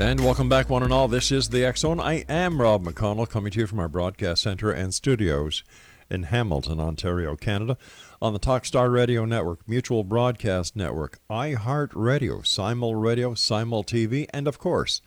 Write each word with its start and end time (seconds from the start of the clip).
And 0.00 0.18
welcome 0.24 0.48
back, 0.48 0.70
one 0.70 0.82
and 0.82 0.94
all. 0.94 1.08
This 1.08 1.30
is 1.30 1.50
the 1.50 1.70
Zone. 1.76 2.00
I 2.00 2.24
am 2.26 2.58
Rob 2.58 2.86
McConnell, 2.86 3.28
coming 3.28 3.52
to 3.52 3.58
you 3.60 3.66
from 3.66 3.80
our 3.80 3.88
broadcast 3.88 4.42
center 4.42 4.70
and 4.72 4.94
studios 4.94 5.62
in 6.08 6.22
Hamilton, 6.22 6.80
Ontario, 6.80 7.36
Canada, 7.36 7.76
on 8.20 8.32
the 8.32 8.40
Talkstar 8.40 8.90
Radio 8.90 9.26
Network, 9.26 9.68
Mutual 9.68 10.02
Broadcast 10.02 10.74
Network, 10.74 11.18
iHeart 11.30 11.90
Radio, 11.92 12.40
Simul 12.40 12.94
Radio, 12.94 13.34
Simul 13.34 13.84
TV, 13.84 14.26
and 14.32 14.48
of 14.48 14.58
course, 14.58 15.02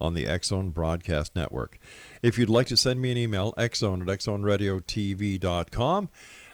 on 0.00 0.14
the 0.14 0.26
Zone 0.42 0.70
Broadcast 0.70 1.36
Network. 1.36 1.78
If 2.22 2.38
you'd 2.38 2.48
like 2.48 2.68
to 2.68 2.76
send 2.78 3.02
me 3.02 3.12
an 3.12 3.18
email, 3.18 3.52
xzone 3.58 4.00
at 4.00 4.20
xzoneradiotv.com, 4.20 6.08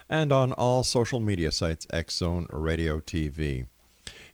and 0.09 0.33
on 0.33 0.51
all 0.51 0.83
social 0.83 1.21
media 1.21 1.49
sites, 1.49 1.87
Zone 2.09 2.47
Radio 2.49 2.99
TV. 2.99 3.67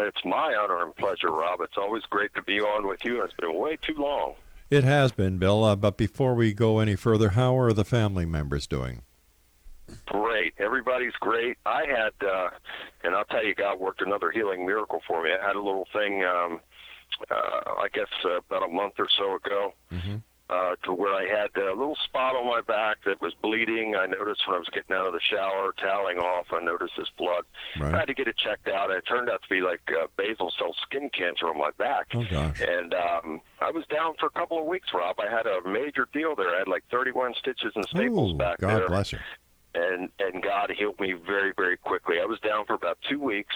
It's 0.00 0.24
my 0.24 0.54
honor 0.54 0.82
and 0.82 0.94
pleasure, 0.96 1.30
Rob. 1.30 1.60
It's 1.60 1.76
always 1.76 2.02
great 2.04 2.34
to 2.34 2.42
be 2.42 2.60
on 2.60 2.86
with 2.86 3.04
you. 3.04 3.22
It's 3.22 3.34
been 3.34 3.56
way 3.58 3.76
too 3.76 3.94
long. 3.94 4.34
It 4.70 4.84
has 4.84 5.12
been, 5.12 5.38
Bill. 5.38 5.64
Uh, 5.64 5.76
but 5.76 5.96
before 5.96 6.34
we 6.34 6.52
go 6.52 6.78
any 6.78 6.96
further, 6.96 7.30
how 7.30 7.58
are 7.58 7.72
the 7.72 7.84
family 7.84 8.26
members 8.26 8.66
doing? 8.66 9.02
Great. 10.06 10.54
Everybody's 10.58 11.14
great. 11.20 11.56
I 11.64 11.86
had, 11.86 12.12
uh, 12.26 12.50
and 13.02 13.14
I'll 13.14 13.24
tell 13.24 13.44
you, 13.44 13.54
God 13.54 13.80
worked 13.80 14.02
another 14.02 14.30
healing 14.30 14.66
miracle 14.66 15.00
for 15.06 15.22
me. 15.22 15.30
I 15.30 15.46
had 15.46 15.56
a 15.56 15.62
little 15.62 15.88
thing, 15.92 16.24
um, 16.24 16.60
uh, 17.30 17.34
I 17.34 17.88
guess, 17.92 18.08
uh, 18.24 18.38
about 18.38 18.64
a 18.64 18.68
month 18.68 18.94
or 18.98 19.08
so 19.16 19.36
ago. 19.36 19.72
Mm-hmm 19.90 20.16
uh, 20.50 20.76
to 20.82 20.92
where 20.92 21.14
I 21.14 21.26
had 21.26 21.54
a 21.56 21.74
little 21.74 21.96
spot 22.04 22.34
on 22.34 22.46
my 22.46 22.60
back 22.62 22.98
that 23.04 23.20
was 23.20 23.34
bleeding. 23.42 23.94
I 23.96 24.06
noticed 24.06 24.46
when 24.46 24.56
I 24.56 24.58
was 24.58 24.68
getting 24.72 24.96
out 24.96 25.06
of 25.06 25.12
the 25.12 25.20
shower, 25.20 25.74
toweling 25.80 26.18
off, 26.18 26.46
I 26.52 26.62
noticed 26.62 26.94
this 26.96 27.10
blood. 27.18 27.44
Right. 27.78 27.94
I 27.94 27.98
had 27.98 28.06
to 28.06 28.14
get 28.14 28.28
it 28.28 28.36
checked 28.36 28.68
out. 28.68 28.90
It 28.90 29.04
turned 29.06 29.28
out 29.28 29.42
to 29.42 29.48
be 29.48 29.60
like 29.60 29.80
uh, 29.88 30.06
basal 30.16 30.52
cell 30.58 30.74
skin 30.82 31.10
cancer 31.10 31.48
on 31.48 31.58
my 31.58 31.70
back. 31.76 32.06
Oh, 32.14 32.24
gosh. 32.30 32.60
And 32.60 32.94
um, 32.94 33.40
I 33.60 33.70
was 33.70 33.84
down 33.90 34.14
for 34.18 34.26
a 34.26 34.30
couple 34.30 34.58
of 34.58 34.66
weeks, 34.66 34.88
Rob. 34.94 35.16
I 35.20 35.30
had 35.30 35.46
a 35.46 35.60
major 35.68 36.08
deal 36.12 36.34
there. 36.34 36.54
I 36.54 36.60
had 36.60 36.68
like 36.68 36.84
31 36.90 37.34
stitches 37.38 37.72
and 37.74 37.84
staples 37.84 38.32
Ooh, 38.32 38.38
back 38.38 38.58
God 38.58 38.68
there. 38.70 38.80
God 38.80 38.88
bless 38.88 39.12
you 39.12 39.18
and 39.74 40.08
and 40.18 40.42
God 40.42 40.72
healed 40.76 40.98
me 40.98 41.12
very 41.12 41.52
very 41.54 41.76
quickly. 41.76 42.16
I 42.22 42.24
was 42.24 42.40
down 42.40 42.64
for 42.64 42.72
about 42.72 42.98
two 43.06 43.20
weeks, 43.20 43.54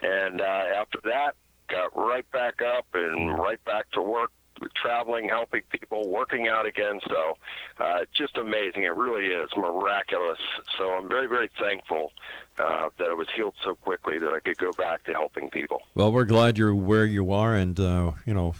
and 0.00 0.40
uh, 0.40 0.64
after 0.74 0.98
that, 1.04 1.34
got 1.68 1.96
right 1.96 2.28
back 2.32 2.62
up 2.62 2.86
and 2.94 3.38
right 3.38 3.62
back 3.64 3.90
to 3.92 4.02
work 4.02 4.32
traveling, 4.74 5.28
helping 5.28 5.62
people, 5.70 6.08
working 6.08 6.48
out 6.48 6.66
again. 6.66 7.00
So 7.08 7.36
uh, 7.78 8.00
just 8.14 8.36
amazing. 8.36 8.84
It 8.84 8.94
really 8.94 9.26
is 9.26 9.48
miraculous. 9.56 10.38
So 10.78 10.90
I'm 10.90 11.08
very, 11.08 11.26
very 11.26 11.50
thankful 11.58 12.12
uh, 12.58 12.88
that 12.98 13.08
it 13.10 13.16
was 13.16 13.28
healed 13.34 13.54
so 13.64 13.74
quickly 13.74 14.18
that 14.18 14.32
I 14.32 14.40
could 14.40 14.58
go 14.58 14.72
back 14.72 15.04
to 15.04 15.12
helping 15.12 15.50
people. 15.50 15.82
Well, 15.94 16.12
we're 16.12 16.24
glad 16.24 16.58
you're 16.58 16.74
where 16.74 17.06
you 17.06 17.32
are. 17.32 17.54
And, 17.54 17.78
uh, 17.78 18.12
you 18.26 18.34
know, 18.34 18.54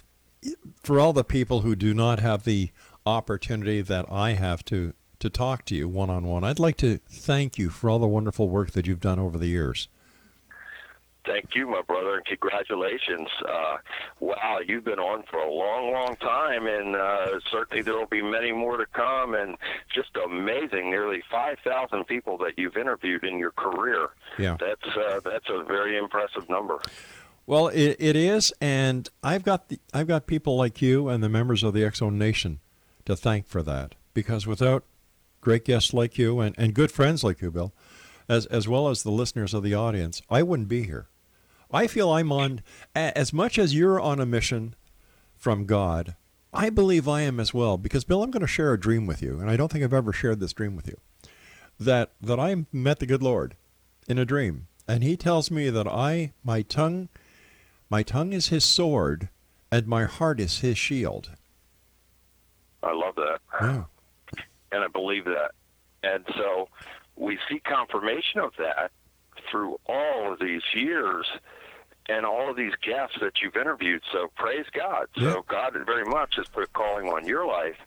for 0.81 0.99
all 0.99 1.13
the 1.13 1.23
people 1.23 1.61
who 1.61 1.75
do 1.75 1.93
not 1.93 2.19
have 2.19 2.43
the 2.43 2.71
opportunity 3.05 3.81
that 3.81 4.05
I 4.11 4.33
have 4.33 4.63
to, 4.65 4.93
to 5.19 5.29
talk 5.29 5.65
to 5.65 5.75
you 5.75 5.87
one 5.87 6.09
on 6.09 6.25
one, 6.25 6.43
I'd 6.43 6.59
like 6.59 6.77
to 6.77 6.99
thank 7.09 7.57
you 7.57 7.69
for 7.69 7.89
all 7.89 7.99
the 7.99 8.07
wonderful 8.07 8.49
work 8.49 8.71
that 8.71 8.87
you've 8.87 8.99
done 8.99 9.19
over 9.19 9.37
the 9.37 9.47
years. 9.47 9.87
Thank 11.23 11.53
you, 11.53 11.67
my 11.67 11.81
brother, 11.83 12.15
and 12.15 12.25
congratulations. 12.25 13.27
Uh, 13.47 13.77
wow, 14.19 14.59
you've 14.65 14.83
been 14.83 14.99
on 14.99 15.23
for 15.29 15.37
a 15.37 15.51
long, 15.51 15.91
long 15.91 16.15
time, 16.15 16.65
and 16.65 16.95
uh, 16.95 17.39
certainly 17.51 17.83
there 17.83 17.93
will 17.93 18.07
be 18.07 18.23
many 18.23 18.51
more 18.51 18.77
to 18.77 18.87
come. 18.87 19.35
And 19.35 19.55
just 19.93 20.09
amazing, 20.17 20.89
nearly 20.89 21.21
five 21.29 21.57
thousand 21.63 22.05
people 22.05 22.37
that 22.39 22.53
you've 22.57 22.75
interviewed 22.75 23.23
in 23.23 23.37
your 23.37 23.51
career. 23.51 24.09
Yeah, 24.39 24.57
that's 24.59 24.97
uh, 24.97 25.19
that's 25.23 25.49
a 25.49 25.63
very 25.63 25.97
impressive 25.97 26.49
number. 26.49 26.79
Well, 27.45 27.67
it, 27.67 27.97
it 27.99 28.15
is, 28.15 28.53
and 28.59 29.09
I've 29.23 29.43
got 29.43 29.69
the, 29.69 29.79
I've 29.93 30.07
got 30.07 30.25
people 30.25 30.55
like 30.55 30.81
you 30.81 31.07
and 31.07 31.23
the 31.23 31.29
members 31.29 31.63
of 31.63 31.73
the 31.73 31.89
Zone 31.93 32.17
Nation 32.17 32.59
to 33.05 33.15
thank 33.15 33.47
for 33.47 33.61
that. 33.63 33.95
Because 34.13 34.45
without 34.47 34.83
great 35.39 35.65
guests 35.65 35.93
like 35.93 36.17
you 36.17 36.39
and, 36.39 36.53
and 36.57 36.73
good 36.73 36.91
friends 36.91 37.23
like 37.23 37.41
you, 37.41 37.51
Bill, 37.51 37.73
as 38.31 38.45
as 38.45 38.65
well 38.65 38.87
as 38.87 39.03
the 39.03 39.11
listeners 39.11 39.53
of 39.53 39.61
the 39.61 39.75
audience, 39.75 40.21
I 40.29 40.41
wouldn't 40.41 40.69
be 40.69 40.83
here. 40.83 41.07
I 41.69 41.87
feel 41.87 42.09
I'm 42.11 42.31
on, 42.31 42.61
as 42.95 43.31
much 43.31 43.59
as 43.59 43.75
you're 43.75 43.99
on 43.99 44.19
a 44.19 44.25
mission 44.25 44.75
from 45.37 45.65
God, 45.65 46.15
I 46.53 46.69
believe 46.69 47.07
I 47.07 47.21
am 47.21 47.39
as 47.39 47.53
well. 47.53 47.77
Because, 47.77 48.03
Bill, 48.03 48.23
I'm 48.23 48.31
going 48.31 48.41
to 48.41 48.47
share 48.47 48.73
a 48.73 48.79
dream 48.79 49.05
with 49.05 49.21
you, 49.21 49.39
and 49.39 49.49
I 49.49 49.55
don't 49.55 49.71
think 49.71 49.83
I've 49.83 49.93
ever 49.93 50.11
shared 50.11 50.39
this 50.39 50.53
dream 50.53 50.75
with 50.75 50.87
you. 50.87 50.97
That, 51.79 52.11
that 52.21 52.39
I 52.39 52.65
met 52.71 52.99
the 52.99 53.05
good 53.05 53.23
Lord 53.23 53.55
in 54.07 54.17
a 54.17 54.25
dream, 54.25 54.67
and 54.87 55.03
he 55.03 55.15
tells 55.15 55.49
me 55.49 55.69
that 55.69 55.87
I, 55.87 56.33
my 56.43 56.61
tongue, 56.61 57.09
my 57.89 58.03
tongue 58.03 58.33
is 58.33 58.49
his 58.49 58.65
sword, 58.65 59.29
and 59.71 59.87
my 59.87 60.05
heart 60.05 60.39
is 60.39 60.59
his 60.59 60.77
shield. 60.77 61.31
I 62.83 62.93
love 62.93 63.15
that. 63.15 63.39
Yeah. 63.61 63.83
And 64.71 64.83
I 64.83 64.87
believe 64.87 65.25
that. 65.25 65.51
And 66.03 66.25
so 66.35 66.67
we 67.15 67.37
see 67.49 67.59
confirmation 67.59 68.39
of 68.39 68.53
that 68.57 68.91
through 69.49 69.79
all 69.87 70.31
of 70.31 70.39
these 70.39 70.61
years 70.73 71.25
and 72.09 72.25
all 72.25 72.49
of 72.49 72.57
these 72.57 72.73
guests 72.81 73.17
that 73.21 73.33
you've 73.41 73.55
interviewed. 73.55 74.01
So 74.11 74.31
praise 74.35 74.65
God. 74.73 75.07
Yeah. 75.15 75.33
So 75.33 75.45
God 75.47 75.73
very 75.85 76.05
much 76.05 76.35
has 76.35 76.47
put 76.47 76.63
a 76.63 76.67
calling 76.67 77.07
on 77.07 77.25
your 77.25 77.45
life, 77.45 77.77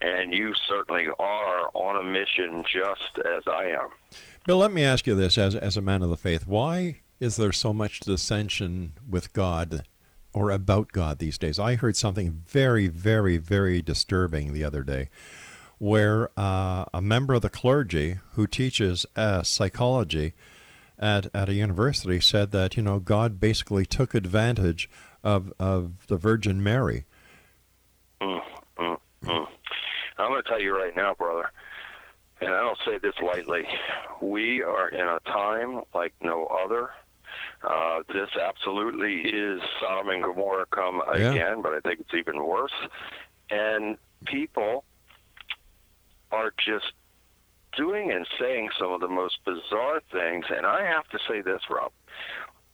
and 0.00 0.34
you 0.34 0.54
certainly 0.68 1.06
are 1.18 1.70
on 1.74 1.96
a 1.96 2.02
mission 2.02 2.64
just 2.70 3.18
as 3.18 3.42
I 3.46 3.66
am. 3.66 3.88
Bill, 4.46 4.58
let 4.58 4.72
me 4.72 4.84
ask 4.84 5.06
you 5.06 5.14
this 5.14 5.38
as, 5.38 5.54
as 5.54 5.76
a 5.76 5.80
man 5.80 6.02
of 6.02 6.10
the 6.10 6.16
faith. 6.16 6.46
Why 6.46 7.00
is 7.20 7.36
there 7.36 7.52
so 7.52 7.72
much 7.72 8.00
dissension 8.00 8.94
with 9.08 9.32
God 9.32 9.82
or 10.32 10.50
about 10.50 10.92
God 10.92 11.18
these 11.18 11.38
days? 11.38 11.58
I 11.58 11.76
heard 11.76 11.96
something 11.96 12.42
very, 12.46 12.88
very, 12.88 13.36
very 13.36 13.82
disturbing 13.82 14.52
the 14.52 14.64
other 14.64 14.82
day 14.82 15.08
where 15.80 16.28
uh, 16.38 16.84
a 16.92 17.00
member 17.00 17.32
of 17.32 17.40
the 17.40 17.48
clergy 17.48 18.18
who 18.34 18.46
teaches 18.46 19.06
uh, 19.16 19.42
psychology 19.42 20.34
at, 20.98 21.34
at 21.34 21.48
a 21.48 21.54
university 21.54 22.20
said 22.20 22.50
that, 22.50 22.76
you 22.76 22.82
know, 22.82 22.98
God 22.98 23.40
basically 23.40 23.86
took 23.86 24.14
advantage 24.14 24.90
of, 25.24 25.54
of 25.58 26.06
the 26.08 26.18
Virgin 26.18 26.62
Mary. 26.62 27.06
Mm, 28.20 28.42
mm, 28.78 28.98
mm. 29.24 29.46
I'm 30.18 30.28
going 30.30 30.42
to 30.42 30.48
tell 30.48 30.60
you 30.60 30.76
right 30.76 30.94
now, 30.94 31.14
brother, 31.14 31.50
and 32.42 32.50
I 32.50 32.60
don't 32.60 32.78
say 32.84 32.98
this 32.98 33.14
lightly, 33.22 33.66
we 34.20 34.62
are 34.62 34.90
in 34.90 35.00
a 35.00 35.18
time 35.20 35.80
like 35.94 36.12
no 36.20 36.44
other. 36.44 36.90
Uh, 37.62 38.00
this 38.12 38.28
absolutely 38.38 39.20
is 39.22 39.62
Sodom 39.80 40.10
and 40.10 40.22
Gomorrah 40.22 40.66
come 40.70 41.00
Yeah. 41.16 41.30
again, 41.32 41.62
but 41.62 41.72
I 41.72 41.80
think 41.80 42.00
it's 42.00 42.12
even 42.14 42.44
worse. 42.44 42.72
And 43.48 43.96
people 44.26 44.84
are 46.32 46.52
just 46.64 46.92
doing 47.76 48.10
and 48.10 48.26
saying 48.38 48.70
some 48.78 48.92
of 48.92 49.00
the 49.00 49.08
most 49.08 49.38
bizarre 49.44 50.00
things. 50.12 50.44
And 50.54 50.66
I 50.66 50.84
have 50.84 51.08
to 51.08 51.18
say 51.28 51.40
this, 51.40 51.62
Rob. 51.70 51.92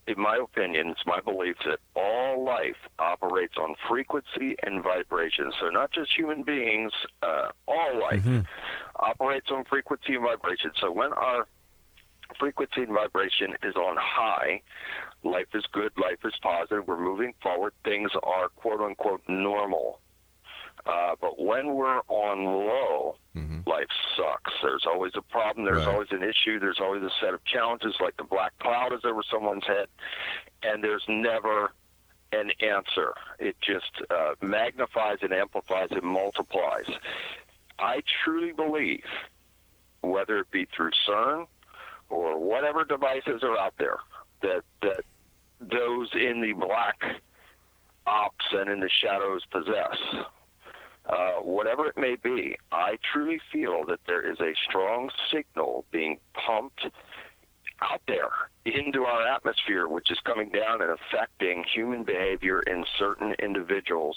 In 0.06 0.20
my 0.20 0.36
opinion, 0.36 0.90
it's 0.90 1.04
my 1.04 1.20
belief 1.20 1.56
that 1.66 1.80
all 1.96 2.44
life 2.44 2.76
operates 2.98 3.54
on 3.58 3.74
frequency 3.88 4.54
and 4.62 4.82
vibration. 4.82 5.50
So, 5.60 5.68
not 5.68 5.90
just 5.90 6.16
human 6.16 6.44
beings, 6.44 6.92
uh, 7.22 7.48
all 7.66 8.00
life 8.00 8.24
operates 9.00 9.50
on 9.50 9.64
frequency 9.64 10.14
and 10.14 10.22
vibration. 10.22 10.70
So, 10.80 10.92
when 10.92 11.12
our 11.12 11.48
frequency 12.38 12.82
and 12.82 12.92
vibration 12.92 13.54
is 13.64 13.74
on 13.74 13.96
high, 13.98 14.62
life 15.24 15.48
is 15.54 15.64
good, 15.72 15.92
life 15.98 16.18
is 16.24 16.34
positive, 16.40 16.86
we're 16.86 17.02
moving 17.02 17.34
forward, 17.42 17.72
things 17.84 18.10
are 18.22 18.48
quote 18.50 18.80
unquote 18.80 19.22
normal. 19.28 19.98
Uh, 20.86 21.16
but 21.20 21.38
when 21.42 21.74
we're 21.74 22.00
on 22.08 22.44
low, 22.44 23.16
life 23.66 23.88
sucks. 24.16 24.52
There's 24.62 24.86
always 24.86 25.12
a 25.16 25.22
problem. 25.22 25.64
There's 25.66 25.84
Right. 25.86 25.92
always 25.92 26.12
an 26.12 26.22
issue. 26.22 26.58
There's 26.60 26.78
always 26.80 27.02
a 27.02 27.10
set 27.20 27.34
of 27.34 27.44
challenges, 27.44 27.96
like 28.00 28.16
the 28.16 28.24
black 28.24 28.56
cloud 28.60 28.92
is 28.92 29.04
over 29.04 29.22
someone's 29.24 29.66
head, 29.66 29.88
and 30.62 30.82
there's 30.84 31.04
never 31.08 31.72
an 32.32 32.52
answer. 32.60 33.14
It 33.38 33.56
just 33.60 33.90
uh, 34.10 34.34
magnifies 34.40 35.18
and 35.22 35.32
amplifies 35.32 35.88
and 35.90 36.02
multiplies. 36.02 36.86
I 37.78 38.02
truly 38.24 38.52
believe, 38.52 39.04
whether 40.02 40.38
it 40.38 40.50
be 40.50 40.66
through 40.66 40.92
CERN 41.06 41.46
or 42.08 42.38
whatever 42.38 42.84
devices 42.84 43.42
are 43.42 43.58
out 43.58 43.74
there, 43.78 43.98
that 44.42 44.62
that 44.82 45.00
those 45.60 46.08
in 46.14 46.40
the 46.40 46.52
black 46.52 47.02
ops 48.06 48.44
and 48.52 48.70
in 48.70 48.80
the 48.80 48.88
shadows 48.88 49.44
possess. 49.50 49.96
Uh, 51.08 51.34
whatever 51.42 51.86
it 51.86 51.96
may 51.96 52.16
be, 52.16 52.56
I 52.72 52.98
truly 53.12 53.40
feel 53.52 53.84
that 53.86 54.00
there 54.06 54.28
is 54.28 54.40
a 54.40 54.54
strong 54.68 55.10
signal 55.32 55.84
being 55.92 56.18
pumped 56.34 56.86
out 57.82 58.00
there 58.08 58.28
into 58.64 59.04
our 59.04 59.26
atmosphere, 59.28 59.86
which 59.86 60.10
is 60.10 60.18
coming 60.24 60.48
down 60.48 60.82
and 60.82 60.90
affecting 60.90 61.62
human 61.72 62.02
behavior 62.02 62.60
in 62.62 62.84
certain 62.98 63.34
individuals 63.38 64.16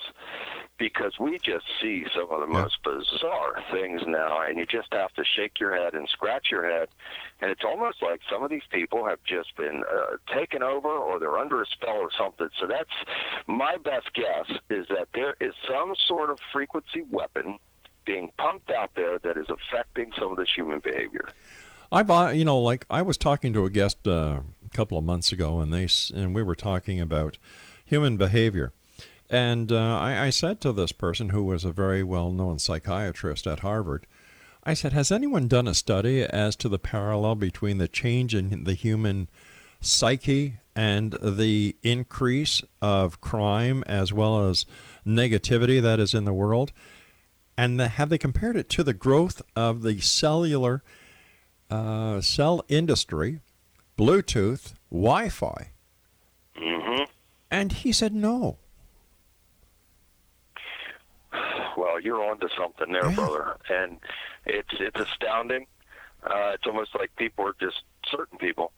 because 0.77 1.19
we 1.19 1.37
just 1.39 1.65
see 1.81 2.05
some 2.15 2.29
of 2.31 2.39
the 2.39 2.47
Yeah. 2.53 2.61
most 2.63 2.81
bizarre 2.83 3.61
things 3.69 4.01
now, 4.07 4.41
and 4.41 4.57
you 4.57 4.65
just 4.65 4.91
have 4.93 5.13
to 5.13 5.23
shake 5.25 5.59
your 5.59 5.75
head 5.75 5.93
and 5.93 6.07
scratch 6.09 6.49
your 6.49 6.67
head. 6.67 6.87
And 7.41 7.51
it's 7.51 7.63
almost 7.65 8.01
like 8.01 8.21
some 8.29 8.43
of 8.43 8.49
these 8.49 8.65
people 8.71 9.05
have 9.05 9.21
just 9.23 9.55
been 9.55 9.83
uh, 9.83 10.17
taken 10.33 10.63
over 10.63 10.89
or 10.89 11.19
they're 11.19 11.37
under 11.37 11.61
a 11.61 11.65
spell 11.67 11.97
or 11.97 12.09
something. 12.17 12.49
So 12.59 12.65
that's 12.65 12.89
my 13.45 13.77
best 13.77 14.13
guess 14.13 14.49
is 14.69 14.87
that 14.87 15.09
there 15.13 15.35
is 15.41 15.53
some 15.67 15.93
sort 16.07 16.29
of 16.29 16.39
frequency 16.51 17.03
weapon 17.11 17.59
being 18.05 18.31
pumped 18.37 18.71
out 18.71 18.89
there 18.95 19.19
that 19.19 19.37
is 19.37 19.47
affecting 19.49 20.11
some 20.17 20.31
of 20.31 20.37
this 20.37 20.49
human 20.55 20.79
behavior. 20.79 21.29
I 21.91 22.03
bought, 22.03 22.35
you 22.35 22.45
know, 22.45 22.59
like 22.59 22.85
I 22.89 23.01
was 23.01 23.17
talking 23.17 23.51
to 23.53 23.65
a 23.65 23.69
guest 23.69 24.07
uh, 24.07 24.41
a 24.65 24.69
couple 24.73 24.97
of 24.97 25.03
months 25.03 25.31
ago, 25.31 25.59
and 25.59 25.73
they 25.73 25.87
and 26.13 26.35
we 26.35 26.43
were 26.43 26.55
talking 26.55 27.01
about 27.01 27.37
human 27.83 28.15
behavior, 28.15 28.73
and 29.29 29.71
uh, 29.71 29.97
I, 29.97 30.25
I 30.25 30.29
said 30.29 30.61
to 30.61 30.71
this 30.71 30.91
person 30.91 31.29
who 31.29 31.43
was 31.43 31.65
a 31.65 31.71
very 31.71 32.03
well-known 32.03 32.59
psychiatrist 32.59 33.47
at 33.47 33.61
Harvard, 33.61 34.05
I 34.63 34.75
said, 34.75 34.93
"Has 34.93 35.11
anyone 35.11 35.47
done 35.47 35.67
a 35.67 35.73
study 35.73 36.21
as 36.21 36.55
to 36.57 36.69
the 36.69 36.77
parallel 36.77 37.35
between 37.35 37.79
the 37.79 37.87
change 37.87 38.35
in 38.35 38.65
the 38.65 38.75
human 38.75 39.27
psyche 39.81 40.57
and 40.75 41.17
the 41.23 41.75
increase 41.81 42.61
of 42.83 43.19
crime 43.19 43.83
as 43.87 44.13
well 44.13 44.47
as 44.47 44.67
negativity 45.07 45.81
that 45.81 45.99
is 45.99 46.13
in 46.13 46.25
the 46.25 46.33
world?" 46.33 46.71
And 47.57 47.79
the, 47.79 47.87
have 47.89 48.09
they 48.09 48.19
compared 48.19 48.55
it 48.55 48.69
to 48.69 48.83
the 48.83 48.93
growth 48.93 49.41
of 49.55 49.81
the 49.81 49.99
cellular 49.99 50.83
uh, 51.69 52.21
cell 52.21 52.63
industry, 52.67 53.39
Bluetooth, 53.97 54.73
Wi 54.91 55.29
Fi? 55.29 55.69
hmm 56.55 57.03
And 57.51 57.71
he 57.71 57.91
said 57.91 58.13
no. 58.13 58.57
Well, 61.77 61.99
you're 62.01 62.23
on 62.29 62.39
to 62.39 62.49
something 62.57 62.91
there, 62.91 63.09
Yeah. 63.09 63.15
brother, 63.15 63.57
and 63.69 63.99
it's 64.45 64.73
it's 64.79 64.99
astounding. 64.99 65.67
Uh, 66.23 66.51
it's 66.53 66.65
almost 66.65 66.93
like 66.95 67.15
people 67.15 67.45
are 67.47 67.55
just 67.61 67.83
certain 68.11 68.37
people 68.37 68.73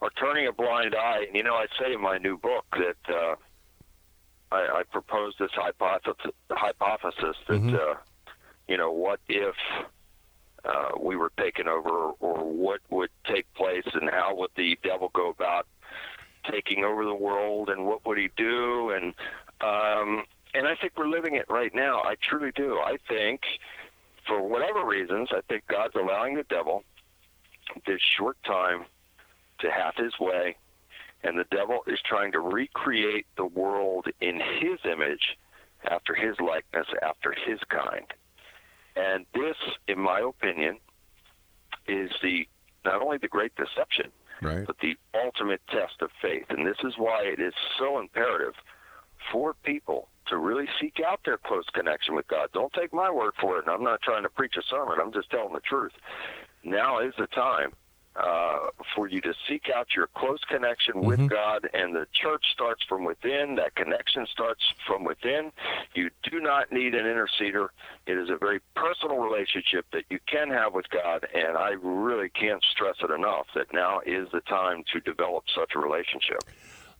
are 0.00 0.10
turning 0.10 0.46
a 0.46 0.52
blind 0.52 0.94
eye. 0.94 1.24
And 1.26 1.36
you 1.36 1.42
know, 1.42 1.54
I 1.54 1.66
say 1.78 1.92
in 1.92 2.00
my 2.00 2.18
new 2.18 2.38
book 2.38 2.64
that 2.72 3.14
uh, 3.14 3.34
I, 4.50 4.78
I 4.78 4.82
propose 4.90 5.34
this 5.38 5.50
hypothesis, 5.54 6.32
hypothesis 6.50 7.36
that 7.48 7.60
Mhm. 7.60 7.74
uh, 7.74 7.94
you 8.68 8.76
know, 8.76 8.90
what 8.92 9.20
if 9.28 9.54
uh, 10.64 10.90
we 11.00 11.16
were 11.16 11.32
taken 11.38 11.68
over, 11.68 12.10
or 12.20 12.44
what 12.44 12.80
would 12.90 13.10
take 13.24 13.52
place, 13.54 13.86
and 13.94 14.10
how 14.10 14.34
would 14.36 14.50
the 14.56 14.78
devil 14.82 15.10
go 15.12 15.28
about 15.30 15.66
taking 16.50 16.84
over 16.84 17.04
the 17.04 17.14
world, 17.14 17.68
and 17.68 17.86
what 17.86 18.04
would 18.06 18.18
he 18.18 18.30
do, 18.36 18.90
and 18.90 19.14
um, 19.60 20.24
and 20.54 20.66
I 20.66 20.74
think 20.74 20.92
we're 20.96 21.08
living 21.08 21.34
it 21.34 21.46
right 21.48 21.74
now. 21.74 22.00
I 22.02 22.16
truly 22.20 22.52
do. 22.54 22.78
I 22.78 22.96
think, 23.08 23.42
for 24.26 24.42
whatever 24.42 24.84
reasons, 24.84 25.28
I 25.32 25.40
think 25.48 25.66
God's 25.66 25.94
allowing 25.94 26.34
the 26.34 26.42
devil 26.44 26.84
this 27.86 28.00
short 28.00 28.36
time 28.44 28.84
to 29.60 29.70
have 29.70 29.94
his 29.96 30.18
way, 30.18 30.56
and 31.22 31.38
the 31.38 31.46
devil 31.50 31.80
is 31.86 32.00
trying 32.04 32.32
to 32.32 32.40
recreate 32.40 33.26
the 33.36 33.46
world 33.46 34.08
in 34.20 34.40
his 34.60 34.78
image, 34.84 35.38
after 35.84 36.14
his 36.14 36.36
likeness, 36.40 36.86
after 37.02 37.34
his 37.46 37.58
kind. 37.68 38.06
And 38.96 39.26
this, 39.34 39.56
in 39.88 39.98
my 39.98 40.20
opinion, 40.20 40.78
is 41.86 42.10
the 42.22 42.46
not 42.84 43.00
only 43.00 43.18
the 43.18 43.28
great 43.28 43.52
deception, 43.56 44.10
Right. 44.40 44.66
but 44.66 44.78
the 44.80 44.96
ultimate 45.14 45.60
test 45.68 46.02
of 46.02 46.10
faith. 46.20 46.46
And 46.48 46.66
this 46.66 46.78
is 46.82 46.94
why 46.98 47.22
it 47.22 47.40
is 47.40 47.54
so 47.78 48.00
imperative 48.00 48.54
for 49.30 49.54
people 49.62 50.08
to 50.26 50.36
really 50.36 50.66
seek 50.80 50.98
out 51.06 51.20
their 51.24 51.36
close 51.38 51.66
connection 51.72 52.16
with 52.16 52.26
God. 52.26 52.48
Don't 52.52 52.72
take 52.72 52.92
my 52.92 53.08
word 53.10 53.34
for 53.40 53.58
it. 53.58 53.66
And 53.66 53.70
I'm 53.74 53.84
not 53.84 54.02
trying 54.02 54.24
to 54.24 54.28
preach 54.28 54.56
a 54.56 54.62
sermon. 54.68 54.98
I'm 55.00 55.12
just 55.12 55.30
telling 55.30 55.52
the 55.52 55.60
truth. 55.60 55.92
Now 56.64 56.98
is 56.98 57.14
the 57.18 57.28
time 57.28 57.72
uh, 58.16 58.58
for 58.94 59.08
you 59.08 59.20
to 59.22 59.32
seek 59.48 59.70
out 59.74 59.88
your 59.96 60.06
close 60.08 60.40
connection 60.44 61.00
with 61.00 61.18
Mhm. 61.18 61.30
God, 61.30 61.68
and 61.72 61.94
the 61.94 62.06
church 62.12 62.44
starts 62.52 62.82
from 62.84 63.04
within. 63.04 63.54
That 63.54 63.74
connection 63.74 64.26
starts 64.26 64.62
from 64.86 65.04
within. 65.04 65.52
You 65.94 66.10
do 66.22 66.40
not 66.40 66.70
need 66.70 66.94
an 66.94 67.06
interceder. 67.06 67.68
It 68.06 68.18
is 68.18 68.28
a 68.28 68.36
very 68.36 68.60
personal 68.74 69.18
relationship 69.18 69.86
that 69.92 70.04
you 70.10 70.18
can 70.26 70.50
have 70.50 70.74
with 70.74 70.88
God, 70.90 71.26
and 71.34 71.56
I 71.56 71.70
really 71.80 72.28
can't 72.28 72.62
stress 72.64 72.96
it 73.02 73.10
enough 73.10 73.46
that 73.54 73.72
now 73.72 74.00
is 74.04 74.28
the 74.30 74.42
time 74.42 74.84
to 74.92 75.00
develop 75.00 75.44
such 75.54 75.74
a 75.74 75.78
relationship. 75.78 76.42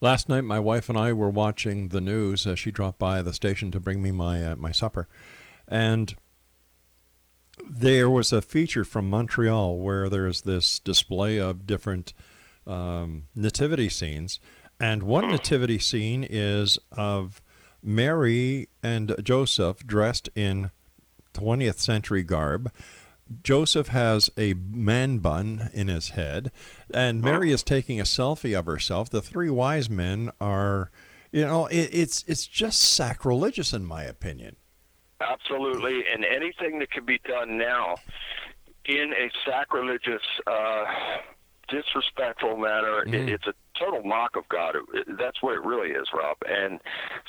Last 0.01 0.29
night, 0.29 0.43
my 0.45 0.59
wife 0.59 0.89
and 0.89 0.99
I 0.99 1.13
were 1.13 1.31
watching 1.31 1.89
the 1.89 2.01
news. 2.01 2.47
Uh, 2.47 2.57
she 2.57 2.71
dropped 2.71 2.99
by 2.99 3.23
the 3.23 3.33
station 3.33 3.71
to 3.71 3.79
bring 3.79 4.03
me 4.03 4.11
my 4.11 4.43
uh, 4.43 4.57
my 4.57 4.73
supper, 4.73 5.07
and 5.69 6.17
there 7.83 8.09
was 8.09 8.33
a 8.33 8.41
feature 8.41 8.85
from 8.85 9.11
Montreal 9.11 9.77
where 9.79 10.09
there's 10.09 10.43
this 10.43 10.79
display 10.79 11.39
of 11.39 11.67
different 11.67 12.15
um, 12.65 13.25
nativity 13.35 13.89
scenes, 13.89 14.39
and 14.79 15.03
one 15.03 15.29
nativity 15.29 15.81
scene 15.81 16.25
is 16.29 16.79
of 16.93 17.43
Mary 17.83 18.69
and 18.85 19.17
Joseph 19.23 19.85
dressed 19.85 20.29
in 20.37 20.71
20th 21.35 21.79
century 21.79 22.23
garb. 22.23 22.71
Joseph 23.43 23.89
has 23.89 24.31
a 24.39 24.55
man 24.55 25.19
bun 25.19 25.69
in 25.75 25.89
his 25.89 26.11
head, 26.11 26.53
and 26.95 27.21
Mary 27.21 27.51
is 27.51 27.65
taking 27.65 27.99
a 27.99 28.05
selfie 28.05 28.57
of 28.57 28.67
herself. 28.67 29.11
The 29.11 29.23
three 29.23 29.51
wise 29.51 29.91
men 29.91 30.31
are, 30.41 30.91
you 31.33 31.45
know, 31.45 31.67
it, 31.67 31.91
it's 31.93 32.25
it's 32.29 32.47
just 32.47 32.81
sacrilegious 32.81 33.73
in 33.73 33.85
my 33.85 34.05
opinion. 34.05 34.57
Absolutely, 35.31 36.03
and 36.13 36.25
anything 36.25 36.79
that 36.81 36.91
can 36.91 37.05
be 37.05 37.21
done 37.27 37.59
now 37.59 37.97
in 38.85 39.13
a 39.13 39.31
sacrilegious, 39.49 40.23
uh, 40.47 40.85
disrespectful 41.69 42.57
manner, 42.57 43.03
it, 43.03 43.29
it's 43.29 43.47
a 43.47 43.55
total 43.79 44.03
mock 44.03 44.37
of 44.37 44.49
God. 44.49 44.77
It, 44.93 45.07
that's 45.19 45.41
what 45.41 45.55
it 45.55 45.65
really 45.65 45.91
is, 45.91 46.09
Rob. 46.13 46.37
And 46.49 46.81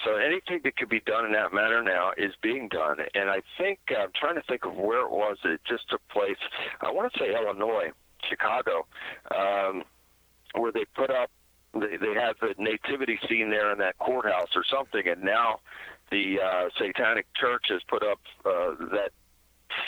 so 0.03 0.15
anything 0.15 0.61
that 0.63 0.75
can 0.75 0.89
be 0.89 1.01
done 1.01 1.25
in 1.25 1.31
that 1.33 1.53
manner 1.53 1.83
now 1.83 2.11
is 2.17 2.33
being 2.41 2.67
done. 2.69 2.97
And 3.13 3.29
I 3.29 3.41
think 3.57 3.79
I'm 3.89 4.09
trying 4.19 4.35
to 4.35 4.43
think 4.47 4.65
of 4.65 4.75
where 4.75 5.05
it 5.05 5.11
was 5.11 5.37
it 5.45 5.61
just 5.67 5.89
took 5.89 6.01
place. 6.09 6.37
I 6.81 6.91
want 6.91 7.13
to 7.13 7.19
say 7.19 7.33
Illinois, 7.33 7.91
Chicago, 8.27 8.85
um, 9.35 9.83
where 10.55 10.71
they 10.71 10.85
put 10.95 11.09
up 11.09 11.29
they, 11.73 11.97
they 11.97 12.13
had 12.13 12.33
the 12.39 12.53
nativity 12.57 13.19
scene 13.27 13.49
there 13.49 13.71
in 13.71 13.79
that 13.79 13.97
courthouse 13.97 14.49
or 14.55 14.63
something, 14.63 15.07
and 15.07 15.23
now 15.23 15.59
the 16.11 16.37
uh, 16.43 16.69
Satanic 16.77 17.25
Church 17.35 17.65
has 17.69 17.81
put 17.87 18.03
up 18.03 18.19
uh, 18.45 18.75
that 18.91 19.11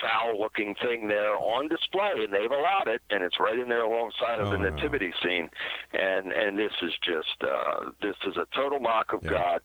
foul-looking 0.01 0.75
thing 0.81 1.07
there 1.07 1.35
on 1.37 1.67
display, 1.67 2.11
and 2.15 2.33
they've 2.33 2.51
allowed 2.51 2.87
it, 2.87 3.01
and 3.11 3.23
it's 3.23 3.39
right 3.39 3.57
in 3.59 3.69
there 3.69 3.83
alongside 3.83 4.39
of 4.39 4.47
Oh, 4.47 4.51
the 4.51 4.57
no. 4.57 4.69
nativity 4.69 5.13
scene, 5.23 5.49
and 5.93 6.31
and 6.31 6.57
this 6.57 6.71
is 6.81 6.91
just 7.03 7.43
uh, 7.43 7.91
this 8.01 8.15
is 8.27 8.35
a 8.37 8.47
total 8.55 8.79
mock 8.79 9.13
of 9.13 9.23
Yeah. 9.23 9.31
God. 9.31 9.61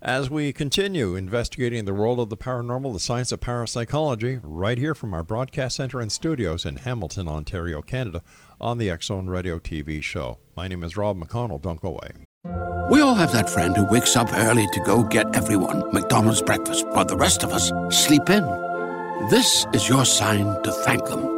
As 0.00 0.30
we 0.30 0.52
continue 0.52 1.16
investigating 1.16 1.84
the 1.84 1.92
world 1.92 2.20
of 2.20 2.30
the 2.30 2.36
paranormal, 2.36 2.92
the 2.92 3.00
science 3.00 3.32
of 3.32 3.40
parapsychology, 3.40 4.38
right 4.44 4.78
here 4.78 4.94
from 4.94 5.12
our 5.12 5.24
broadcast 5.24 5.74
center 5.74 6.00
and 6.00 6.12
studios 6.12 6.64
in 6.64 6.76
Hamilton, 6.76 7.26
Ontario, 7.26 7.82
Canada, 7.82 8.22
on 8.60 8.78
the 8.78 8.90
X 8.90 9.06
Zone 9.06 9.26
Radio 9.26 9.58
TV 9.58 10.00
show. 10.00 10.38
My 10.56 10.68
name 10.68 10.84
is 10.84 10.96
Rob 10.96 11.18
McConnell. 11.18 11.60
Don't 11.60 11.80
go 11.80 11.88
away. 11.88 12.12
We 12.92 13.00
all 13.00 13.16
have 13.16 13.32
that 13.32 13.50
friend 13.50 13.76
who 13.76 13.90
wakes 13.90 14.14
up 14.14 14.32
early 14.32 14.68
to 14.72 14.80
go 14.80 15.02
get 15.02 15.34
everyone 15.34 15.92
McDonald's 15.92 16.42
breakfast 16.42 16.86
while 16.90 17.04
the 17.04 17.16
rest 17.16 17.42
of 17.42 17.50
us 17.50 17.72
sleep 17.90 18.30
in. 18.30 18.44
This 19.30 19.66
is 19.72 19.88
your 19.88 20.04
sign 20.04 20.62
to 20.62 20.70
thank 20.70 21.04
them. 21.06 21.37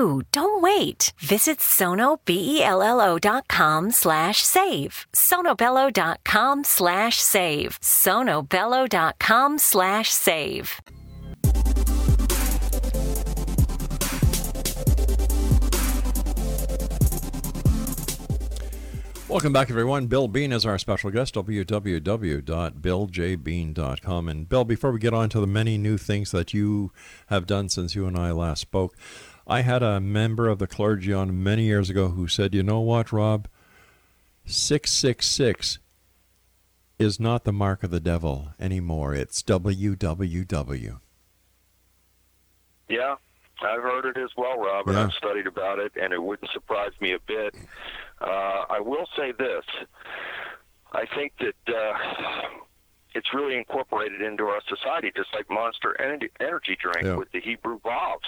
Don't 0.31 0.61
wait. 0.61 1.13
Visit 1.19 1.59
sonobello.com 1.59 3.91
slash 3.91 4.43
save. 4.43 5.07
sonobello.com 5.13 6.63
slash 6.63 7.21
save. 7.21 7.79
sonobello.com 7.81 9.59
slash 9.59 10.09
save. 10.09 10.81
Welcome 19.31 19.53
back, 19.53 19.69
everyone. 19.69 20.07
Bill 20.07 20.27
Bean 20.27 20.51
is 20.51 20.65
our 20.65 20.77
special 20.77 21.09
guest, 21.09 21.35
www.billjbean.com. 21.35 24.27
And 24.27 24.49
Bill, 24.49 24.65
before 24.65 24.91
we 24.91 24.99
get 24.99 25.13
on 25.13 25.29
to 25.29 25.39
the 25.39 25.47
many 25.47 25.77
new 25.77 25.97
things 25.97 26.31
that 26.31 26.53
you 26.53 26.91
have 27.27 27.47
done 27.47 27.69
since 27.69 27.95
you 27.95 28.07
and 28.07 28.17
I 28.17 28.31
last 28.31 28.59
spoke, 28.59 28.93
I 29.47 29.61
had 29.61 29.81
a 29.83 29.99
member 29.99 30.47
of 30.47 30.59
the 30.59 30.67
clergy 30.67 31.11
on 31.13 31.43
many 31.43 31.63
years 31.63 31.89
ago 31.89 32.09
who 32.09 32.27
said, 32.27 32.53
you 32.53 32.63
know 32.63 32.79
what, 32.79 33.11
Rob? 33.11 33.47
666 34.45 35.79
is 36.99 37.19
not 37.19 37.43
the 37.43 37.51
mark 37.53 37.83
of 37.83 37.91
the 37.91 37.99
devil 37.99 38.49
anymore. 38.59 39.13
It's 39.15 39.41
WWW. 39.43 40.99
Yeah, 42.89 43.15
I've 43.63 43.81
heard 43.81 44.05
it 44.05 44.17
as 44.17 44.29
well, 44.37 44.57
Rob, 44.59 44.87
and 44.87 44.97
Yeah. 44.97 45.05
I've 45.05 45.13
studied 45.13 45.47
about 45.47 45.79
it, 45.79 45.93
and 45.99 46.13
it 46.13 46.21
wouldn't 46.21 46.51
surprise 46.51 46.91
me 46.99 47.13
a 47.13 47.19
bit. 47.19 47.55
Uh, 48.19 48.65
I 48.69 48.79
will 48.79 49.07
say 49.15 49.31
this: 49.31 49.63
I 50.91 51.05
think 51.15 51.33
that 51.39 51.73
uh, 51.73 52.49
it's 53.15 53.33
really 53.33 53.55
incorporated 53.57 54.21
into 54.21 54.45
our 54.45 54.61
society, 54.67 55.11
just 55.15 55.29
like 55.33 55.49
Monster 55.49 55.95
Energy, 56.01 56.75
Drink 56.79 57.03
Yeah. 57.03 57.15
with 57.15 57.31
the 57.31 57.39
Hebrew 57.39 57.79
vavs. 57.79 58.19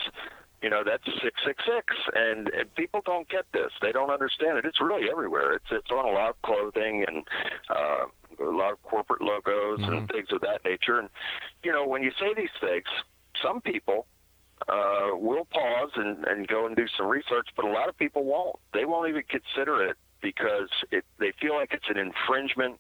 You 0.64 0.70
know, 0.70 0.82
that's 0.84 1.04
six 1.22 1.36
six 1.46 1.62
six, 1.66 1.94
and 2.16 2.48
and 2.50 2.74
people 2.74 3.02
don't 3.06 3.28
get 3.28 3.46
this. 3.52 3.72
They 3.82 3.92
don't 3.92 4.10
understand 4.10 4.58
it. 4.58 4.66
It's 4.66 4.80
really 4.80 5.10
everywhere. 5.12 5.54
It's 5.54 5.66
it's 5.70 5.92
on 5.92 6.06
a 6.06 6.12
lot 6.12 6.30
of 6.30 6.42
clothing 6.42 7.06
and. 7.08 7.28
Uh, 7.70 8.06
a 8.42 8.44
lot 8.46 8.74
of 8.74 8.82
corporate 8.82 9.22
logos 9.22 9.80
and 9.84 10.10
things 10.10 10.28
of 10.32 10.42
that 10.42 10.60
nature. 10.66 10.98
And, 10.98 11.08
you 11.64 11.72
know, 11.72 11.88
when 11.88 12.02
you 12.02 12.12
say 12.20 12.34
these 12.36 12.50
things, 12.60 12.86
some 13.44 13.62
people 13.62 14.08
uh, 14.68 15.10
will 15.14 15.46
pause 15.46 15.92
and, 15.96 16.26
and 16.26 16.48
go 16.48 16.66
and 16.66 16.76
do 16.76 16.86
some 16.98 17.06
research, 17.06 17.48
but 17.56 17.64
a 17.64 17.70
lot 17.70 17.90
of 17.90 17.98
people 17.98 18.24
won't. 18.24 18.56
They 18.74 18.86
won't 18.86 19.08
even 19.08 19.22
consider 19.30 19.84
it 19.84 19.98
because 20.20 20.70
it, 20.92 21.06
they 21.20 21.32
feel 21.40 21.56
like 21.56 21.74
it's 21.74 21.90
an 21.90 21.98
infringement 21.98 22.80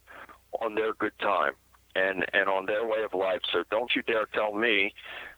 on 0.59 0.73
their 0.73 0.93
good 0.93 1.17
time 1.19 1.53
and, 1.95 2.25
and 2.33 2.47
on 2.49 2.65
their 2.65 2.85
way 2.85 3.03
of 3.03 3.13
life. 3.13 3.41
So 3.51 3.63
don't 3.71 3.91
you 3.95 4.01
dare 4.03 4.25
tell 4.33 4.53
me 4.53 4.93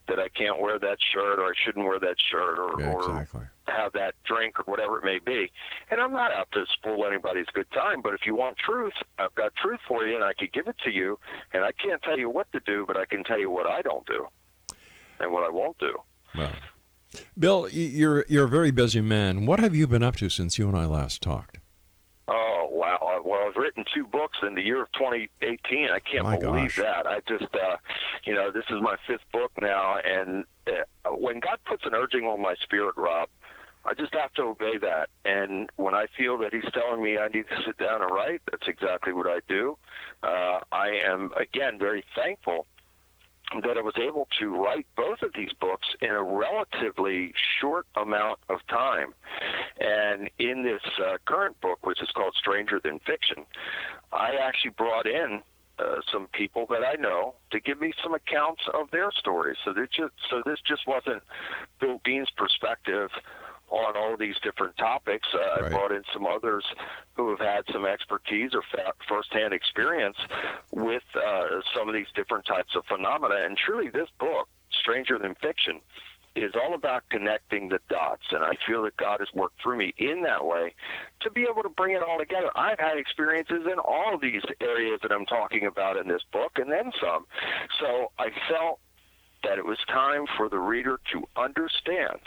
that 0.08 0.20
I 0.20 0.30
can't 0.30 0.62
wear 0.62 0.78
that 0.80 0.98
shirt 1.14 1.40
or 1.40 1.46
I 1.46 1.54
shouldn't 1.66 1.84
wear 1.86 2.00
that 2.00 2.16
shirt 2.30 2.60
or, 2.60 2.80
Yeah, 2.80 2.92
or 2.94 3.28
have 3.68 3.92
that 3.94 4.14
drink 4.24 4.60
or 4.60 4.64
whatever 4.66 5.00
it 5.00 5.04
may 5.04 5.18
be. 5.20 5.52
And 5.90 6.00
I'm 6.00 6.12
not 6.14 6.32
out 6.32 6.48
to 6.54 6.64
spoil 6.74 7.06
anybody's 7.08 7.48
good 7.54 7.70
time, 7.72 8.02
but 8.04 8.14
if 8.14 8.22
you 8.26 8.36
want 8.36 8.58
truth, 8.58 8.94
I've 9.18 9.34
got 9.34 9.56
truth 9.56 9.80
for 9.88 10.06
you 10.06 10.16
and 10.16 10.24
I 10.24 10.34
could 10.34 10.54
give 10.54 10.68
it 10.68 10.76
to 10.84 10.92
you. 10.92 11.18
And 11.54 11.64
I 11.64 11.72
can't 11.72 12.02
tell 12.04 12.20
you 12.20 12.30
what 12.30 12.52
to 12.52 12.60
do, 12.60 12.86
but 12.88 12.98
I 12.98 13.06
can 13.06 13.24
tell 13.24 13.40
you 13.40 13.50
what 13.50 13.66
I 13.66 13.82
don't 13.82 14.06
do 14.06 14.28
and 15.20 15.32
what 15.32 15.44
I 15.44 15.50
won't 15.50 15.78
do. 15.80 15.96
Bill, 17.38 17.68
you're, 17.70 18.26
you're 18.28 18.46
a 18.46 18.50
very 18.50 18.72
busy 18.72 19.02
man. 19.02 19.46
What 19.46 19.60
have 19.60 19.74
you 19.76 19.88
been 19.88 20.04
up 20.04 20.18
to 20.18 20.30
since 20.30 20.60
you 20.60 20.68
and 20.68 20.78
I 20.78 20.86
last 20.86 21.22
talked? 21.22 21.60
Oh 22.28 22.68
wow! 22.72 22.98
Uh, 23.02 23.22
Well, 23.24 23.45
I've 23.56 23.62
written 23.62 23.86
two 23.94 24.06
books 24.06 24.38
in 24.46 24.56
the 24.56 24.62
year 24.62 24.82
of 24.82 24.92
2018. 24.94 25.90
I 25.90 26.00
can't 26.00 26.24
My 26.24 26.38
believe 26.38 26.76
gosh. 26.76 26.78
that. 26.78 27.08
I 27.08 27.22
just, 27.28 27.54
uh, 27.54 27.78
you 28.26 28.34
know, 28.34 28.52
this 28.52 28.64
is 28.70 28.82
my 28.82 28.96
fifth 29.08 29.24
book 29.32 29.52
now, 29.62 29.98
and 30.04 30.46
uh, 30.68 31.12
when 31.12 31.40
God 31.40 31.60
puts 31.66 31.86
an 31.86 31.94
urging 31.94 32.26
on 32.26 32.42
my 32.42 32.56
spirit, 32.64 32.96
Rob, 32.98 33.30
I 33.86 33.94
just 33.94 34.14
have 34.14 34.34
to 34.34 34.44
obey 34.44 34.78
that. 34.80 35.10
And 35.26 35.70
when 35.76 35.94
I 35.94 36.08
feel 36.18 36.38
that 36.40 36.54
He's 36.54 36.70
telling 36.74 37.04
me 37.04 37.18
I 37.18 37.28
need 37.28 37.46
to 37.50 37.62
sit 37.66 37.78
down 37.78 38.02
and 38.02 38.12
write, 38.12 38.42
that's 38.50 38.68
exactly 38.68 39.14
what 39.14 39.28
I 39.28 39.40
do. 39.48 39.78
Uh, 40.24 40.60
I 40.72 41.00
am 41.06 41.32
again 41.40 41.78
very 41.78 42.04
thankful 42.16 42.66
that 43.62 43.78
I 43.78 43.82
was 43.82 43.96
able 43.98 44.28
to 44.40 44.56
write 44.56 44.86
both 44.96 45.22
of 45.22 45.32
these 45.36 45.52
books 45.60 45.88
in 46.02 46.10
a 46.10 46.24
relatively 46.24 47.34
short 47.60 47.86
amount 47.96 48.40
of 48.50 48.60
time. 48.68 49.14
And 49.80 50.30
in 50.40 50.64
this 50.64 50.82
uh, 51.00 51.18
current 51.26 51.60
book, 51.62 51.86
which 51.86 52.02
is 52.02 52.10
called 52.16 52.36
Stranger 52.40 52.80
Than 52.84 53.00
Fiction, 53.00 53.46
I 54.12 54.36
actually 54.42 54.72
brought 54.72 55.06
in 55.08 55.42
uh, 55.78 55.96
some 56.12 56.28
people 56.28 56.66
that 56.70 56.82
I 56.86 57.00
know 57.00 57.36
to 57.52 57.60
give 57.60 57.82
me 57.82 57.94
some 58.02 58.14
accounts 58.14 58.62
of 58.74 58.92
their 58.92 59.12
stories. 59.12 59.58
So 59.66 59.74
just 59.74 60.14
so 60.30 60.42
this 60.46 60.60
just 60.66 60.88
wasn't 60.88 61.22
Bill 61.80 62.00
Bean's 62.04 62.30
perspective 62.38 63.10
on 63.70 63.98
all 63.98 64.16
these 64.18 64.36
different 64.44 64.78
topics. 64.78 65.28
Uh, 65.34 65.38
Right. 65.62 65.66
I 65.66 65.70
brought 65.70 65.92
in 65.92 66.04
some 66.14 66.26
others 66.28 66.66
who 67.16 67.30
have 67.30 67.40
had 67.40 67.64
some 67.72 67.86
expertise 67.86 68.52
or 68.54 68.62
fa- 68.72 68.94
firsthand 69.08 69.54
experience 69.54 70.18
with 70.72 71.04
uh, 71.16 71.62
some 71.76 71.88
of 71.88 71.96
these 71.96 72.08
different 72.14 72.46
types 72.46 72.76
of 72.76 72.86
phenomena. 72.86 73.36
And 73.46 73.58
truly, 73.58 73.90
this 73.90 74.10
book, 74.20 74.48
Stranger 74.82 75.18
Than 75.18 75.36
Fiction, 75.36 75.80
is 76.36 76.52
all 76.54 76.74
about 76.74 77.04
connecting 77.10 77.70
the 77.70 77.80
dots. 77.90 78.24
And 78.32 78.44
I 78.44 78.58
feel 78.68 78.84
that 78.84 78.98
God 78.98 79.22
has 79.22 79.30
worked 79.34 79.62
through 79.62 79.78
me 79.78 79.94
in 79.98 80.22
that 80.24 80.46
way 80.46 80.74
to 81.22 81.32
be 81.32 81.44
able 81.50 81.64
to 81.64 81.70
bring 81.70 81.96
it 81.96 82.04
all 82.04 82.18
together. 82.20 82.50
I've 82.56 82.80
had 82.80 82.98
experiences 82.98 83.66
in 83.72 83.80
all 83.80 84.18
these 84.22 84.44
areas 84.60 85.00
that 85.04 85.12
I'm 85.14 85.26
talking 85.26 85.66
about 85.66 85.96
in 85.96 86.10
this 86.10 86.24
book 86.34 86.54
and 86.58 86.70
then 86.70 86.92
some. 87.02 87.26
So 87.80 88.12
I 88.20 88.32
felt 88.50 88.80
that 89.44 89.58
it 89.58 89.66
was 89.66 89.78
time 89.88 90.26
for 90.36 90.50
the 90.50 90.60
reader 90.60 91.00
to 91.14 91.24
understand 91.38 92.20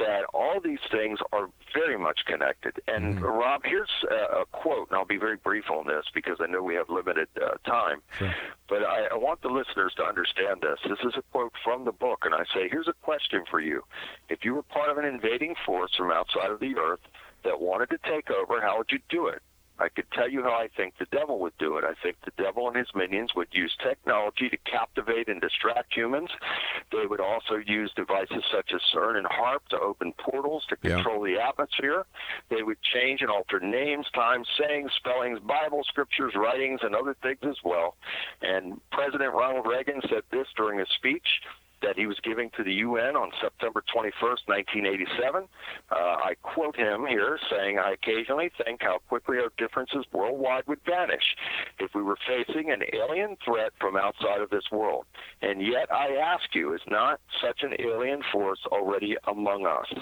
that 0.00 0.24
all 0.34 0.60
these 0.60 0.80
things 0.90 1.18
are 1.32 1.48
very 1.72 1.96
much 1.98 2.20
connected. 2.26 2.80
And 2.88 3.10
Mm-hmm. 3.10 3.24
Rob, 3.24 3.62
here's 3.64 3.90
a, 4.10 4.40
a 4.42 4.44
quote, 4.46 4.88
and 4.90 4.96
I'll 4.98 5.04
be 5.04 5.16
very 5.16 5.36
brief 5.36 5.70
on 5.70 5.86
this 5.86 6.04
because 6.14 6.38
I 6.40 6.46
know 6.46 6.62
we 6.62 6.74
have 6.74 6.88
limited 6.88 7.28
uh, 7.36 7.56
time. 7.68 8.02
Sure. 8.18 8.34
But 8.68 8.84
I, 8.84 9.06
I 9.12 9.16
want 9.16 9.42
the 9.42 9.48
listeners 9.48 9.92
to 9.96 10.04
understand 10.04 10.60
this. 10.62 10.78
This 10.88 10.98
is 11.04 11.14
a 11.16 11.22
quote 11.32 11.52
from 11.64 11.84
the 11.84 11.92
book, 11.92 12.20
and 12.24 12.34
I 12.34 12.44
say, 12.54 12.68
here's 12.70 12.88
a 12.88 12.94
question 13.02 13.44
for 13.50 13.60
you. 13.60 13.82
If 14.28 14.44
you 14.44 14.54
were 14.54 14.62
part 14.62 14.90
of 14.90 14.98
an 14.98 15.04
invading 15.04 15.54
force 15.66 15.92
from 15.96 16.10
outside 16.10 16.50
of 16.50 16.60
the 16.60 16.76
earth 16.76 17.00
that 17.44 17.60
wanted 17.60 17.90
to 17.90 17.98
take 18.08 18.30
over, 18.30 18.60
how 18.60 18.78
would 18.78 18.90
you 18.90 19.00
do 19.08 19.26
it? 19.26 19.42
I 19.80 19.88
could 19.88 20.10
tell 20.12 20.28
you 20.28 20.42
how 20.42 20.52
I 20.52 20.68
think 20.76 20.94
the 20.98 21.06
devil 21.06 21.38
would 21.40 21.56
do 21.58 21.78
it. 21.78 21.84
I 21.84 21.94
think 22.02 22.16
the 22.24 22.42
devil 22.42 22.68
and 22.68 22.76
his 22.76 22.88
minions 22.94 23.34
would 23.34 23.48
use 23.52 23.74
technology 23.82 24.48
to 24.50 24.56
captivate 24.58 25.28
and 25.28 25.40
distract 25.40 25.94
humans. 25.94 26.30
They 26.92 27.06
would 27.06 27.20
also 27.20 27.56
use 27.56 27.90
devices 27.96 28.44
such 28.52 28.72
as 28.74 28.80
CERN 28.92 29.16
and 29.16 29.26
HAARP 29.26 29.66
to 29.70 29.80
open 29.80 30.12
portals 30.12 30.66
to 30.66 30.76
Yeah. 30.82 30.96
control 30.96 31.22
the 31.22 31.38
atmosphere. 31.40 32.04
They 32.50 32.62
would 32.62 32.80
change 32.82 33.22
and 33.22 33.30
alter 33.30 33.58
names, 33.60 34.06
times, 34.10 34.48
sayings, 34.58 34.92
spellings, 34.92 35.40
Bible 35.40 35.82
scriptures, 35.84 36.34
writings, 36.34 36.80
and 36.82 36.94
other 36.94 37.14
things 37.14 37.42
as 37.42 37.56
well. 37.64 37.96
And 38.42 38.80
President 38.90 39.32
Ronald 39.32 39.66
Reagan 39.66 40.02
said 40.02 40.24
this 40.30 40.46
during 40.56 40.78
his 40.78 40.88
speech 40.90 41.40
that 41.82 41.96
he 41.96 42.06
was 42.06 42.18
giving 42.22 42.50
to 42.56 42.64
the 42.64 42.72
UN 42.74 43.16
on 43.16 43.30
September 43.40 43.82
21st, 43.94 44.46
1987. 44.46 45.44
Uh, 45.90 45.94
I 45.94 46.34
quote 46.42 46.76
him 46.76 47.06
here 47.06 47.38
saying, 47.50 47.78
I 47.78 47.92
occasionally 47.92 48.50
think 48.64 48.82
how 48.82 48.98
quickly 49.08 49.38
our 49.38 49.52
differences 49.58 50.04
worldwide 50.12 50.66
would 50.66 50.80
vanish 50.84 51.36
if 51.78 51.94
we 51.94 52.02
were 52.02 52.18
facing 52.26 52.70
an 52.70 52.82
alien 52.92 53.36
threat 53.44 53.72
from 53.80 53.96
outside 53.96 54.40
of 54.40 54.50
this 54.50 54.64
world. 54.70 55.06
And 55.42 55.60
yet 55.60 55.92
I 55.92 56.16
ask 56.16 56.54
you, 56.54 56.74
is 56.74 56.80
not 56.88 57.20
such 57.42 57.62
an 57.62 57.74
alien 57.78 58.22
force 58.32 58.60
already 58.66 59.16
among 59.26 59.66
us? 59.66 59.92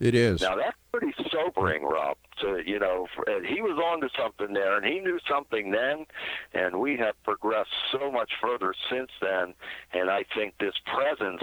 It 0.00 0.14
is. 0.14 0.40
Now 0.40 0.56
that's 0.56 0.76
pretty 0.92 1.14
sobering, 1.30 1.82
Rob. 1.82 2.16
So 2.40 2.56
you 2.56 2.78
know, 2.78 3.06
for, 3.14 3.28
and 3.28 3.44
he 3.44 3.60
was 3.60 3.78
on 3.78 4.00
to 4.00 4.08
something 4.16 4.54
there, 4.54 4.76
and 4.76 4.86
he 4.86 5.00
knew 5.00 5.18
something 5.28 5.70
then, 5.70 6.06
and 6.54 6.80
we 6.80 6.96
have 6.98 7.20
progressed 7.24 7.70
so 7.92 8.10
much 8.10 8.30
further 8.40 8.74
since 8.90 9.10
then. 9.20 9.54
And 9.92 10.10
I 10.10 10.24
think 10.34 10.54
this 10.58 10.74
presence 10.86 11.42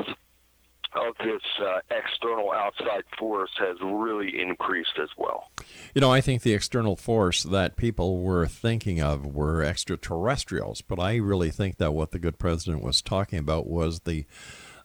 of 0.96 1.16
this 1.20 1.42
uh, 1.62 1.80
external 1.92 2.52
outside 2.52 3.04
force 3.20 3.52
has 3.60 3.78
really 3.82 4.42
increased 4.42 4.98
as 5.02 5.10
well. 5.18 5.52
You 5.94 6.02
know, 6.02 6.12
I 6.12 6.22
think 6.22 6.42
the 6.42 6.54
external 6.54 6.96
force 6.96 7.44
that 7.44 7.76
people 7.76 8.22
were 8.22 8.48
thinking 8.48 9.02
of 9.02 9.26
were 9.26 9.62
extraterrestrials, 9.62 10.82
but 10.82 11.00
I 11.00 11.18
really 11.18 11.52
think 11.52 11.78
that 11.78 11.94
what 11.94 12.12
the 12.12 12.20
good 12.20 12.40
president 12.40 12.82
was 12.82 13.02
talking 13.02 13.40
about 13.40 13.68
was 13.68 14.02
the 14.02 14.26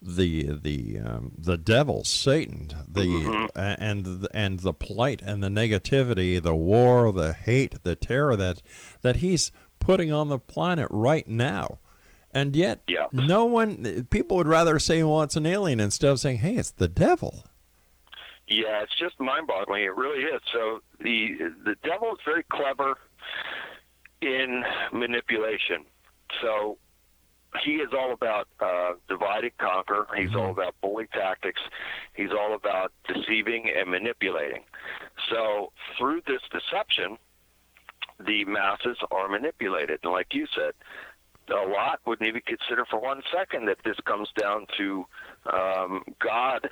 the 0.02 0.44
the 0.62 0.98
um, 0.98 1.32
the 1.36 1.56
devil, 1.58 2.04
Satan, 2.04 2.70
the 2.88 3.48
a- 3.54 3.76
and 3.82 4.26
and 4.32 4.60
the 4.60 4.72
plight 4.72 5.20
and 5.22 5.42
the 5.42 5.48
negativity, 5.48 6.40
the 6.42 6.54
war, 6.54 7.12
the 7.12 7.32
hate, 7.32 7.82
the 7.82 7.96
terror 7.96 8.36
that 8.36 8.62
that 9.02 9.16
he's 9.16 9.52
putting 9.78 10.12
on 10.12 10.28
the 10.28 10.38
planet 10.38 10.88
right 10.90 11.26
now. 11.28 11.78
And 12.32 12.54
yet, 12.54 12.82
Yeah. 12.86 13.06
no 13.12 13.44
one, 13.44 14.06
people 14.10 14.36
would 14.36 14.46
rather 14.46 14.78
say, 14.78 15.02
well, 15.02 15.22
it's 15.22 15.34
an 15.34 15.46
alien 15.46 15.80
instead 15.80 16.12
of 16.12 16.20
saying, 16.20 16.38
hey, 16.38 16.54
it's 16.54 16.70
the 16.70 16.86
devil. 16.86 17.44
Yeah, 18.46 18.82
it's 18.82 18.96
just 18.96 19.18
mind-boggling. 19.18 19.82
It 19.82 19.96
really 19.96 20.22
is. 20.24 20.40
So 20.52 20.80
the 21.00 21.36
the 21.64 21.74
devil 21.82 22.12
is 22.12 22.18
very 22.24 22.44
clever 22.44 22.96
in 24.20 24.62
manipulation. 24.92 25.84
So 26.42 26.78
he 27.64 27.72
is 27.76 27.88
all 27.92 28.12
about 28.12 28.48
uh, 28.60 28.92
divide 29.08 29.44
and 29.44 29.56
conquer. 29.58 30.06
He's 30.16 30.34
all 30.34 30.50
about 30.50 30.74
bully 30.80 31.08
tactics. 31.12 31.60
He's 32.14 32.30
all 32.30 32.54
about 32.54 32.92
deceiving 33.12 33.68
and 33.76 33.90
manipulating. 33.90 34.62
So 35.30 35.72
through 35.98 36.22
this 36.26 36.42
deception, 36.52 37.18
the 38.24 38.44
masses 38.44 38.98
are 39.10 39.28
manipulated. 39.28 40.00
And 40.02 40.12
like 40.12 40.32
you 40.32 40.46
said, 40.54 40.72
a 41.48 41.66
lot 41.68 42.00
wouldn't 42.06 42.28
even 42.28 42.42
consider 42.46 42.84
for 42.84 43.00
one 43.00 43.22
second 43.34 43.66
that 43.66 43.78
this 43.84 43.96
comes 44.04 44.28
down 44.38 44.66
to 44.78 45.06
um, 45.52 46.04
God 46.20 46.70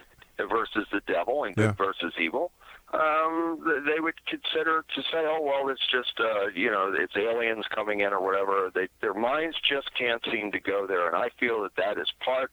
versus 0.48 0.86
the 0.92 1.00
devil 1.06 1.44
and 1.44 1.56
good 1.56 1.62
Yeah. 1.64 1.72
versus 1.72 2.12
evil. 2.20 2.52
Um, 2.92 3.60
they 3.84 4.00
would 4.00 4.14
consider 4.26 4.82
to 4.94 5.02
say, 5.12 5.24
"Oh 5.26 5.40
well, 5.42 5.68
it's 5.68 5.86
just 5.90 6.18
uh, 6.18 6.46
you 6.54 6.70
know, 6.70 6.94
it's 6.98 7.14
aliens 7.16 7.66
coming 7.74 8.00
in 8.00 8.12
or 8.14 8.22
whatever." 8.22 8.70
They, 8.74 8.88
their 9.02 9.12
minds 9.12 9.56
just 9.68 9.90
can't 9.94 10.22
seem 10.32 10.52
to 10.52 10.60
go 10.60 10.86
there, 10.86 11.06
and 11.06 11.14
I 11.14 11.28
feel 11.38 11.62
that 11.62 11.76
that 11.76 12.00
is 12.00 12.08
part 12.24 12.50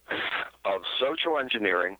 of 0.65 0.82
social 1.00 1.39
engineering 1.39 1.98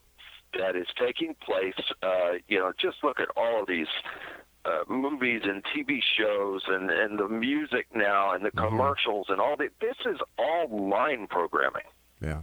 that 0.58 0.76
is 0.76 0.86
taking 0.98 1.34
place. 1.44 1.74
Uh, 2.02 2.32
you 2.46 2.58
know, 2.58 2.72
just 2.78 2.98
look 3.02 3.20
at 3.20 3.28
all 3.36 3.62
of 3.62 3.68
these 3.68 3.88
uh, 4.66 4.84
movies 4.88 5.42
and 5.44 5.62
TV 5.64 6.00
shows 6.18 6.62
and, 6.66 6.90
and 6.90 7.18
the 7.18 7.28
music 7.28 7.86
now 7.94 8.32
and 8.34 8.44
the 8.44 8.50
commercials 8.50 9.26
and 9.28 9.40
all 9.40 9.56
that. 9.56 9.70
This 9.80 9.96
is 10.04 10.18
all 10.38 10.68
mind 10.68 11.30
programming. 11.30 11.84
Yeah. 12.20 12.42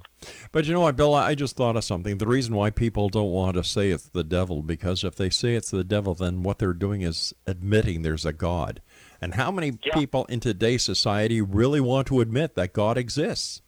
But 0.51 0.65
you 0.65 0.73
know 0.73 0.81
what, 0.81 0.95
Bill? 0.95 1.15
I 1.15 1.33
just 1.35 1.55
thought 1.55 1.75
of 1.75 1.83
something. 1.83 2.19
The 2.19 2.27
reason 2.27 2.53
why 2.55 2.69
people 2.69 3.09
don't 3.09 3.31
want 3.31 3.55
to 3.55 3.63
say 3.63 3.89
it's 3.89 4.07
the 4.09 4.23
devil, 4.23 4.61
because 4.61 5.03
if 5.03 5.15
they 5.15 5.29
say 5.31 5.55
it's 5.55 5.71
the 5.71 5.83
devil, 5.83 6.13
then 6.13 6.43
what 6.43 6.59
they're 6.59 6.73
doing 6.73 7.01
is 7.01 7.33
admitting 7.47 8.01
there's 8.03 8.25
a 8.25 8.33
God. 8.33 8.81
And 9.19 9.33
how 9.33 9.49
many 9.51 9.77
Yeah. 9.83 9.95
people 9.95 10.25
in 10.25 10.39
today's 10.39 10.83
society 10.83 11.41
really 11.41 11.79
want 11.81 12.07
to 12.07 12.21
admit 12.21 12.53
that 12.55 12.73
God 12.73 12.97
exists? 12.97 13.61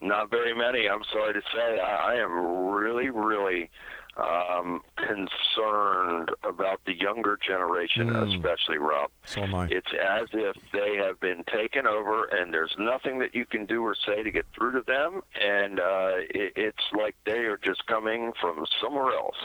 Not 0.00 0.30
very 0.30 0.54
many, 0.54 0.88
I'm 0.88 1.04
sorry 1.12 1.34
to 1.34 1.42
say. 1.54 1.78
I, 1.80 2.14
I 2.14 2.14
am 2.22 2.68
really, 2.70 3.10
really 3.10 3.68
um, 4.16 4.82
concerned 4.96 6.30
about 6.42 6.80
the 6.84 6.94
younger 6.94 7.38
generation, 7.44 8.08
Mm. 8.10 8.34
especially 8.36 8.78
Rob. 8.78 9.10
So 9.24 9.42
am 9.42 9.54
I. 9.54 9.66
It's 9.70 9.92
as 9.92 10.28
if 10.32 10.56
they 10.72 10.96
have 10.96 11.20
been 11.20 11.44
taken 11.44 11.86
over, 11.86 12.24
and 12.24 12.52
there's 12.52 12.74
nothing 12.78 13.18
that 13.20 13.34
you 13.34 13.46
can 13.46 13.66
do 13.66 13.82
or 13.84 13.94
say 13.94 14.22
to 14.22 14.30
get 14.30 14.46
through 14.54 14.72
to 14.72 14.82
them, 14.82 15.22
and 15.40 15.80
uh, 15.80 16.12
it, 16.30 16.52
it's 16.56 16.84
like 16.92 17.14
they 17.24 17.40
are 17.46 17.56
just 17.56 17.86
coming 17.86 18.32
from 18.40 18.66
somewhere 18.82 19.12
else. 19.14 19.36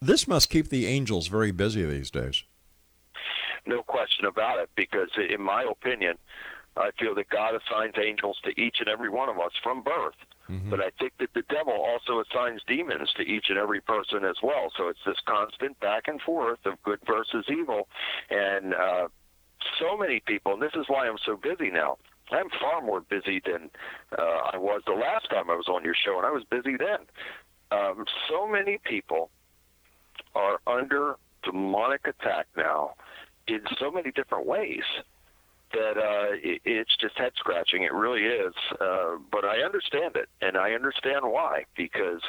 This 0.00 0.26
must 0.26 0.48
keep 0.48 0.68
the 0.68 0.86
angels 0.86 1.26
very 1.26 1.50
busy 1.50 1.84
these 1.84 2.10
days. 2.10 2.44
No 3.66 3.82
question 3.82 4.24
about 4.24 4.58
it, 4.58 4.70
because 4.74 5.10
in 5.18 5.42
my 5.42 5.62
opinion, 5.64 6.16
I 6.76 6.90
feel 6.98 7.14
that 7.16 7.28
God 7.30 7.54
assigns 7.54 7.94
angels 8.02 8.38
to 8.44 8.50
each 8.60 8.76
and 8.80 8.88
every 8.88 9.08
one 9.10 9.28
of 9.28 9.38
us 9.38 9.52
from 9.62 9.82
birth. 9.82 10.14
But 10.70 10.80
I 10.80 10.90
think 10.98 11.12
that 11.18 11.32
the 11.34 11.42
devil 11.48 11.72
also 11.72 12.20
assigns 12.20 12.62
demons 12.66 13.12
to 13.16 13.22
each 13.22 13.46
and 13.50 13.58
every 13.58 13.80
person 13.80 14.24
as 14.24 14.36
well. 14.42 14.72
So 14.76 14.88
it's 14.88 14.98
this 15.06 15.16
constant 15.26 15.78
back 15.80 16.08
and 16.08 16.20
forth 16.22 16.58
of 16.64 16.82
good 16.82 16.98
versus 17.06 17.44
evil. 17.48 17.88
And 18.30 18.74
uh, 18.74 19.08
so 19.78 19.96
many 19.96 20.20
people, 20.26 20.54
and 20.54 20.62
this 20.62 20.74
is 20.74 20.86
why 20.88 21.06
I'm 21.06 21.18
so 21.24 21.36
busy 21.36 21.70
now. 21.70 21.98
I'm 22.32 22.48
far 22.60 22.80
more 22.80 23.00
busy 23.00 23.40
than 23.44 23.70
uh, 24.16 24.52
I 24.52 24.56
was 24.56 24.82
the 24.86 24.92
last 24.92 25.28
time 25.30 25.50
I 25.50 25.56
was 25.56 25.66
on 25.68 25.84
your 25.84 25.94
show, 25.94 26.16
and 26.16 26.26
I 26.26 26.30
was 26.30 26.44
busy 26.44 26.76
then. 26.76 27.06
Um, 27.72 28.04
so 28.28 28.46
many 28.46 28.78
people 28.84 29.30
are 30.34 30.58
under 30.66 31.16
demonic 31.44 32.06
attack 32.06 32.46
now 32.56 32.94
in 33.46 33.60
so 33.78 33.90
many 33.90 34.12
different 34.12 34.46
ways 34.46 34.84
that 35.72 35.96
uh, 35.96 36.34
it, 36.42 36.60
it's 36.64 36.96
just 36.96 37.16
head 37.18 37.32
scratching. 37.36 37.82
It 37.82 37.92
really 37.92 38.22
is. 38.22 38.54
Uh, 38.80 39.16
but 39.30 39.44
I 39.44 39.62
understand 39.62 40.16
it, 40.16 40.28
and 40.40 40.56
I 40.56 40.72
understand 40.72 41.20
why. 41.24 41.64
Because 41.76 42.22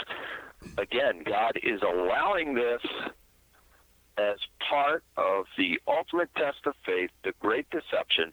again, 0.77 1.23
God 1.25 1.59
is 1.63 1.81
allowing 1.81 2.53
this 2.53 2.81
as 4.17 4.37
part 4.69 5.03
of 5.17 5.45
the 5.57 5.79
ultimate 5.87 6.29
test 6.35 6.59
of 6.65 6.73
faith, 6.85 7.09
the 7.23 7.33
great 7.39 7.67
deception, 7.69 8.31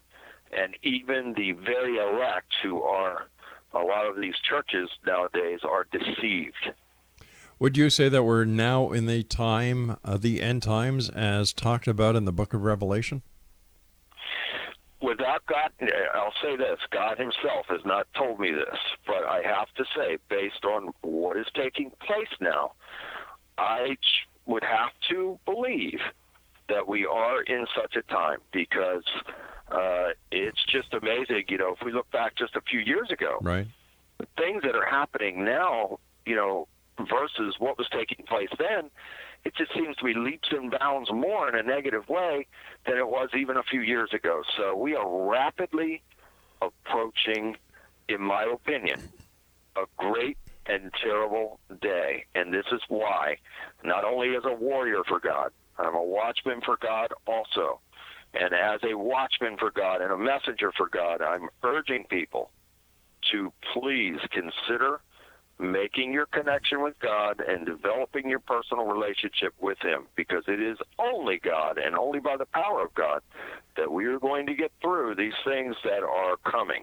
and 0.52 0.76
even 0.82 1.34
the 1.34 1.52
very 1.52 1.98
elect 1.98 2.52
who 2.62 2.82
are 2.82 3.28
a 3.72 3.78
lot 3.78 4.06
of 4.06 4.20
these 4.20 4.34
churches 4.48 4.88
nowadays 5.06 5.60
are 5.62 5.86
deceived. 5.92 6.72
Would 7.58 7.76
you 7.76 7.90
say 7.90 8.08
that 8.08 8.22
we're 8.22 8.44
now 8.44 8.92
in 8.92 9.06
the 9.06 9.22
time, 9.24 9.96
uh, 10.04 10.16
the 10.16 10.40
end 10.40 10.62
times, 10.62 11.10
as 11.10 11.52
talked 11.52 11.88
about 11.88 12.14
in 12.14 12.24
the 12.24 12.32
book 12.32 12.54
of 12.54 12.62
Revelation? 12.62 13.22
Without 15.00 15.44
God, 15.46 15.70
I'll 16.14 16.32
say 16.42 16.56
this: 16.56 16.78
God 16.90 17.18
Himself 17.18 17.66
has 17.68 17.80
not 17.84 18.06
told 18.14 18.40
me 18.40 18.50
this, 18.52 18.78
but 19.06 19.24
I 19.24 19.42
have 19.44 19.68
to 19.76 19.84
say, 19.96 20.18
based 20.28 20.64
on 20.64 20.92
what 21.02 21.36
is 21.36 21.46
taking 21.54 21.90
place 22.00 22.28
now, 22.40 22.72
I 23.56 23.96
would 24.46 24.64
have 24.64 24.90
to 25.10 25.38
believe 25.44 26.00
that 26.68 26.86
we 26.86 27.06
are 27.06 27.42
in 27.42 27.66
such 27.74 27.96
a 27.96 28.02
time 28.02 28.38
because 28.52 29.04
uh, 29.70 30.08
it's 30.30 30.62
just 30.66 30.92
amazing. 30.94 31.44
You 31.48 31.58
know, 31.58 31.74
if 31.78 31.84
we 31.84 31.92
look 31.92 32.10
back 32.10 32.36
just 32.36 32.56
a 32.56 32.60
few 32.60 32.80
years 32.80 33.10
ago, 33.10 33.38
Right. 33.40 33.66
the 34.18 34.26
things 34.36 34.62
that 34.62 34.74
are 34.74 34.86
happening 34.86 35.44
now, 35.44 35.98
you 36.26 36.36
know, 36.36 36.68
versus 36.98 37.54
what 37.58 37.78
was 37.78 37.88
taking 37.90 38.24
place 38.26 38.48
then, 38.58 38.90
it 39.44 39.54
just 39.56 39.72
seems 39.74 39.96
to 39.96 40.04
be 40.04 40.14
leaps 40.14 40.48
and 40.50 40.74
bounds 40.78 41.10
more 41.12 41.48
in 41.48 41.54
a 41.54 41.62
negative 41.62 42.08
way 42.08 42.46
than 42.86 42.96
it 42.96 43.08
was 43.08 43.30
even 43.36 43.56
a 43.56 43.62
few 43.62 43.80
years 43.80 44.10
ago. 44.12 44.42
So 44.56 44.76
we 44.76 44.94
are 44.94 45.28
rapidly 45.28 46.02
approaching 46.60 47.56
in 48.08 48.22
my 48.22 48.44
opinion, 48.44 49.00
a 49.76 49.84
great 49.96 50.38
and 50.66 50.90
terrible 51.02 51.60
day. 51.80 52.24
And 52.34 52.52
this 52.52 52.66
is 52.72 52.80
why, 52.88 53.36
not 53.84 54.04
only 54.04 54.34
as 54.36 54.44
a 54.44 54.54
warrior 54.54 55.04
for 55.06 55.20
God, 55.20 55.50
I'm 55.78 55.94
a 55.94 56.02
watchman 56.02 56.60
for 56.62 56.76
God 56.80 57.12
also. 57.26 57.80
And 58.34 58.52
as 58.52 58.80
a 58.82 58.96
watchman 58.96 59.56
for 59.58 59.70
God 59.70 60.00
and 60.00 60.12
a 60.12 60.18
messenger 60.18 60.72
for 60.76 60.88
God, 60.88 61.22
I'm 61.22 61.48
urging 61.62 62.04
people 62.04 62.50
to 63.32 63.52
please 63.72 64.18
consider 64.30 65.00
making 65.58 66.12
your 66.12 66.26
connection 66.26 66.82
with 66.82 66.98
God 67.00 67.40
and 67.40 67.66
developing 67.66 68.28
your 68.28 68.38
personal 68.38 68.86
relationship 68.86 69.54
with 69.60 69.78
Him 69.82 70.06
because 70.14 70.44
it 70.46 70.62
is 70.62 70.78
only 70.98 71.38
God 71.38 71.78
and 71.78 71.96
only 71.96 72.20
by 72.20 72.36
the 72.36 72.46
power 72.46 72.82
of 72.82 72.94
God 72.94 73.22
that 73.76 73.90
we 73.90 74.06
are 74.06 74.18
going 74.18 74.46
to 74.46 74.54
get 74.54 74.70
through 74.80 75.14
these 75.16 75.34
things 75.44 75.74
that 75.84 76.02
are 76.02 76.36
coming. 76.50 76.82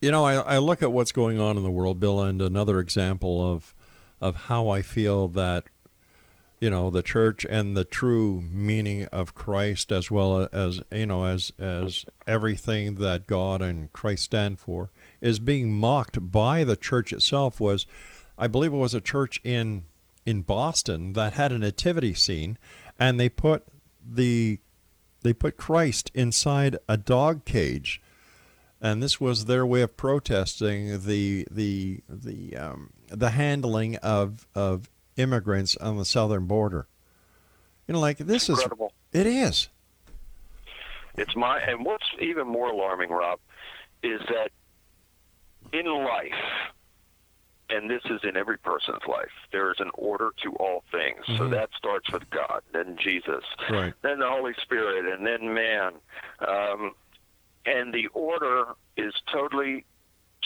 You 0.00 0.10
know, 0.10 0.24
I, 0.24 0.34
I 0.34 0.58
look 0.58 0.82
at 0.82 0.92
what's 0.92 1.12
going 1.12 1.40
on 1.40 1.56
in 1.56 1.62
the 1.62 1.70
world, 1.70 1.98
Bill, 1.98 2.20
and 2.22 2.40
another 2.40 2.80
example 2.80 3.52
of 3.52 3.74
of 4.20 4.34
how 4.34 4.68
I 4.68 4.80
feel 4.82 5.28
that 5.28 5.64
you 6.60 6.70
know 6.70 6.90
the 6.90 7.02
church 7.02 7.44
and 7.48 7.76
the 7.76 7.84
true 7.84 8.40
meaning 8.40 9.06
of 9.06 9.34
Christ 9.34 9.92
as 9.92 10.10
well 10.10 10.48
as 10.52 10.80
you 10.90 11.06
know 11.06 11.24
as 11.24 11.52
as 11.58 12.04
everything 12.26 12.96
that 12.96 13.26
God 13.26 13.60
and 13.62 13.92
Christ 13.92 14.24
stand 14.24 14.58
for 14.58 14.90
is 15.26 15.38
being 15.38 15.72
mocked 15.72 16.30
by 16.30 16.64
the 16.64 16.76
church 16.76 17.12
itself 17.12 17.60
was 17.60 17.86
I 18.38 18.46
believe 18.46 18.72
it 18.72 18.76
was 18.76 18.94
a 18.94 19.00
church 19.00 19.40
in 19.44 19.84
in 20.24 20.42
Boston 20.42 21.12
that 21.14 21.34
had 21.34 21.52
a 21.52 21.58
nativity 21.58 22.14
scene 22.14 22.58
and 22.98 23.18
they 23.18 23.28
put 23.28 23.64
the 24.04 24.60
they 25.22 25.32
put 25.32 25.56
Christ 25.56 26.10
inside 26.14 26.76
a 26.88 26.96
dog 26.96 27.44
cage 27.44 28.00
and 28.80 29.02
this 29.02 29.20
was 29.20 29.46
their 29.46 29.64
way 29.64 29.82
of 29.82 29.96
protesting 29.96 31.00
the 31.00 31.46
the 31.50 32.00
the 32.08 32.56
um, 32.56 32.90
the 33.08 33.30
handling 33.30 33.96
of 33.96 34.46
of 34.54 34.90
immigrants 35.16 35.76
on 35.76 35.96
the 35.96 36.04
southern 36.04 36.46
border. 36.46 36.86
You 37.86 37.94
know, 37.94 38.00
like 38.00 38.18
this 38.18 38.48
Incredible. 38.48 38.92
is 39.12 39.20
it 39.20 39.26
is. 39.26 39.68
It's 41.16 41.34
my 41.34 41.58
and 41.60 41.84
what's 41.84 42.04
even 42.20 42.46
more 42.46 42.68
alarming, 42.68 43.10
Rob, 43.10 43.38
is 44.02 44.20
that 44.28 44.50
in 45.72 45.86
life, 45.86 46.32
and 47.68 47.90
this 47.90 48.02
is 48.06 48.20
in 48.22 48.36
every 48.36 48.58
person's 48.58 49.02
life, 49.08 49.32
there 49.52 49.70
is 49.70 49.76
an 49.80 49.90
order 49.94 50.30
to 50.42 50.52
all 50.54 50.84
things. 50.92 51.24
So 51.38 51.44
Mhm. 51.44 51.50
that 51.50 51.70
starts 51.76 52.10
with 52.12 52.28
God, 52.30 52.62
then 52.72 52.96
Jesus, 52.96 53.44
Right. 53.68 53.94
then 54.02 54.20
the 54.20 54.28
Holy 54.28 54.54
Spirit, 54.54 55.06
and 55.06 55.26
then 55.26 55.52
man. 55.52 56.00
Um, 56.40 56.94
and 57.64 57.92
the 57.92 58.06
order 58.08 58.74
is 58.96 59.12
totally 59.26 59.84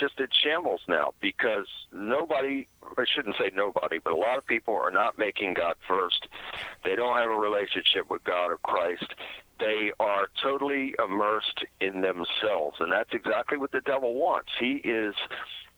just 0.00 0.18
in 0.18 0.28
shambles 0.42 0.80
now 0.88 1.12
because 1.20 1.66
nobody, 1.92 2.66
I 2.98 3.04
shouldn't 3.04 3.36
say 3.36 3.50
nobody, 3.54 3.98
but 4.02 4.12
a 4.12 4.16
lot 4.16 4.38
of 4.38 4.46
people 4.46 4.74
are 4.74 4.90
not 4.90 5.18
making 5.18 5.54
God 5.54 5.74
first. 5.86 6.26
They 6.84 6.96
don't 6.96 7.16
have 7.16 7.30
a 7.30 7.34
relationship 7.34 8.10
with 8.10 8.24
God 8.24 8.46
or 8.46 8.56
Christ. 8.58 9.14
They 9.58 9.92
are 10.00 10.28
totally 10.42 10.94
immersed 10.98 11.64
in 11.80 12.00
themselves. 12.00 12.78
And 12.80 12.90
that's 12.90 13.12
exactly 13.12 13.58
what 13.58 13.72
the 13.72 13.82
devil 13.82 14.14
wants. 14.14 14.50
He 14.58 14.76
is 14.76 15.14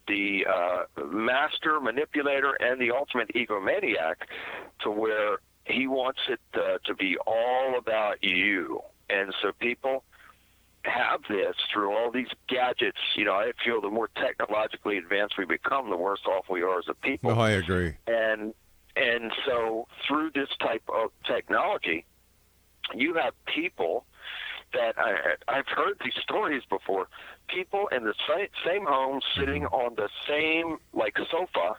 the 0.06 0.46
uh, 0.48 1.04
master 1.04 1.80
manipulator 1.80 2.54
and 2.54 2.80
the 2.80 2.92
ultimate 2.92 3.30
egomaniac 3.34 4.14
to 4.82 4.90
where 4.90 5.38
he 5.64 5.86
wants 5.86 6.20
it 6.28 6.40
uh, 6.54 6.78
to 6.84 6.94
be 6.94 7.16
all 7.26 7.76
about 7.76 8.22
you. 8.22 8.80
And 9.10 9.34
so 9.42 9.52
people 9.58 10.04
have 10.84 11.20
this 11.28 11.54
through 11.72 11.96
all 11.96 12.10
these 12.10 12.28
gadgets. 12.48 12.98
You 13.16 13.24
know, 13.24 13.34
I 13.34 13.52
feel 13.64 13.80
the 13.80 13.90
more 13.90 14.08
technologically 14.08 14.98
advanced 14.98 15.38
we 15.38 15.44
become, 15.44 15.90
the 15.90 15.96
worse 15.96 16.22
off 16.26 16.46
we 16.50 16.62
are 16.62 16.78
as 16.78 16.86
a 16.88 16.94
people. 16.94 17.30
Oh, 17.30 17.38
I 17.38 17.50
agree. 17.50 17.94
And 18.06 18.54
and 18.96 19.32
so 19.46 19.86
through 20.06 20.32
this 20.34 20.48
type 20.60 20.82
of 20.92 21.10
technology, 21.24 22.04
you 22.94 23.14
have 23.14 23.32
people 23.46 24.04
that 24.74 24.94
I, 24.98 25.34
I've 25.48 25.68
heard 25.68 26.00
these 26.02 26.14
stories 26.22 26.62
before. 26.68 27.08
People 27.48 27.88
in 27.88 28.04
the 28.04 28.14
same, 28.28 28.48
same 28.66 28.86
home 28.86 29.20
mm-hmm. 29.20 29.40
sitting 29.40 29.66
on 29.66 29.94
the 29.96 30.08
same 30.26 30.78
like 30.92 31.16
sofa, 31.30 31.76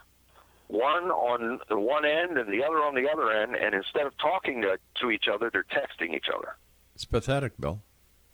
one 0.68 1.10
on 1.10 1.60
the 1.68 1.78
one 1.78 2.04
end 2.04 2.38
and 2.38 2.52
the 2.52 2.64
other 2.64 2.78
on 2.78 2.94
the 2.94 3.08
other 3.10 3.30
end, 3.30 3.54
and 3.54 3.74
instead 3.74 4.06
of 4.06 4.16
talking 4.18 4.62
to, 4.62 4.78
to 5.00 5.10
each 5.10 5.26
other, 5.32 5.50
they're 5.52 5.64
texting 5.64 6.14
each 6.14 6.26
other. 6.34 6.56
It's 6.94 7.04
pathetic, 7.04 7.60
Bill. 7.60 7.82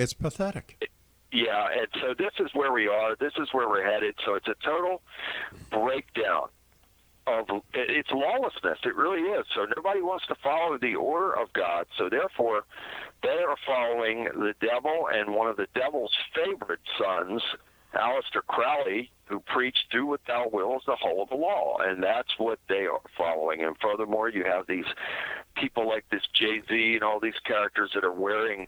It's 0.00 0.14
pathetic. 0.14 0.90
Yeah, 1.30 1.68
and 1.76 1.86
so 2.00 2.14
this 2.16 2.32
is 2.40 2.48
where 2.54 2.72
we 2.72 2.88
are. 2.88 3.16
This 3.16 3.34
is 3.36 3.48
where 3.52 3.68
we're 3.68 3.84
headed. 3.84 4.14
So 4.24 4.34
it's 4.34 4.48
a 4.48 4.54
total 4.64 5.02
breakdown 5.70 6.48
of 7.26 7.44
it's 7.74 8.10
lawlessness. 8.10 8.78
It 8.84 8.96
really 8.96 9.20
is. 9.20 9.44
So 9.54 9.66
nobody 9.76 10.00
wants 10.00 10.26
to 10.28 10.34
follow 10.42 10.78
the 10.78 10.94
order 10.94 11.38
of 11.38 11.52
God. 11.52 11.84
So 11.98 12.08
therefore, 12.08 12.62
they 13.22 13.28
are 13.28 13.56
following 13.66 14.24
the 14.24 14.54
devil 14.58 15.08
and 15.12 15.34
one 15.34 15.48
of 15.48 15.58
the 15.58 15.66
devil's 15.74 16.16
favorite 16.34 16.80
sons, 16.98 17.42
Aleister 17.94 18.40
Crowley, 18.48 19.10
who 19.26 19.40
preached 19.40 19.90
"Do 19.92 20.06
what 20.06 20.22
thou 20.26 20.48
wilt" 20.50 20.86
the 20.86 20.96
whole 20.96 21.22
of 21.22 21.28
the 21.28 21.36
law, 21.36 21.76
and 21.80 22.02
that's 22.02 22.38
what 22.38 22.58
they 22.70 22.86
are 22.86 23.02
following. 23.18 23.62
And 23.62 23.76
furthermore, 23.82 24.30
you 24.30 24.44
have 24.44 24.66
these 24.66 24.86
people 25.56 25.86
like 25.86 26.06
this 26.10 26.26
Jay 26.32 26.62
Z 26.66 26.94
and 26.94 27.04
all 27.04 27.20
these 27.20 27.38
characters 27.44 27.90
that 27.94 28.02
are 28.02 28.12
wearing 28.12 28.66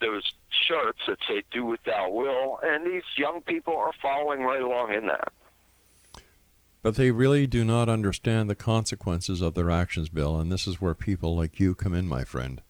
those 0.00 0.22
shirts 0.66 1.00
that 1.06 1.18
say 1.28 1.42
"Do 1.50 1.66
what 1.66 1.80
thou 1.84 2.10
will," 2.10 2.60
and 2.62 2.86
these 2.86 3.02
young 3.16 3.42
people 3.42 3.76
are 3.76 3.92
following 4.00 4.42
right 4.42 4.62
along 4.62 4.92
in 4.92 5.06
that. 5.06 5.32
But 6.82 6.94
they 6.94 7.10
really 7.10 7.46
do 7.46 7.64
not 7.64 7.88
understand 7.88 8.48
the 8.48 8.54
consequences 8.54 9.42
of 9.42 9.54
their 9.54 9.70
actions, 9.70 10.08
Bill, 10.08 10.38
and 10.38 10.50
this 10.50 10.66
is 10.66 10.80
where 10.80 10.94
people 10.94 11.36
like 11.36 11.58
you 11.58 11.74
come 11.74 11.92
in, 11.92 12.06
my 12.06 12.24
friend. 12.24 12.62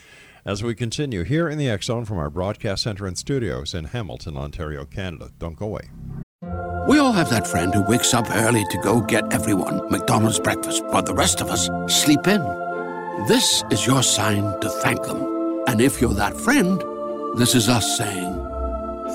as 0.46 0.62
we 0.62 0.74
continue 0.74 1.24
here 1.24 1.48
in 1.48 1.58
the 1.58 1.68
X 1.68 1.86
Zone 1.86 2.04
from 2.04 2.18
our 2.18 2.30
broadcast 2.30 2.84
center 2.84 3.06
and 3.06 3.18
studios 3.18 3.74
in 3.74 3.86
Hamilton, 3.86 4.36
Ontario, 4.36 4.84
Canada. 4.84 5.32
Don't 5.38 5.56
go 5.56 5.66
away. 5.66 5.90
We 6.88 7.00
all 7.00 7.12
have 7.12 7.30
that 7.30 7.48
friend 7.48 7.74
who 7.74 7.82
wakes 7.82 8.14
up 8.14 8.30
early 8.30 8.64
to 8.70 8.78
go 8.78 9.00
get 9.00 9.32
everyone 9.32 9.90
McDonald's 9.90 10.38
breakfast, 10.38 10.84
while 10.86 11.02
the 11.02 11.14
rest 11.14 11.40
of 11.40 11.48
us 11.48 11.68
sleep 11.92 12.28
in. 12.28 12.40
This 13.26 13.64
is 13.70 13.86
your 13.86 14.04
sign 14.04 14.42
to 14.60 14.70
thank 14.70 15.02
them. 15.02 15.64
And 15.66 15.80
if 15.80 16.00
you're 16.00 16.14
that 16.14 16.36
friend, 16.36 16.80
this 17.36 17.56
is 17.56 17.68
us 17.68 17.98
saying 17.98 18.34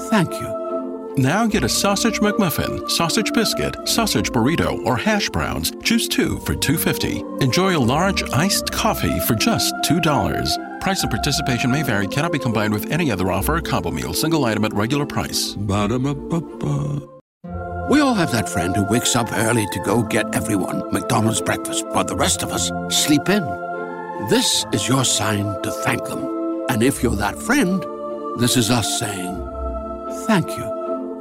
thank 0.09 0.33
you. 0.33 1.13
Now 1.15 1.45
get 1.45 1.63
a 1.63 1.69
sausage 1.69 2.19
McMuffin, 2.19 2.89
sausage 2.89 3.31
biscuit, 3.31 3.87
sausage 3.87 4.31
burrito, 4.31 4.85
or 4.85 4.97
hash 4.97 5.29
browns. 5.29 5.71
Choose 5.83 6.09
two 6.09 6.39
for 6.39 6.55
$2.50. 6.55 7.41
Enjoy 7.41 7.77
a 7.77 7.79
large 7.79 8.23
iced 8.31 8.71
coffee 8.71 9.19
for 9.21 9.35
just 9.35 9.73
$2. 9.85 10.70
Price 10.81 11.03
and 11.03 11.11
participation 11.11 11.69
may 11.69 11.83
vary, 11.83 12.07
cannot 12.07 12.31
be 12.31 12.39
combined 12.39 12.73
with 12.73 12.91
any 12.91 13.11
other 13.11 13.31
offer 13.31 13.57
or 13.57 13.61
combo 13.61 13.91
meal, 13.91 14.15
single 14.15 14.43
item 14.45 14.65
at 14.65 14.73
regular 14.73 15.05
price. 15.05 15.53
Ba-da-ba-ba-ba. 15.53 17.07
We 17.89 17.99
all 17.99 18.15
have 18.15 18.31
that 18.31 18.49
friend 18.49 18.75
who 18.75 18.83
wakes 18.85 19.15
up 19.15 19.31
early 19.31 19.67
to 19.73 19.79
go 19.81 20.01
get 20.01 20.33
everyone 20.33 20.91
McDonald's 20.91 21.39
breakfast, 21.41 21.85
while 21.89 22.03
the 22.03 22.15
rest 22.15 22.41
of 22.41 22.51
us 22.51 22.71
sleep 22.89 23.29
in. 23.29 23.43
This 24.29 24.65
is 24.71 24.87
your 24.87 25.05
sign 25.05 25.61
to 25.61 25.71
thank 25.83 26.03
them. 26.05 26.65
And 26.69 26.81
if 26.81 27.03
you're 27.03 27.15
that 27.15 27.37
friend, 27.37 27.85
this 28.39 28.57
is 28.57 28.71
us 28.71 28.99
saying 28.99 29.35
thank 30.25 30.47
you. 30.47 30.80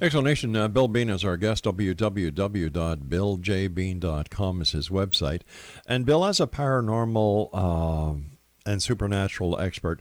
X 0.00 0.12
Zone 0.12 0.22
Nation 0.24 0.54
uh, 0.54 0.68
Bill 0.68 0.86
Bean 0.86 1.10
is 1.10 1.24
our 1.24 1.36
guest. 1.36 1.64
www.billjbean.com 1.64 4.62
is 4.62 4.70
his 4.70 4.90
website. 4.90 5.40
And 5.88 6.06
Bill, 6.06 6.24
as 6.24 6.38
a 6.38 6.46
paranormal 6.46 7.52
um 7.52 8.38
and 8.64 8.80
supernatural 8.82 9.58
expert, 9.58 10.00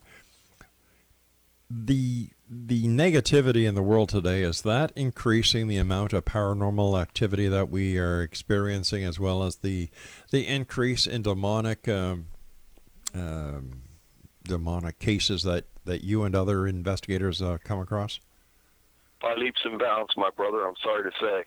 the 1.70 2.30
the 2.50 2.84
negativity 2.84 3.68
in 3.68 3.76
the 3.76 3.82
world 3.82 4.08
today 4.10 4.44
is 4.44 4.62
that 4.62 4.94
increasing 4.96 5.68
the 5.68 5.78
amount 5.78 6.14
of 6.14 6.24
paranormal 6.26 7.02
activity 7.02 7.48
that 7.48 7.70
we 7.70 7.98
are 7.98 8.22
experiencing, 8.22 9.04
as 9.04 9.20
well 9.20 9.42
as 9.42 9.56
the 9.58 9.90
the 10.32 10.46
increase 10.46 11.08
in 11.08 11.24
demonic 11.24 11.88
um, 11.88 12.28
um, 13.16 13.82
demonic 14.44 15.00
cases 15.00 15.42
that 15.44 15.66
that 15.86 16.04
you 16.04 16.24
and 16.24 16.36
other 16.36 16.68
investigators 16.68 17.42
uh, 17.42 17.58
come 17.64 17.80
across? 17.80 18.20
By 19.22 19.34
leaps 19.34 19.62
and 19.66 19.80
bounds, 19.80 20.14
my 20.16 20.30
brother. 20.36 20.68
I'm 20.68 20.76
sorry 20.84 21.10
to 21.10 21.18
say, 21.20 21.44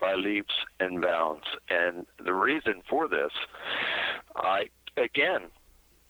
by 0.00 0.14
leaps 0.14 0.54
and 0.78 1.02
bounds. 1.02 1.44
And 1.68 2.06
the 2.24 2.32
reason 2.32 2.82
for 2.88 3.08
this, 3.08 3.32
I 4.36 4.70
again 4.96 5.42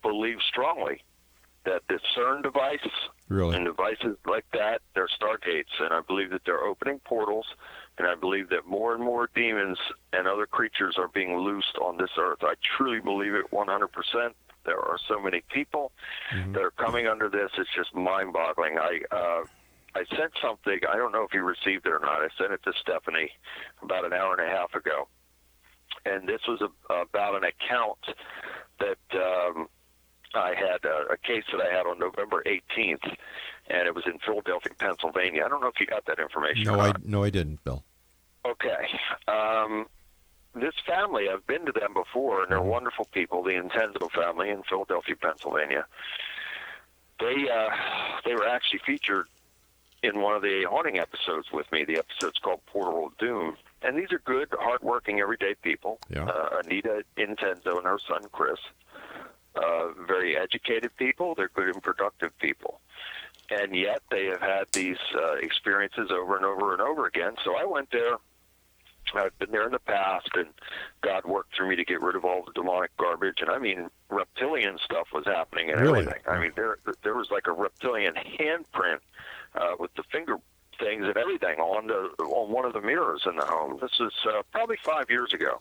believe 0.03 0.39
strongly 0.49 1.03
that 1.65 1.83
the 1.89 1.99
CERN 2.17 2.43
device 2.43 2.79
Really? 3.29 3.55
and 3.57 3.65
devices 3.67 4.17
like 4.27 4.47
that, 4.53 4.81
they're 4.95 5.09
stargates, 5.09 5.79
and 5.79 5.93
I 5.93 6.01
believe 6.01 6.31
that 6.31 6.43
they're 6.47 6.65
opening 6.65 7.01
portals, 7.01 7.47
and 7.99 8.07
I 8.09 8.15
believe 8.15 8.49
that 8.49 8.67
more 8.67 8.95
and 8.95 9.03
more 9.05 9.29
demons 9.35 9.79
and 10.13 10.27
other 10.27 10.47
creatures 10.47 10.97
are 10.99 11.09
being 11.09 11.37
loosed 11.37 11.77
on 11.81 11.97
this 11.99 12.11
earth. 12.19 12.39
I 12.43 12.55
truly 12.77 13.01
believe 13.01 13.35
it 13.35 13.51
100%. 13.53 13.89
There 14.65 14.79
are 14.81 14.99
so 15.07 15.21
many 15.21 15.43
people 15.53 15.93
that 16.53 16.61
are 16.63 16.71
coming 16.73 17.07
under 17.07 17.29
this. 17.29 17.51
It's 17.59 17.71
just 17.77 17.95
mind-boggling. 17.95 18.79
I 18.79 19.01
uh, 19.11 19.43
I 19.95 20.05
sent 20.17 20.33
something. 20.41 20.81
I 20.89 20.97
don't 20.97 21.13
know 21.13 21.25
if 21.25 21.35
you 21.35 21.43
received 21.43 21.87
it 21.87 21.93
or 21.93 22.01
not. 22.01 22.21
I 22.21 22.29
sent 22.39 22.53
it 22.53 22.63
to 22.65 22.73
Stephanie 22.81 23.31
about 23.83 24.05
an 24.05 24.13
hour 24.13 24.35
and 24.37 24.49
a 24.49 24.51
half 24.51 24.75
ago, 24.75 25.09
and 26.05 26.29
this 26.29 26.41
was 26.47 26.61
a, 26.61 26.95
about 26.95 27.35
an 27.35 27.45
account 27.45 27.99
that 28.79 28.99
um, 29.15 29.69
I 30.35 30.55
had 30.55 30.85
a, 30.85 31.13
a 31.13 31.17
case 31.17 31.45
that 31.53 31.61
I 31.61 31.75
had 31.75 31.87
on 31.87 31.99
November 31.99 32.43
18th, 32.47 33.17
and 33.69 33.87
it 33.87 33.95
was 33.95 34.05
in 34.07 34.19
Philadelphia, 34.25 34.73
Pennsylvania. 34.79 35.45
I 35.45 35.49
don't 35.49 35.61
know 35.61 35.69
if 35.69 35.81
you 35.81 35.87
got 35.87 36.07
that 36.07 36.19
information. 36.19 36.65
No, 36.65 36.75
or 36.75 36.81
I 36.81 36.93
no, 37.05 37.25
I 37.25 37.31
didn't, 37.31 37.63
Bill. 37.65 37.85
Okay. 38.45 38.89
Um, 39.29 39.87
this 40.55 40.75
family, 40.87 41.29
I've 41.29 41.47
been 41.47 41.67
to 41.67 41.73
them 41.73 41.95
before, 41.95 42.43
and 42.43 42.51
they're 42.51 42.61
wonderful 42.61 43.07
people. 43.13 43.43
The 43.43 43.51
Intenzo 43.51 44.11
family 44.11 44.51
in 44.51 44.63
Philadelphia, 44.63 45.17
Pennsylvania. 45.17 45.87
They 47.19 47.49
uh, 47.51 47.69
they 48.25 48.35
were 48.35 48.49
actually 48.49 48.81
featured 48.87 49.27
in 50.03 50.21
one 50.21 50.35
of 50.35 50.43
the 50.43 50.65
haunting 50.69 50.99
episodes 50.99 51.49
with 51.53 51.71
me. 51.73 51.85
The 51.85 51.99
episode's 51.99 52.39
called 52.39 52.61
Portal 52.67 53.07
of 53.07 53.17
Doom, 53.19 53.57
and 53.83 53.97
these 53.97 54.13
are 54.13 54.21
good, 54.21 54.49
hardworking, 54.59 55.21
everyday 55.21 55.55
people. 55.55 55.99
Yeah. 56.09 56.25
Uh, 56.25 56.61
Anita 56.65 57.05
Intenzo 57.17 57.77
and 57.77 57.85
her 57.87 57.99
son 58.07 58.23
Chris. 58.33 58.59
Uh, 59.57 59.89
very 60.07 60.37
educated 60.37 60.97
people. 60.97 61.35
They're 61.35 61.51
good 61.55 61.69
and 61.75 61.83
productive 61.83 62.37
people 62.39 62.81
and 63.53 63.75
yet 63.75 64.01
they 64.13 64.27
have 64.27 64.41
had 64.41 64.65
these 64.73 64.97
uh, 65.17 65.33
experiences 65.33 66.09
over 66.13 66.37
and 66.37 66.45
over 66.45 66.73
and 66.73 66.81
over 66.81 67.07
again. 67.07 67.35
So 67.45 67.57
I 67.57 67.65
went 67.65 67.91
there. 67.91 68.17
I've 69.13 69.37
been 69.41 69.51
there 69.51 69.65
in 69.67 69.73
the 69.73 69.81
past, 69.81 70.29
and 70.35 70.47
God 71.01 71.25
worked 71.25 71.57
through 71.57 71.71
me 71.71 71.75
to 71.75 71.85
get 71.85 72.01
rid 72.01 72.15
of 72.15 72.25
all 72.25 72.45
the 72.47 72.53
demonic 72.53 72.97
garbage. 72.97 73.39
And 73.41 73.51
I 73.51 73.59
mean, 73.59 73.89
reptilian 74.09 74.79
stuff 74.85 75.09
was 75.13 75.25
happening 75.27 75.71
and 75.71 75.81
Really? 75.81 76.03
everything. 76.03 76.23
I 76.29 76.39
mean, 76.39 76.53
there 76.55 76.79
there 77.03 77.15
was 77.15 77.29
like 77.33 77.49
a 77.49 77.53
reptilian 77.53 78.15
handprint 78.15 79.01
uh, 79.55 79.75
with 79.79 79.93
the 79.95 80.03
finger 80.05 80.37
things 80.79 81.05
and 81.05 81.17
everything 81.17 81.59
on 81.59 81.87
the 81.89 82.25
on 82.25 82.51
one 82.51 82.65
of 82.65 82.73
the 82.73 82.81
mirrors 82.81 83.23
in 83.27 83.37
the 83.37 83.45
home. 83.45 83.79
This 83.81 83.93
is 84.01 84.13
uh, 84.27 84.43
probably 84.51 84.77
five 84.83 85.11
years 85.11 85.33
ago, 85.35 85.61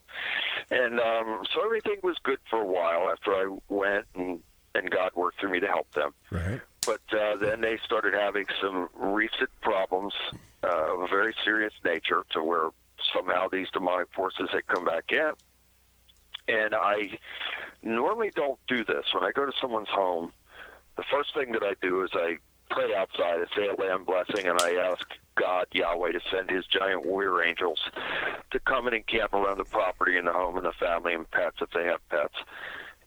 and 0.71 0.99
um, 0.99 1.43
so 1.53 1.63
everything 1.63 1.97
was 2.03 2.17
good 2.23 2.39
for 2.49 2.61
a 2.61 2.65
while 2.65 3.09
after 3.11 3.33
I 3.33 3.57
went 3.67 4.05
and 4.15 4.39
and 4.75 4.89
God 4.89 5.11
worked 5.15 5.39
through 5.39 5.49
me 5.51 5.59
to 5.61 5.67
help 5.67 5.91
them 5.93 6.13
Right. 6.29 6.61
but 6.85 7.01
uh, 7.11 7.35
then 7.37 7.59
they 7.59 7.77
started 7.83 8.13
having 8.13 8.45
some 8.61 8.87
recent 8.95 9.49
problems 9.61 10.13
uh, 10.63 10.93
of 10.93 11.01
a 11.01 11.07
very 11.07 11.33
serious 11.43 11.73
nature 11.83 12.23
to 12.31 12.43
where 12.43 12.69
somehow 13.13 13.47
these 13.49 13.67
demonic 13.71 14.07
forces 14.13 14.47
had 14.51 14.67
come 14.67 14.85
back 14.85 15.11
in. 15.11 15.31
And 16.47 16.75
I 16.75 17.17
normally 17.81 18.31
don't 18.35 18.59
do 18.67 18.83
this. 18.85 19.05
When 19.13 19.23
I 19.23 19.31
go 19.31 19.45
to 19.45 19.51
someone's 19.59 19.89
home, 19.89 20.31
the 20.97 21.03
first 21.11 21.33
thing 21.33 21.51
that 21.53 21.63
I 21.63 21.73
do 21.81 22.03
is 22.03 22.11
I 22.13 22.37
pray 22.69 22.95
outside, 22.95 23.39
I 23.39 23.55
say 23.55 23.67
a 23.67 23.81
lamb 23.81 24.05
blessing, 24.05 24.47
and 24.47 24.59
I 24.59 24.73
ask 24.75 25.05
God, 25.35 25.67
Yahweh, 25.71 26.11
to 26.11 26.19
send 26.31 26.49
his 26.49 26.65
giant 26.65 27.05
warrior 27.05 27.43
angels 27.43 27.79
to 28.51 28.59
come 28.59 28.87
and 28.87 28.95
encamp 28.95 29.33
around 29.33 29.57
the 29.57 29.65
property 29.65 30.17
and 30.17 30.27
the 30.27 30.33
home 30.33 30.57
and 30.57 30.65
the 30.65 30.73
family 30.79 31.13
and 31.13 31.29
pets 31.31 31.57
if 31.61 31.69
they 31.71 31.85
have 31.85 32.07
pets. 32.09 32.35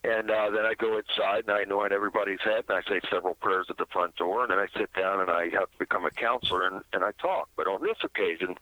And 0.05 0.31
uh, 0.33 0.51
then 0.51 0.65
I 0.65 0.75
go 0.75 0.99
inside 0.99 1.45
and 1.47 1.51
I 1.51 1.63
anoint 1.63 1.93
everybody's 1.93 2.41
head 2.43 2.65
and 2.69 2.77
I 2.77 2.83
say 2.91 3.01
several 3.09 3.35
prayers 3.35 3.67
at 3.71 3.77
the 3.77 3.87
front 3.93 4.17
door 4.17 4.43
and 4.43 4.51
then 4.51 4.59
I 4.59 4.67
sit 4.77 4.93
down 4.95 5.21
and 5.21 5.31
I 5.31 5.45
have 5.51 5.71
to 5.71 5.79
become 5.79 6.05
a 6.05 6.11
counselor 6.11 6.67
and, 6.67 6.83
and 6.93 7.05
I 7.05 7.13
talk. 7.21 7.49
But 7.57 7.69
on 7.69 7.83
this 7.83 7.99
occasion, 8.03 8.57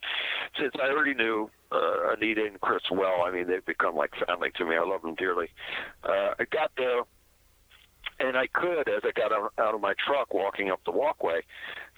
since 0.59 0.73
I 0.79 0.89
already 0.89 1.15
knew 1.15 1.49
uh, 1.71 2.13
Anita 2.13 2.45
and 2.45 2.61
Chris 2.61 2.83
well, 2.91 3.23
I 3.25 3.31
mean, 3.31 3.47
they've 3.47 3.65
become 3.65 3.95
like 3.95 4.11
family 4.27 4.51
to 4.57 4.65
me. 4.65 4.75
I 4.75 4.83
love 4.83 5.01
them 5.01 5.15
dearly. 5.15 5.49
Uh, 6.03 6.35
I 6.37 6.45
got 6.51 6.71
there 6.77 7.01
and 8.23 8.37
I 8.37 8.47
could, 8.47 8.87
as 8.87 9.01
I 9.03 9.11
got 9.15 9.31
out 9.31 9.75
of 9.75 9.81
my 9.81 9.93
truck 10.05 10.33
walking 10.33 10.69
up 10.69 10.81
the 10.85 10.91
walkway, 10.91 11.41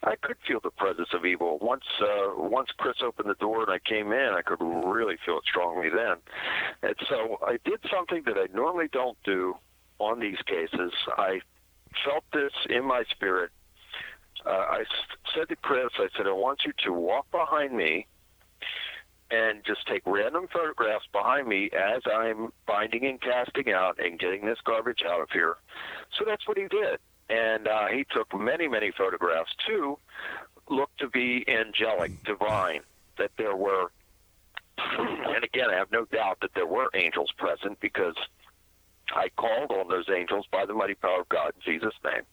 I 0.03 0.15
could 0.21 0.37
feel 0.47 0.59
the 0.61 0.71
presence 0.71 1.09
of 1.13 1.25
evil. 1.25 1.59
Once 1.61 1.83
uh, 2.01 2.33
once 2.35 2.69
Chris 2.77 2.97
opened 3.03 3.29
the 3.29 3.35
door 3.35 3.63
and 3.63 3.71
I 3.71 3.79
came 3.79 4.11
in, 4.11 4.33
I 4.37 4.41
could 4.41 4.61
really 4.61 5.15
feel 5.25 5.37
it 5.37 5.43
strongly 5.49 5.89
then. 5.89 6.17
And 6.81 6.95
so 7.09 7.37
I 7.45 7.57
did 7.65 7.79
something 7.91 8.23
that 8.25 8.37
I 8.37 8.47
normally 8.53 8.87
don't 8.91 9.17
do 9.23 9.55
on 9.99 10.19
these 10.19 10.39
cases. 10.45 10.91
I 11.17 11.39
felt 12.05 12.23
this 12.33 12.51
in 12.69 12.85
my 12.85 13.03
spirit. 13.11 13.51
Uh, 14.45 14.49
I 14.49 14.83
said 15.35 15.49
to 15.49 15.55
Chris, 15.55 15.89
I 15.97 16.07
said, 16.17 16.27
I 16.27 16.33
want 16.33 16.61
you 16.65 16.73
to 16.85 16.91
walk 16.91 17.31
behind 17.31 17.73
me 17.73 18.07
and 19.33 19.63
just 19.65 19.87
take 19.87 20.03
random 20.05 20.47
photographs 20.51 21.05
behind 21.11 21.47
me 21.47 21.69
as 21.73 22.03
I'm 22.05 22.53
binding 22.67 23.05
and 23.05 23.19
casting 23.19 23.73
out 23.73 23.97
and 24.03 24.19
getting 24.19 24.45
this 24.45 24.59
garbage 24.63 25.01
out 25.07 25.21
of 25.21 25.29
here. 25.31 25.55
So 26.17 26.25
that's 26.25 26.47
what 26.47 26.57
he 26.57 26.67
did. 26.67 26.99
And 27.29 27.67
uh, 27.67 27.87
he 27.87 28.05
took 28.11 28.37
many, 28.37 28.67
many 28.67 28.91
photographs 28.95 29.51
too, 29.65 29.97
looked 30.69 30.99
to 30.99 31.09
be 31.09 31.45
angelic, 31.47 32.23
divine, 32.23 32.81
that 33.17 33.31
there 33.37 33.55
were, 33.55 33.91
and 34.77 35.43
again, 35.43 35.69
I 35.71 35.75
have 35.75 35.91
no 35.91 36.05
doubt 36.05 36.39
that 36.41 36.53
there 36.53 36.67
were 36.67 36.89
angels 36.93 37.31
present 37.37 37.79
because 37.79 38.15
I 39.15 39.29
called 39.35 39.71
on 39.71 39.87
those 39.89 40.05
angels 40.13 40.45
by 40.51 40.65
the 40.65 40.73
mighty 40.73 40.95
power 40.95 41.21
of 41.21 41.29
God 41.29 41.53
in 41.55 41.73
Jesus' 41.73 41.93
name. 42.03 42.23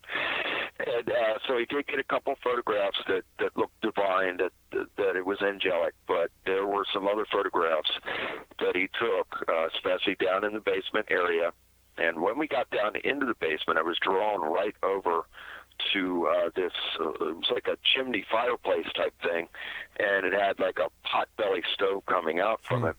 And 0.79 1.09
uh, 1.09 1.37
so 1.47 1.57
he 1.57 1.65
did 1.65 1.87
get 1.87 1.99
a 1.99 2.03
couple 2.03 2.35
photographs 2.43 2.97
that, 3.07 3.23
that 3.39 3.55
looked 3.57 3.79
divine, 3.81 4.37
that, 4.37 4.51
that 4.97 5.15
it 5.15 5.25
was 5.25 5.41
angelic, 5.41 5.93
but 6.07 6.31
there 6.45 6.60
some 7.01 7.07
other 7.07 7.25
photographs 7.31 7.89
that 8.59 8.75
he 8.75 8.87
took, 8.99 9.49
uh, 9.49 9.67
especially 9.75 10.15
down 10.15 10.45
in 10.45 10.53
the 10.53 10.59
basement 10.59 11.07
area. 11.09 11.51
And 11.97 12.21
when 12.21 12.37
we 12.37 12.47
got 12.47 12.69
down 12.69 12.93
into 13.03 13.25
the 13.25 13.35
basement, 13.39 13.77
I 13.77 13.81
was 13.81 13.97
drawn 14.01 14.41
right 14.41 14.75
over 14.83 15.23
to 15.93 16.27
uh, 16.27 16.49
this. 16.55 16.71
Uh, 16.99 17.09
it 17.09 17.35
was 17.35 17.51
like 17.51 17.67
a 17.67 17.77
chimney 17.93 18.23
fireplace 18.31 18.87
type 18.95 19.13
thing, 19.21 19.47
and 19.99 20.25
it 20.25 20.33
had 20.33 20.59
like 20.59 20.77
a 20.79 20.89
pot 21.07 21.27
belly 21.37 21.63
stove 21.73 22.05
coming 22.05 22.39
out 22.39 22.61
from 22.67 22.85
it, 22.85 22.95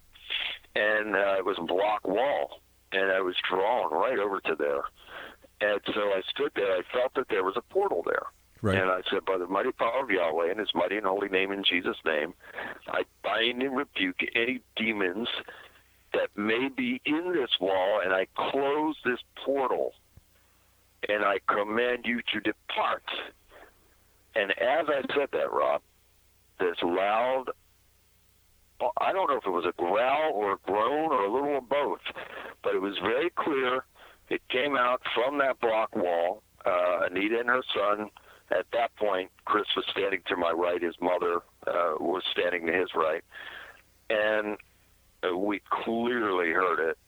and 0.74 1.14
uh, 1.14 1.36
it 1.38 1.44
was 1.44 1.56
a 1.58 1.64
block 1.64 2.06
wall, 2.06 2.60
and 2.92 3.10
I 3.12 3.20
was 3.20 3.36
drawn 3.48 3.92
right 3.92 4.18
over 4.18 4.40
to 4.40 4.56
there. 4.56 4.82
And 5.60 5.80
so 5.94 6.00
I 6.00 6.22
stood 6.28 6.50
there. 6.56 6.72
I 6.72 6.82
felt 6.92 7.14
that 7.14 7.28
there 7.28 7.44
was 7.44 7.56
a 7.56 7.62
portal 7.72 8.02
there. 8.04 8.26
Right. 8.62 8.78
And 8.78 8.90
I 8.90 9.00
said, 9.10 9.24
by 9.26 9.38
the 9.38 9.48
mighty 9.48 9.72
power 9.72 10.04
of 10.04 10.10
Yahweh 10.10 10.50
and 10.50 10.60
his 10.60 10.70
mighty 10.72 10.96
and 10.96 11.04
holy 11.04 11.28
name 11.28 11.50
in 11.50 11.64
Jesus' 11.64 11.96
name, 12.04 12.32
I 12.86 13.02
bind 13.24 13.60
and 13.60 13.76
rebuke 13.76 14.20
any 14.36 14.60
demons 14.76 15.28
that 16.14 16.28
may 16.36 16.68
be 16.68 17.00
in 17.04 17.32
this 17.32 17.50
wall, 17.60 18.00
and 18.04 18.12
I 18.12 18.26
close 18.36 18.94
this 19.04 19.18
portal, 19.44 19.94
and 21.08 21.24
I 21.24 21.38
command 21.48 22.04
you 22.04 22.20
to 22.32 22.40
depart. 22.40 23.02
And 24.36 24.52
as 24.52 24.86
I 24.88 25.02
said 25.14 25.28
that, 25.32 25.52
Rob, 25.52 25.82
this 26.60 26.76
loud, 26.82 27.46
I 29.00 29.12
don't 29.12 29.28
know 29.28 29.38
if 29.38 29.46
it 29.46 29.50
was 29.50 29.66
a 29.66 29.72
growl 29.76 30.32
or 30.34 30.52
a 30.52 30.58
groan 30.64 31.10
or 31.10 31.24
a 31.24 31.32
little 31.32 31.58
of 31.58 31.68
both, 31.68 32.00
but 32.62 32.74
it 32.74 32.80
was 32.80 32.96
very 33.02 33.30
clear. 33.30 33.84
It 34.28 34.40
came 34.48 34.76
out 34.76 35.02
from 35.14 35.38
that 35.38 35.60
block 35.60 35.96
wall. 35.96 36.42
Uh, 36.64 37.06
Anita 37.10 37.40
and 37.40 37.48
her 37.48 37.62
son, 37.74 38.10
at 38.58 38.66
that 38.72 38.94
point, 38.96 39.30
Chris 39.44 39.66
was 39.76 39.84
standing 39.90 40.20
to 40.28 40.36
my 40.36 40.50
right. 40.50 40.82
His 40.82 40.94
mother 41.00 41.36
uh, 41.66 41.94
was 41.98 42.22
standing 42.32 42.66
to 42.66 42.72
his 42.72 42.88
right. 42.94 43.22
And 44.10 44.56
we 45.36 45.60
clearly 45.70 46.50
heard 46.50 46.90
it. 46.90 46.98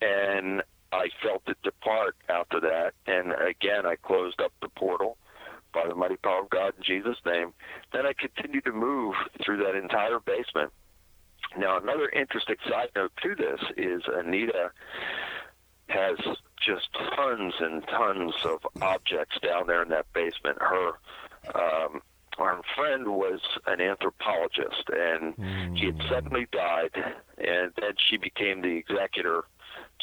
And 0.00 0.62
I 0.92 1.08
felt 1.22 1.42
it 1.46 1.56
depart 1.62 2.16
after 2.28 2.60
that. 2.60 2.92
And 3.06 3.32
again, 3.32 3.86
I 3.86 3.96
closed 3.96 4.40
up 4.40 4.52
the 4.60 4.68
portal 4.68 5.16
by 5.72 5.86
the 5.88 5.94
mighty 5.94 6.16
power 6.16 6.42
of 6.42 6.50
God 6.50 6.74
in 6.76 6.82
Jesus' 6.82 7.16
name. 7.24 7.52
Then 7.92 8.06
I 8.06 8.12
continued 8.12 8.64
to 8.64 8.72
move 8.72 9.14
through 9.44 9.58
that 9.58 9.74
entire 9.74 10.20
basement. 10.20 10.70
Now, 11.56 11.78
another 11.78 12.08
interesting 12.10 12.56
side 12.68 12.88
note 12.94 13.12
to 13.22 13.34
this 13.34 13.60
is 13.76 14.02
Anita 14.06 14.70
has 15.88 16.18
just 16.64 16.88
tons 17.16 17.54
and 17.60 17.86
tons 17.88 18.34
of 18.44 18.66
objects 18.80 19.38
down 19.42 19.66
there 19.66 19.82
in 19.82 19.88
that 19.90 20.06
basement. 20.12 20.58
Her 20.60 20.92
um, 21.54 22.02
our 22.38 22.62
friend 22.76 23.08
was 23.08 23.40
an 23.66 23.80
anthropologist, 23.80 24.88
and 24.88 25.36
mm. 25.36 25.78
he 25.78 25.86
had 25.86 26.00
suddenly 26.08 26.46
died, 26.50 26.90
and 27.38 27.72
then 27.78 27.92
she 28.08 28.16
became 28.16 28.62
the 28.62 28.76
executor 28.76 29.44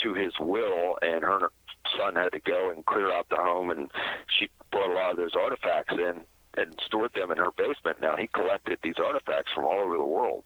to 0.04 0.14
his 0.14 0.34
will, 0.40 0.98
and 1.02 1.24
her 1.24 1.50
son 1.98 2.16
had 2.16 2.32
to 2.34 2.40
go 2.40 2.70
and 2.70 2.86
clear 2.86 3.12
out 3.12 3.28
the 3.30 3.36
home, 3.36 3.72
and 3.72 3.90
she 4.38 4.48
brought 4.72 4.92
a 4.92 4.94
lot 4.94 5.12
of 5.12 5.18
those 5.18 5.36
artifacts 5.36 5.94
in 5.94 6.22
and 6.56 6.76
stored 6.86 7.14
them 7.14 7.32
in 7.32 7.38
her 7.38 7.52
basement. 7.58 8.02
Now 8.02 8.16
he 8.16 8.28
collected 8.28 8.80
these 8.84 9.00
artifacts 9.04 9.52
from 9.54 9.66
all 9.66 9.80
over 9.80 9.98
the 9.98 10.04
world, 10.04 10.44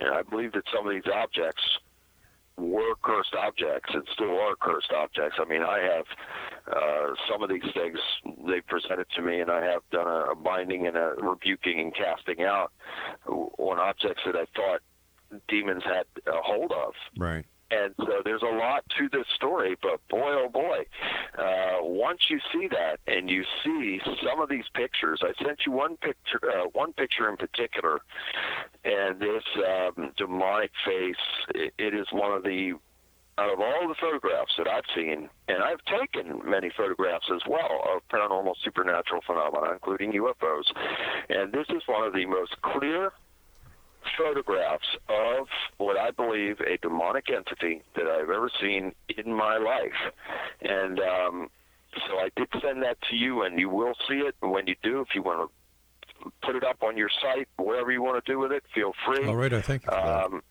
and 0.00 0.10
I 0.10 0.22
believe 0.22 0.52
that 0.52 0.64
some 0.72 0.86
of 0.86 0.92
these 0.92 1.10
objects 1.12 1.62
were 2.56 2.94
cursed 3.02 3.34
objects 3.34 3.90
and 3.92 4.02
still 4.12 4.38
are 4.40 4.56
cursed 4.56 4.92
objects. 4.92 5.36
I 5.38 5.44
mean, 5.44 5.62
I 5.62 5.78
have 5.80 6.04
uh, 6.74 7.14
some 7.30 7.42
of 7.42 7.50
these 7.50 7.70
things 7.74 7.98
they 8.46 8.60
presented 8.62 9.06
to 9.16 9.22
me, 9.22 9.40
and 9.40 9.50
I 9.50 9.64
have 9.64 9.82
done 9.90 10.06
a, 10.06 10.32
a 10.32 10.34
binding 10.34 10.86
and 10.86 10.96
a 10.96 11.14
rebuking 11.18 11.80
and 11.80 11.94
casting 11.94 12.44
out 12.44 12.72
on 13.26 13.78
objects 13.78 14.22
that 14.26 14.36
I 14.36 14.46
thought 14.54 14.80
demons 15.48 15.82
had 15.84 16.06
a 16.26 16.40
hold 16.42 16.72
of. 16.72 16.94
Right. 17.18 17.44
And 17.70 17.94
so 17.98 18.22
there's 18.24 18.42
a 18.42 18.54
lot 18.54 18.84
to 18.96 19.08
this 19.08 19.26
story, 19.34 19.76
but 19.82 20.06
boy, 20.08 20.44
oh 20.44 20.48
boy, 20.48 20.86
uh, 21.36 21.82
once 21.82 22.20
you 22.30 22.38
see 22.52 22.68
that 22.68 23.00
and 23.08 23.28
you 23.28 23.44
see 23.64 24.00
some 24.24 24.40
of 24.40 24.48
these 24.48 24.66
pictures, 24.74 25.20
I 25.22 25.32
sent 25.44 25.60
you 25.66 25.72
one 25.72 25.96
picture, 25.96 26.40
uh, 26.44 26.66
one 26.72 26.92
picture 26.92 27.28
in 27.28 27.36
particular, 27.36 28.00
and 28.84 29.18
this 29.18 29.42
um, 29.56 30.12
demonic 30.16 30.70
face. 30.84 31.16
It, 31.54 31.74
it 31.76 31.94
is 31.94 32.06
one 32.12 32.32
of 32.32 32.44
the 32.44 32.74
out 33.38 33.52
of 33.52 33.60
all 33.60 33.86
the 33.86 33.94
photographs 34.00 34.52
that 34.56 34.66
I've 34.66 34.86
seen, 34.94 35.28
and 35.48 35.62
I've 35.62 35.84
taken 35.84 36.40
many 36.48 36.70
photographs 36.74 37.26
as 37.34 37.42
well 37.46 37.82
of 37.94 38.02
paranormal 38.08 38.54
supernatural 38.64 39.20
phenomena, 39.26 39.72
including 39.72 40.12
UFOs, 40.12 40.64
and 41.28 41.52
this 41.52 41.66
is 41.68 41.82
one 41.86 42.06
of 42.06 42.14
the 42.14 42.24
most 42.26 42.56
clear 42.62 43.12
photographs 44.18 44.86
of 45.08 45.48
what 45.78 45.96
I 45.96 46.10
believe 46.10 46.60
a 46.60 46.78
demonic 46.78 47.30
entity 47.30 47.82
that 47.94 48.06
I've 48.06 48.30
ever 48.30 48.50
seen 48.60 48.92
in 49.16 49.32
my 49.32 49.58
life. 49.58 50.12
And 50.60 51.00
um, 51.00 51.48
so 52.08 52.18
I 52.18 52.30
did 52.36 52.48
send 52.62 52.82
that 52.82 52.98
to 53.10 53.16
you, 53.16 53.42
and 53.42 53.58
you 53.58 53.68
will 53.68 53.94
see 54.08 54.16
it. 54.16 54.34
And 54.42 54.50
when 54.50 54.66
you 54.66 54.76
do, 54.82 55.00
if 55.00 55.08
you 55.14 55.22
want 55.22 55.50
to 55.50 56.30
put 56.42 56.56
it 56.56 56.64
up 56.64 56.82
on 56.82 56.96
your 56.96 57.10
site, 57.22 57.48
whatever 57.56 57.92
you 57.92 58.02
want 58.02 58.24
to 58.24 58.32
do 58.32 58.38
with 58.38 58.52
it, 58.52 58.64
feel 58.74 58.92
free. 59.06 59.26
All 59.26 59.36
right, 59.36 59.52
I 59.52 59.60
thank 59.60 59.84
you. 59.86 59.92
Um, 59.92 60.42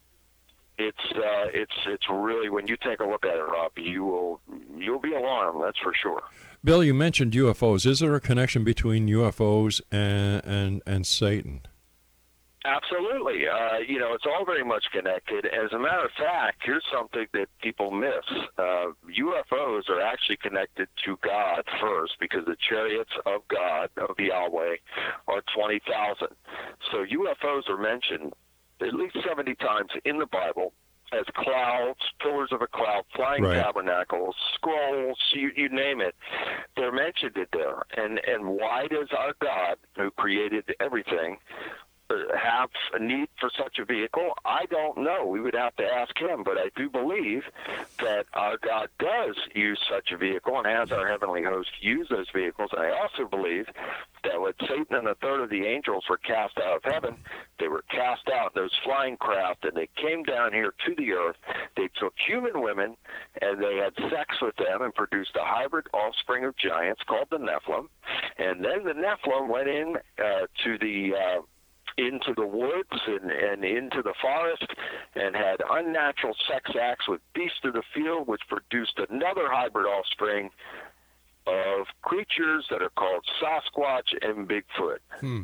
it's 0.77 0.97
uh, 1.15 1.47
it's 1.53 1.73
it's 1.87 2.03
really 2.09 2.49
when 2.49 2.67
you 2.67 2.75
take 2.77 2.99
a 2.99 3.05
look 3.05 3.25
at 3.25 3.35
it, 3.35 3.43
Rob, 3.43 3.71
you 3.77 4.03
will 4.03 4.41
you'll 4.77 4.99
be 4.99 5.13
alarmed. 5.13 5.63
That's 5.63 5.79
for 5.79 5.93
sure. 5.93 6.21
Bill, 6.63 6.83
you 6.83 6.93
mentioned 6.93 7.31
UFOs. 7.33 7.85
Is 7.85 7.99
there 7.99 8.13
a 8.15 8.19
connection 8.19 8.63
between 8.63 9.07
UFOs 9.07 9.81
and 9.91 10.43
and, 10.45 10.81
and 10.85 11.07
Satan? 11.07 11.61
Absolutely. 12.65 13.47
Uh, 13.47 13.77
you 13.87 13.99
know, 13.99 14.13
it's 14.13 14.25
all 14.25 14.43
very 14.43 14.63
much 14.63 14.85
connected. 14.91 15.45
As 15.45 15.71
a 15.71 15.77
matter 15.77 16.03
of 16.03 16.11
fact, 16.17 16.61
here's 16.63 16.83
something 16.91 17.27
that 17.33 17.47
people 17.61 17.91
miss. 17.91 18.25
Uh, 18.57 18.87
UFOs 19.05 19.87
are 19.89 20.01
actually 20.01 20.37
connected 20.37 20.87
to 21.05 21.17
God 21.23 21.63
first 21.79 22.13
because 22.19 22.43
the 22.45 22.57
chariots 22.67 23.11
of 23.27 23.41
God, 23.49 23.89
of 23.97 24.17
Yahweh, 24.17 24.77
are 25.27 25.43
20,000. 25.55 26.27
So 26.91 27.05
UFOs 27.05 27.69
are 27.69 27.77
mentioned 27.77 28.33
at 28.81 28.93
least 28.93 29.15
70 29.27 29.53
times 29.55 29.91
in 30.03 30.17
the 30.17 30.25
Bible 30.25 30.73
as 31.13 31.25
clouds, 31.35 31.99
pillars 32.19 32.49
of 32.51 32.61
a 32.61 32.67
cloud, 32.67 33.03
flying 33.15 33.43
right. 33.43 33.63
tabernacles, 33.63 34.35
scrolls, 34.55 35.17
you, 35.33 35.51
you 35.55 35.69
name 35.69 36.01
it. 36.01 36.15
They're 36.75 36.91
mentioned 36.91 37.37
it 37.37 37.49
there. 37.53 37.83
And 37.95 38.19
and 38.27 38.47
why 38.47 38.87
does 38.87 39.09
our 39.17 39.33
God, 39.41 39.77
who 39.95 40.11
created 40.11 40.65
everything, 40.79 41.37
have 42.37 42.69
a 42.93 42.99
need 42.99 43.27
for 43.39 43.49
such 43.57 43.79
a 43.79 43.85
vehicle? 43.85 44.33
I 44.45 44.65
don't 44.65 44.97
know. 44.97 45.25
We 45.25 45.39
would 45.39 45.55
have 45.55 45.75
to 45.77 45.83
ask 45.83 46.17
him, 46.17 46.43
but 46.43 46.57
I 46.57 46.69
do 46.75 46.89
believe 46.89 47.43
that 47.99 48.25
our 48.33 48.57
God 48.57 48.89
does 48.99 49.35
use 49.53 49.79
such 49.89 50.11
a 50.11 50.17
vehicle 50.17 50.57
and 50.57 50.67
has 50.67 50.91
our 50.91 51.07
heavenly 51.07 51.43
host 51.43 51.69
use 51.81 52.07
those 52.09 52.27
vehicles. 52.33 52.69
And 52.73 52.81
I 52.81 52.91
also 52.91 53.27
believe 53.29 53.67
that 54.23 54.39
when 54.39 54.53
Satan 54.61 54.95
and 54.95 55.07
a 55.07 55.15
third 55.15 55.41
of 55.41 55.49
the 55.49 55.65
angels 55.65 56.05
were 56.09 56.17
cast 56.17 56.57
out 56.57 56.77
of 56.77 56.83
heaven, 56.83 57.15
they 57.59 57.67
were 57.67 57.83
cast 57.89 58.27
out 58.29 58.53
those 58.53 58.71
flying 58.83 59.17
craft 59.17 59.65
and 59.65 59.75
they 59.75 59.89
came 59.95 60.23
down 60.23 60.53
here 60.53 60.73
to 60.85 60.95
the 60.95 61.11
earth. 61.13 61.37
They 61.75 61.89
took 61.99 62.13
human 62.27 62.61
women 62.61 62.97
and 63.41 63.61
they 63.61 63.77
had 63.77 63.93
sex 64.09 64.35
with 64.41 64.55
them 64.57 64.81
and 64.81 64.93
produced 64.93 65.35
a 65.35 65.45
hybrid 65.45 65.87
offspring 65.93 66.45
of 66.45 66.55
giants 66.57 67.01
called 67.07 67.27
the 67.31 67.37
Nephilim. 67.37 67.87
And 68.37 68.63
then 68.63 68.83
the 68.83 68.93
Nephilim 68.93 69.47
went 69.47 69.69
in 69.69 69.95
uh, 70.19 70.47
to 70.63 70.77
the 70.77 71.13
uh, 71.15 71.41
into 71.97 72.33
the 72.35 72.45
woods 72.45 73.01
and, 73.07 73.31
and 73.31 73.63
into 73.63 74.01
the 74.01 74.13
forest 74.21 74.67
and 75.15 75.35
had 75.35 75.61
unnatural 75.69 76.35
sex 76.51 76.71
acts 76.79 77.07
with 77.07 77.21
beasts 77.33 77.59
of 77.63 77.73
the 77.73 77.83
field, 77.93 78.27
which 78.27 78.41
produced 78.49 78.99
another 79.09 79.49
hybrid 79.49 79.85
offspring 79.85 80.49
of 81.47 81.85
creatures 82.01 82.65
that 82.69 82.81
are 82.81 82.89
called 82.89 83.23
Sasquatch 83.41 84.13
and 84.21 84.47
Bigfoot. 84.47 84.97
Hmm. 85.19 85.41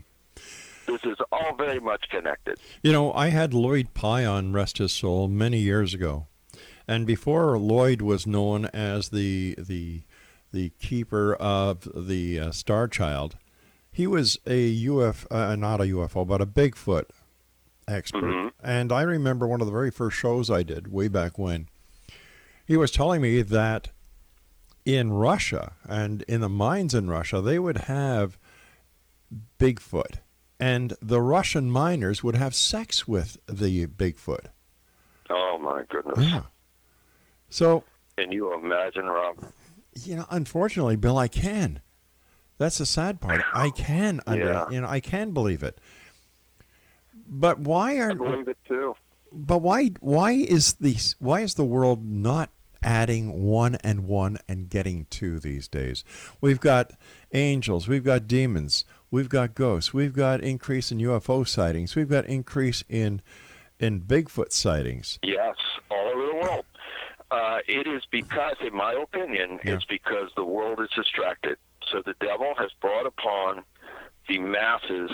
This 0.87 1.03
is 1.03 1.17
all 1.31 1.55
very 1.55 1.79
much 1.79 2.05
connected. 2.09 2.59
You 2.81 2.91
know, 2.91 3.13
I 3.13 3.29
had 3.29 3.53
Lloyd 3.53 3.93
Pye 3.93 4.25
on 4.25 4.51
Rest 4.51 4.79
His 4.79 4.91
Soul 4.91 5.27
many 5.27 5.59
years 5.59 5.93
ago. 5.93 6.27
And 6.87 7.05
before 7.05 7.57
Lloyd 7.57 8.01
was 8.01 8.25
known 8.27 8.65
as 8.65 9.09
the 9.09 9.55
the 9.57 10.01
the 10.51 10.71
keeper 10.81 11.35
of 11.35 11.87
the 11.95 12.39
uh, 12.39 12.51
Star 12.51 12.87
Child, 12.87 13.37
he 13.91 14.07
was 14.07 14.39
a 14.47 14.85
UFO, 14.85 15.27
uh, 15.31 15.55
not 15.55 15.81
a 15.81 15.85
UFO, 15.85 16.25
but 16.25 16.41
a 16.41 16.45
Bigfoot 16.45 17.05
expert. 17.87 18.23
Mm-hmm. 18.23 18.47
And 18.63 18.91
I 18.91 19.01
remember 19.01 19.47
one 19.47 19.59
of 19.59 19.67
the 19.67 19.73
very 19.73 19.91
first 19.91 20.17
shows 20.17 20.49
I 20.49 20.63
did 20.63 20.91
way 20.91 21.07
back 21.07 21.37
when. 21.37 21.67
He 22.65 22.77
was 22.77 22.91
telling 22.91 23.21
me 23.21 23.41
that 23.41 23.89
in 24.85 25.11
Russia 25.11 25.73
and 25.83 26.21
in 26.23 26.41
the 26.41 26.49
mines 26.49 26.93
in 26.93 27.09
Russia, 27.09 27.41
they 27.41 27.59
would 27.59 27.79
have 27.79 28.37
Bigfoot, 29.59 30.19
and 30.59 30.93
the 31.01 31.21
Russian 31.21 31.69
miners 31.69 32.23
would 32.23 32.35
have 32.35 32.55
sex 32.55 33.07
with 33.07 33.37
the 33.47 33.87
Bigfoot. 33.87 34.47
Oh 35.29 35.57
my 35.61 35.83
goodness! 35.89 36.19
Yeah. 36.19 36.43
So. 37.49 37.83
Can 38.17 38.31
you 38.31 38.53
imagine, 38.53 39.05
Rob? 39.05 39.37
You 39.95 40.17
know, 40.17 40.25
unfortunately, 40.29 40.95
Bill, 40.95 41.17
I 41.17 41.27
can. 41.27 41.81
That's 42.61 42.77
the 42.77 42.85
sad 42.85 43.19
part. 43.19 43.41
I 43.55 43.71
can 43.71 44.21
under, 44.27 44.45
yeah. 44.45 44.69
you 44.69 44.81
know, 44.81 44.87
I 44.87 44.99
can 44.99 45.31
believe 45.31 45.63
it. 45.63 45.79
But 47.27 47.57
why 47.57 47.97
are 47.97 48.11
I 48.11 48.13
believe 48.13 48.47
it 48.47 48.57
too. 48.67 48.95
But 49.31 49.63
why 49.63 49.93
why 49.99 50.33
is 50.33 50.73
the 50.73 50.95
why 51.17 51.41
is 51.41 51.55
the 51.55 51.65
world 51.65 52.05
not 52.05 52.51
adding 52.83 53.41
one 53.41 53.75
and 53.83 54.05
one 54.05 54.37
and 54.47 54.69
getting 54.69 55.07
two 55.09 55.39
these 55.39 55.67
days? 55.67 56.03
We've 56.39 56.59
got 56.59 56.91
angels, 57.33 57.87
we've 57.87 58.03
got 58.03 58.27
demons, 58.27 58.85
we've 59.09 59.29
got 59.29 59.55
ghosts, 59.55 59.91
we've 59.91 60.13
got 60.13 60.41
increase 60.41 60.91
in 60.91 60.99
UFO 60.99 61.47
sightings, 61.47 61.95
we've 61.95 62.09
got 62.09 62.27
increase 62.27 62.83
in 62.87 63.23
in 63.79 64.01
Bigfoot 64.01 64.51
sightings. 64.51 65.17
Yes, 65.23 65.55
all 65.89 66.09
over 66.09 66.25
the 66.27 66.35
world. 66.35 66.65
Uh, 67.31 67.57
it 67.67 67.87
is 67.87 68.03
because, 68.11 68.57
in 68.61 68.75
my 68.75 68.93
opinion, 68.93 69.59
yeah. 69.63 69.73
it's 69.73 69.85
because 69.85 70.29
the 70.35 70.45
world 70.45 70.79
is 70.79 70.89
distracted. 70.95 71.57
So 71.91 72.01
the 72.05 72.15
devil 72.19 72.53
has 72.57 72.71
brought 72.79 73.05
upon 73.05 73.63
the 74.27 74.39
masses 74.39 75.11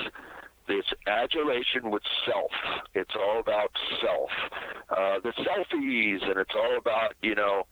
this 0.68 0.86
adulation 1.08 1.92
with 1.92 2.04
self. 2.26 2.52
It's 2.94 3.16
all 3.16 3.40
about 3.40 3.72
self. 4.02 4.30
Uh, 4.90 5.20
the 5.24 5.32
selfies, 5.32 6.30
and 6.30 6.38
it's 6.38 6.54
all 6.56 6.78
about, 6.78 7.14
you 7.22 7.36
know, 7.36 7.64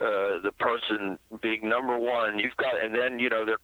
uh, 0.00 0.42
the 0.42 0.52
person 0.58 1.18
being 1.40 1.68
number 1.68 1.98
one. 1.98 2.38
You've 2.38 2.56
got, 2.56 2.82
and 2.82 2.94
then, 2.94 3.18
you 3.18 3.30
know, 3.30 3.46
they're 3.46 3.56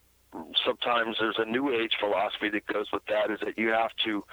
sometimes 0.65 1.17
there's 1.19 1.39
a 1.39 1.45
new 1.45 1.71
age 1.75 1.93
philosophy 1.99 2.49
that 2.51 2.67
goes 2.67 2.87
with 2.93 3.03
that 3.07 3.31
is 3.31 3.41
that 3.41 3.59
you 3.59 3.69
have 3.69 3.91
to 4.05 4.25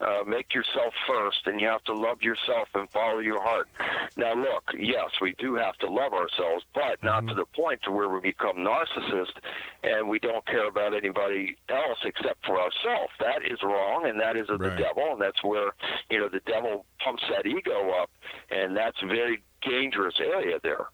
uh, 0.00 0.22
make 0.26 0.54
yourself 0.54 0.92
first 1.06 1.38
and 1.46 1.60
you 1.60 1.66
have 1.66 1.82
to 1.84 1.94
love 1.94 2.20
yourself 2.22 2.68
and 2.74 2.90
follow 2.90 3.18
your 3.18 3.42
heart 3.42 3.68
now 4.16 4.34
look 4.34 4.64
yes 4.78 5.10
we 5.20 5.34
do 5.38 5.54
have 5.54 5.76
to 5.76 5.88
love 5.88 6.12
ourselves 6.12 6.64
but 6.74 7.02
not 7.02 7.20
mm-hmm. 7.20 7.28
to 7.28 7.34
the 7.34 7.46
point 7.54 7.80
to 7.82 7.90
where 7.90 8.08
we 8.08 8.20
become 8.20 8.56
narcissists 8.56 9.36
and 9.82 10.08
we 10.08 10.18
don't 10.18 10.44
care 10.46 10.68
about 10.68 10.94
anybody 10.94 11.56
else 11.68 11.98
except 12.04 12.44
for 12.44 12.60
ourselves 12.60 13.12
that 13.18 13.40
is 13.44 13.62
wrong 13.62 14.06
and 14.06 14.20
that 14.20 14.36
is 14.36 14.48
of 14.50 14.60
right. 14.60 14.76
the 14.76 14.82
devil 14.82 15.12
and 15.12 15.20
that's 15.20 15.42
where 15.42 15.72
you 16.10 16.18
know 16.18 16.28
the 16.28 16.40
devil 16.46 16.84
pumps 17.02 17.22
that 17.30 17.46
ego 17.46 17.90
up 18.02 18.10
and 18.50 18.76
that's 18.76 18.98
a 19.02 19.06
very 19.06 19.42
dangerous 19.62 20.14
area 20.20 20.58
there 20.62 20.86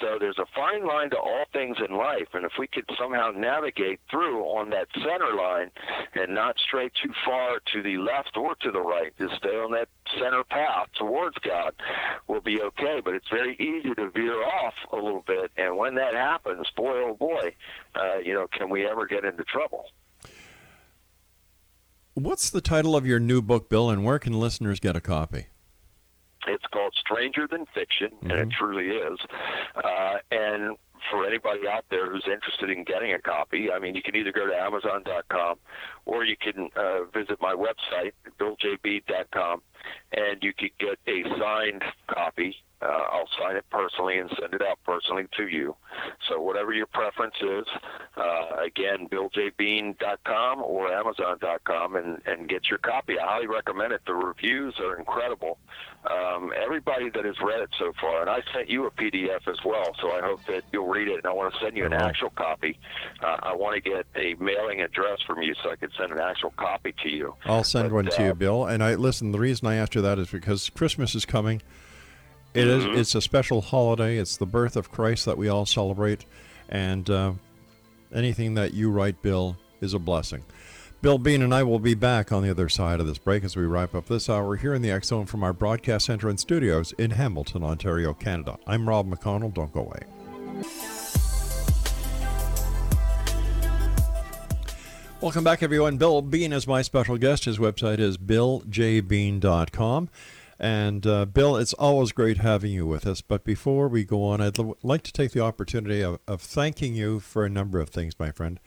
So 0.00 0.18
there's 0.18 0.38
a 0.38 0.46
fine 0.54 0.86
line 0.86 1.10
to 1.10 1.18
all 1.18 1.44
things 1.52 1.76
in 1.86 1.96
life, 1.96 2.28
and 2.34 2.44
if 2.44 2.52
we 2.58 2.66
could 2.66 2.84
somehow 2.98 3.30
navigate 3.34 4.00
through 4.10 4.42
on 4.44 4.70
that 4.70 4.88
center 4.94 5.34
line 5.34 5.70
and 6.14 6.34
not 6.34 6.58
stray 6.58 6.90
too 7.02 7.12
far 7.24 7.60
to 7.72 7.82
the 7.82 7.96
left 7.98 8.36
or 8.36 8.54
to 8.56 8.70
the 8.70 8.80
right, 8.80 9.12
just 9.18 9.36
stay 9.36 9.56
on 9.56 9.72
that 9.72 9.88
center 10.18 10.44
path 10.44 10.88
towards 10.98 11.36
God, 11.38 11.72
we'll 12.28 12.40
be 12.40 12.60
okay. 12.60 13.00
But 13.04 13.14
it's 13.14 13.28
very 13.28 13.54
easy 13.54 13.94
to 13.94 14.10
veer 14.10 14.42
off 14.42 14.74
a 14.92 14.96
little 14.96 15.24
bit, 15.26 15.50
and 15.56 15.76
when 15.76 15.94
that 15.96 16.14
happens, 16.14 16.66
boy 16.76 17.02
oh 17.04 17.14
boy, 17.14 17.54
uh, 17.94 18.18
you 18.18 18.34
know, 18.34 18.46
can 18.52 18.68
we 18.68 18.86
ever 18.86 19.06
get 19.06 19.24
into 19.24 19.44
trouble? 19.44 19.86
What's 22.14 22.48
the 22.48 22.62
title 22.62 22.96
of 22.96 23.06
your 23.06 23.20
new 23.20 23.42
book, 23.42 23.68
Bill, 23.68 23.90
and 23.90 24.04
where 24.04 24.18
can 24.18 24.32
listeners 24.32 24.80
get 24.80 24.96
a 24.96 25.02
copy? 25.02 25.48
It's 26.46 26.64
called 26.72 26.94
Stranger 26.98 27.46
Than 27.50 27.66
Fiction, 27.74 28.08
mm-hmm. 28.08 28.30
and 28.30 28.40
it 28.40 28.48
mm-hmm. 28.48 28.64
truly 28.64 28.88
is. 28.88 29.18
Uh, 29.76 30.18
and 30.30 30.76
for 31.10 31.26
anybody 31.26 31.60
out 31.68 31.84
there 31.90 32.10
who's 32.10 32.26
interested 32.26 32.70
in 32.70 32.84
getting 32.84 33.12
a 33.12 33.18
copy, 33.18 33.70
I 33.70 33.78
mean, 33.78 33.94
you 33.94 34.02
can 34.02 34.16
either 34.16 34.32
go 34.32 34.46
to 34.46 34.54
Amazon.com 34.54 35.56
or 36.04 36.24
you 36.24 36.36
can 36.36 36.68
uh, 36.76 37.04
visit 37.12 37.38
my 37.40 37.54
website, 37.54 38.12
BillJB.com, 38.40 39.62
and 40.12 40.42
you 40.42 40.52
can 40.52 40.70
get 40.80 40.98
a 41.06 41.22
signed 41.38 41.82
copy 42.08 42.56
uh, 42.82 42.86
I'll 42.86 43.28
sign 43.40 43.56
it 43.56 43.64
personally 43.70 44.18
and 44.18 44.30
send 44.38 44.52
it 44.52 44.62
out 44.62 44.78
personally 44.84 45.26
to 45.36 45.48
you. 45.48 45.74
So 46.28 46.40
whatever 46.40 46.72
your 46.74 46.86
preference 46.86 47.34
is, 47.40 47.64
uh, 48.16 48.62
again, 48.62 49.08
BillJBean.com 49.08 50.62
or 50.62 50.92
Amazon.com 50.92 51.96
and, 51.96 52.20
and 52.26 52.48
get 52.48 52.68
your 52.68 52.78
copy. 52.78 53.18
I 53.18 53.26
highly 53.26 53.46
recommend 53.46 53.92
it. 53.92 54.02
The 54.06 54.14
reviews 54.14 54.74
are 54.80 54.98
incredible. 54.98 55.58
Um, 56.04 56.52
everybody 56.54 57.08
that 57.10 57.24
has 57.24 57.34
read 57.42 57.60
it 57.60 57.70
so 57.78 57.92
far, 58.00 58.20
and 58.20 58.30
I 58.30 58.40
sent 58.54 58.68
you 58.68 58.86
a 58.86 58.90
PDF 58.90 59.48
as 59.48 59.56
well, 59.64 59.92
so 60.00 60.12
I 60.12 60.20
hope 60.20 60.44
that 60.46 60.62
you'll 60.70 60.86
read 60.86 61.08
it. 61.08 61.16
And 61.16 61.26
I 61.26 61.32
want 61.32 61.52
to 61.54 61.60
send 61.60 61.76
you 61.76 61.86
an 61.86 61.94
uh-huh. 61.94 62.06
actual 62.06 62.30
copy. 62.30 62.78
Uh, 63.22 63.38
I 63.42 63.54
want 63.56 63.74
to 63.74 63.80
get 63.80 64.06
a 64.14 64.34
mailing 64.34 64.82
address 64.82 65.20
from 65.26 65.42
you 65.42 65.54
so 65.62 65.70
I 65.70 65.76
can 65.76 65.90
send 65.98 66.12
an 66.12 66.20
actual 66.20 66.50
copy 66.56 66.94
to 67.02 67.08
you. 67.08 67.34
I'll 67.46 67.64
send 67.64 67.88
but, 67.88 67.94
one 67.94 68.04
to 68.06 68.22
you, 68.22 68.30
uh, 68.30 68.34
Bill. 68.34 68.66
And 68.66 68.84
I 68.84 68.94
listen. 68.94 69.32
The 69.32 69.40
reason 69.40 69.66
I 69.66 69.76
asked 69.76 69.94
you 69.94 70.02
that 70.02 70.18
is 70.18 70.30
because 70.30 70.70
Christmas 70.70 71.14
is 71.14 71.24
coming. 71.24 71.62
It 72.56 72.68
is, 72.68 72.84
mm-hmm. 72.84 72.98
It's 72.98 73.14
a 73.14 73.20
special 73.20 73.60
holiday. 73.60 74.16
It's 74.16 74.38
the 74.38 74.46
birth 74.46 74.76
of 74.76 74.90
Christ 74.90 75.26
that 75.26 75.36
we 75.36 75.48
all 75.48 75.66
celebrate, 75.66 76.24
and 76.70 77.10
uh, 77.10 77.32
anything 78.14 78.54
that 78.54 78.72
you 78.72 78.90
write, 78.90 79.20
Bill, 79.20 79.58
is 79.82 79.92
a 79.92 79.98
blessing. 79.98 80.42
Bill 81.02 81.18
Bean 81.18 81.42
and 81.42 81.54
I 81.54 81.62
will 81.62 81.78
be 81.78 81.92
back 81.92 82.32
on 82.32 82.42
the 82.42 82.50
other 82.50 82.70
side 82.70 82.98
of 82.98 83.06
this 83.06 83.18
break 83.18 83.44
as 83.44 83.56
we 83.56 83.64
wrap 83.64 83.94
up 83.94 84.06
this 84.06 84.30
hour 84.30 84.56
here 84.56 84.72
in 84.72 84.80
the 84.80 84.90
X 84.90 85.08
Zone 85.08 85.26
from 85.26 85.44
our 85.44 85.52
broadcast 85.52 86.06
center 86.06 86.30
and 86.30 86.40
studios 86.40 86.92
in 86.92 87.10
Hamilton, 87.10 87.62
Ontario, 87.62 88.14
Canada. 88.14 88.56
I'm 88.66 88.88
Rob 88.88 89.06
McConnell. 89.06 89.52
Don't 89.52 89.70
go 89.70 89.80
away. 89.80 90.00
Welcome 95.20 95.44
back, 95.44 95.62
everyone. 95.62 95.98
Bill 95.98 96.22
Bean 96.22 96.54
is 96.54 96.66
my 96.66 96.80
special 96.80 97.18
guest. 97.18 97.44
His 97.44 97.58
website 97.58 97.98
is 97.98 98.16
billjbean.com. 98.16 100.08
And 100.58 101.06
uh, 101.06 101.26
Bill, 101.26 101.56
it's 101.56 101.74
always 101.74 102.12
great 102.12 102.38
having 102.38 102.72
you 102.72 102.86
with 102.86 103.06
us. 103.06 103.20
But 103.20 103.44
before 103.44 103.88
we 103.88 104.04
go 104.04 104.24
on, 104.24 104.40
I'd 104.40 104.58
l- 104.58 104.76
like 104.82 105.02
to 105.02 105.12
take 105.12 105.32
the 105.32 105.40
opportunity 105.40 106.00
of, 106.00 106.18
of 106.26 106.40
thanking 106.40 106.94
you 106.94 107.20
for 107.20 107.44
a 107.44 107.50
number 107.50 107.78
of 107.78 107.90
things, 107.90 108.18
my 108.18 108.30
friend. 108.30 108.58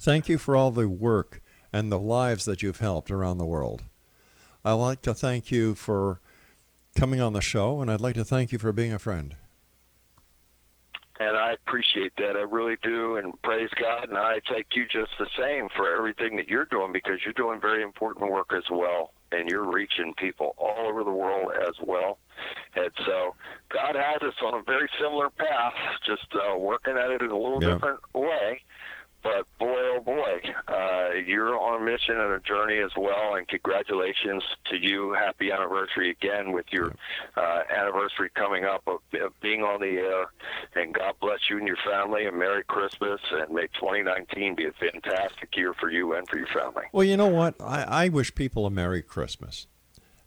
Thank 0.00 0.28
you 0.28 0.36
for 0.38 0.56
all 0.56 0.72
the 0.72 0.88
work 0.88 1.40
and 1.72 1.92
the 1.92 1.98
lives 1.98 2.44
that 2.46 2.62
you've 2.62 2.80
helped 2.80 3.10
around 3.10 3.38
the 3.38 3.46
world. 3.46 3.84
I'd 4.64 4.72
like 4.72 5.02
to 5.02 5.14
thank 5.14 5.52
you 5.52 5.76
for 5.76 6.20
coming 6.96 7.20
on 7.20 7.34
the 7.34 7.40
show, 7.40 7.80
and 7.80 7.90
I'd 7.90 8.00
like 8.00 8.16
to 8.16 8.24
thank 8.24 8.50
you 8.50 8.58
for 8.58 8.72
being 8.72 8.92
a 8.92 8.98
friend. 8.98 9.36
And 11.20 11.36
I 11.36 11.52
appreciate 11.52 12.12
that. 12.18 12.36
I 12.36 12.42
really 12.42 12.76
do. 12.82 13.16
And 13.16 13.40
praise 13.42 13.70
God. 13.80 14.08
And 14.08 14.18
I 14.18 14.40
thank 14.48 14.68
you 14.74 14.84
just 14.84 15.10
the 15.18 15.26
same 15.36 15.68
for 15.76 15.92
everything 15.92 16.36
that 16.36 16.48
you're 16.48 16.64
doing 16.64 16.92
because 16.92 17.18
you're 17.24 17.32
doing 17.34 17.60
very 17.60 17.82
important 17.82 18.30
work 18.30 18.52
as 18.56 18.62
well 18.70 19.12
and 19.32 19.48
you're 19.48 19.70
reaching 19.70 20.14
people 20.14 20.54
all 20.58 20.86
over 20.88 21.04
the 21.04 21.10
world 21.10 21.52
as 21.60 21.74
well. 21.84 22.18
And 22.74 22.90
so 23.04 23.34
God 23.70 23.96
has 23.96 24.22
us 24.22 24.34
on 24.44 24.54
a 24.54 24.62
very 24.62 24.88
similar 25.00 25.30
path, 25.30 25.74
just 26.06 26.26
uh, 26.34 26.56
working 26.56 26.96
at 26.96 27.10
it 27.10 27.22
in 27.22 27.30
a 27.30 27.36
little 27.36 27.62
yeah. 27.62 27.74
different 27.74 28.00
way. 28.14 28.62
But 29.22 29.46
boy, 29.58 29.74
oh 29.96 30.00
boy, 30.00 30.40
uh, 30.68 31.14
you're 31.26 31.58
on 31.58 31.82
a 31.82 31.84
mission 31.84 32.18
and 32.18 32.32
a 32.32 32.40
journey 32.40 32.78
as 32.78 32.92
well. 32.96 33.34
And 33.34 33.46
congratulations 33.48 34.42
to 34.70 34.76
you. 34.76 35.12
Happy 35.12 35.50
anniversary 35.50 36.10
again 36.10 36.52
with 36.52 36.66
your 36.70 36.94
uh, 37.36 37.60
anniversary 37.68 38.30
coming 38.34 38.64
up 38.64 38.82
of, 38.86 39.00
of 39.20 39.38
being 39.40 39.62
on 39.62 39.80
the 39.80 39.98
air. 39.98 40.26
And 40.74 40.94
God 40.94 41.14
bless 41.20 41.40
you 41.50 41.58
and 41.58 41.66
your 41.66 41.78
family. 41.84 42.26
And 42.26 42.38
Merry 42.38 42.62
Christmas. 42.64 43.20
And 43.32 43.52
may 43.52 43.66
2019 43.80 44.54
be 44.54 44.66
a 44.66 44.72
fantastic 44.72 45.56
year 45.56 45.74
for 45.74 45.90
you 45.90 46.14
and 46.14 46.28
for 46.28 46.38
your 46.38 46.48
family. 46.48 46.84
Well, 46.92 47.04
you 47.04 47.16
know 47.16 47.28
what? 47.28 47.56
I, 47.60 47.82
I 47.82 48.08
wish 48.08 48.34
people 48.34 48.66
a 48.66 48.70
Merry 48.70 49.02
Christmas 49.02 49.66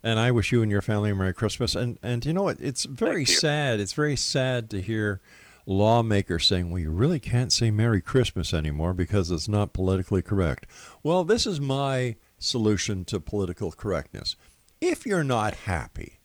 and 0.02 0.18
I 0.18 0.30
wish 0.32 0.52
you 0.52 0.62
and 0.62 0.70
your 0.70 0.82
family 0.82 1.10
a 1.10 1.14
Merry 1.14 1.34
Christmas. 1.34 1.74
And 1.74 1.98
and 2.02 2.24
you 2.26 2.32
know 2.32 2.42
what? 2.42 2.60
It's 2.60 2.84
very 2.84 3.24
sad. 3.24 3.80
It's 3.80 3.92
very 3.92 4.16
sad 4.16 4.68
to 4.70 4.80
hear 4.80 5.20
lawmakers 5.66 6.46
saying, 6.46 6.70
well, 6.70 6.80
you 6.80 6.90
really 6.90 7.20
can't 7.20 7.52
say 7.52 7.70
Merry 7.70 8.00
Christmas 8.00 8.52
anymore 8.52 8.92
because 8.92 9.30
it's 9.30 9.48
not 9.48 9.72
politically 9.72 10.22
correct. 10.22 10.66
Well, 11.02 11.24
this 11.24 11.46
is 11.46 11.60
my 11.60 12.16
solution 12.38 13.04
to 13.06 13.20
political 13.20 13.70
correctness. 13.72 14.36
If 14.80 15.06
you're 15.06 15.24
not 15.24 15.54
happy 15.54 16.18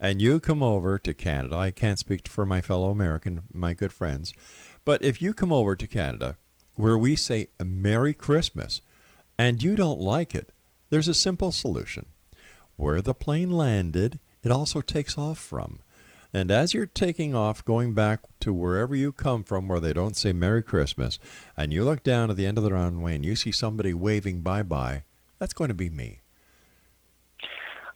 and 0.00 0.20
you 0.20 0.40
come 0.40 0.62
over 0.62 0.98
to 0.98 1.14
Canada, 1.14 1.56
I 1.56 1.70
can't 1.70 1.98
speak 1.98 2.26
for 2.26 2.44
my 2.44 2.60
fellow 2.60 2.90
American, 2.90 3.42
my 3.52 3.74
good 3.74 3.92
friends, 3.92 4.32
but 4.84 5.02
if 5.02 5.22
you 5.22 5.32
come 5.32 5.52
over 5.52 5.76
to 5.76 5.86
Canada 5.86 6.36
where 6.74 6.98
we 6.98 7.14
say 7.14 7.48
Merry 7.64 8.12
Christmas 8.12 8.80
and 9.38 9.62
you 9.62 9.76
don't 9.76 10.00
like 10.00 10.34
it, 10.34 10.50
there's 10.90 11.08
a 11.08 11.14
simple 11.14 11.52
solution. 11.52 12.06
Where 12.76 13.00
the 13.00 13.14
plane 13.14 13.50
landed, 13.50 14.18
it 14.42 14.50
also 14.50 14.80
takes 14.80 15.16
off 15.16 15.38
from. 15.38 15.78
And 16.34 16.50
as 16.50 16.74
you're 16.74 16.86
taking 16.86 17.32
off, 17.32 17.64
going 17.64 17.94
back 17.94 18.20
to 18.40 18.52
wherever 18.52 18.96
you 18.96 19.12
come 19.12 19.44
from, 19.44 19.68
where 19.68 19.78
they 19.78 19.92
don't 19.92 20.16
say 20.16 20.32
Merry 20.32 20.64
Christmas, 20.64 21.20
and 21.56 21.72
you 21.72 21.84
look 21.84 22.02
down 22.02 22.28
at 22.28 22.36
the 22.36 22.44
end 22.44 22.58
of 22.58 22.64
the 22.64 22.72
runway 22.72 23.14
and 23.14 23.24
you 23.24 23.36
see 23.36 23.52
somebody 23.52 23.94
waving 23.94 24.40
bye 24.40 24.64
bye, 24.64 25.04
that's 25.38 25.52
going 25.52 25.68
to 25.68 25.74
be 25.74 25.88
me. 25.88 26.22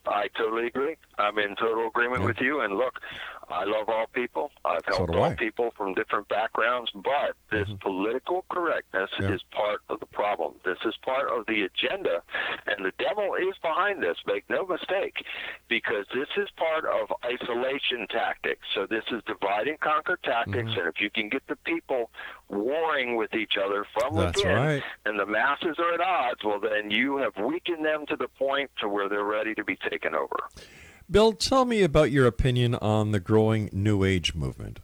I 0.06 0.28
totally 0.36 0.68
agree. 0.68 0.96
I'm 1.18 1.36
in 1.38 1.56
total 1.56 1.88
agreement 1.88 2.20
yeah. 2.20 2.26
with 2.28 2.40
you. 2.40 2.60
And 2.60 2.74
look, 2.76 3.00
I 3.50 3.64
love 3.64 3.88
all 3.88 4.06
people. 4.12 4.50
I've 4.64 4.84
helped 4.86 5.12
so 5.12 5.18
all 5.18 5.24
I. 5.24 5.34
people 5.34 5.72
from 5.76 5.94
different 5.94 6.28
backgrounds, 6.28 6.90
but 6.94 7.34
this 7.50 7.68
mm-hmm. 7.68 7.76
political 7.76 8.44
correctness 8.50 9.10
yeah. 9.20 9.32
is 9.32 9.40
part 9.50 9.80
of 9.88 10.00
the 10.00 10.06
problem. 10.06 10.54
This 10.64 10.78
is 10.84 10.94
part 11.04 11.28
of 11.30 11.46
the 11.46 11.62
agenda, 11.62 12.22
and 12.66 12.84
the 12.84 12.92
devil 12.98 13.34
is 13.34 13.54
behind 13.62 14.02
this. 14.02 14.16
Make 14.26 14.48
no 14.50 14.66
mistake, 14.66 15.24
because 15.68 16.06
this 16.14 16.28
is 16.36 16.48
part 16.56 16.84
of 16.84 17.12
isolation 17.24 18.06
tactics. 18.10 18.66
So 18.74 18.86
this 18.86 19.04
is 19.10 19.22
divide 19.26 19.68
and 19.68 19.80
conquer 19.80 20.18
tactics, 20.22 20.70
mm-hmm. 20.70 20.80
and 20.80 20.88
if 20.88 21.00
you 21.00 21.10
can 21.10 21.28
get 21.28 21.46
the 21.48 21.56
people 21.56 22.10
warring 22.48 23.16
with 23.16 23.34
each 23.34 23.54
other 23.62 23.86
from 23.92 24.16
That's 24.16 24.36
within, 24.36 24.56
right. 24.56 24.82
and 25.04 25.18
the 25.18 25.26
masses 25.26 25.76
are 25.78 25.94
at 25.94 26.00
odds, 26.00 26.44
well, 26.44 26.60
then 26.60 26.90
you 26.90 27.18
have 27.18 27.36
weakened 27.36 27.84
them 27.84 28.06
to 28.06 28.16
the 28.16 28.28
point 28.28 28.70
to 28.80 28.88
where 28.88 29.08
they're 29.08 29.24
ready 29.24 29.54
to 29.54 29.64
be 29.64 29.76
taken 29.76 30.14
over. 30.14 30.36
Bill, 31.10 31.32
tell 31.32 31.64
me 31.64 31.82
about 31.82 32.10
your 32.10 32.26
opinion 32.26 32.74
on 32.74 33.12
the 33.12 33.20
growing 33.20 33.70
New 33.72 34.04
Age 34.04 34.34
movement. 34.34 34.80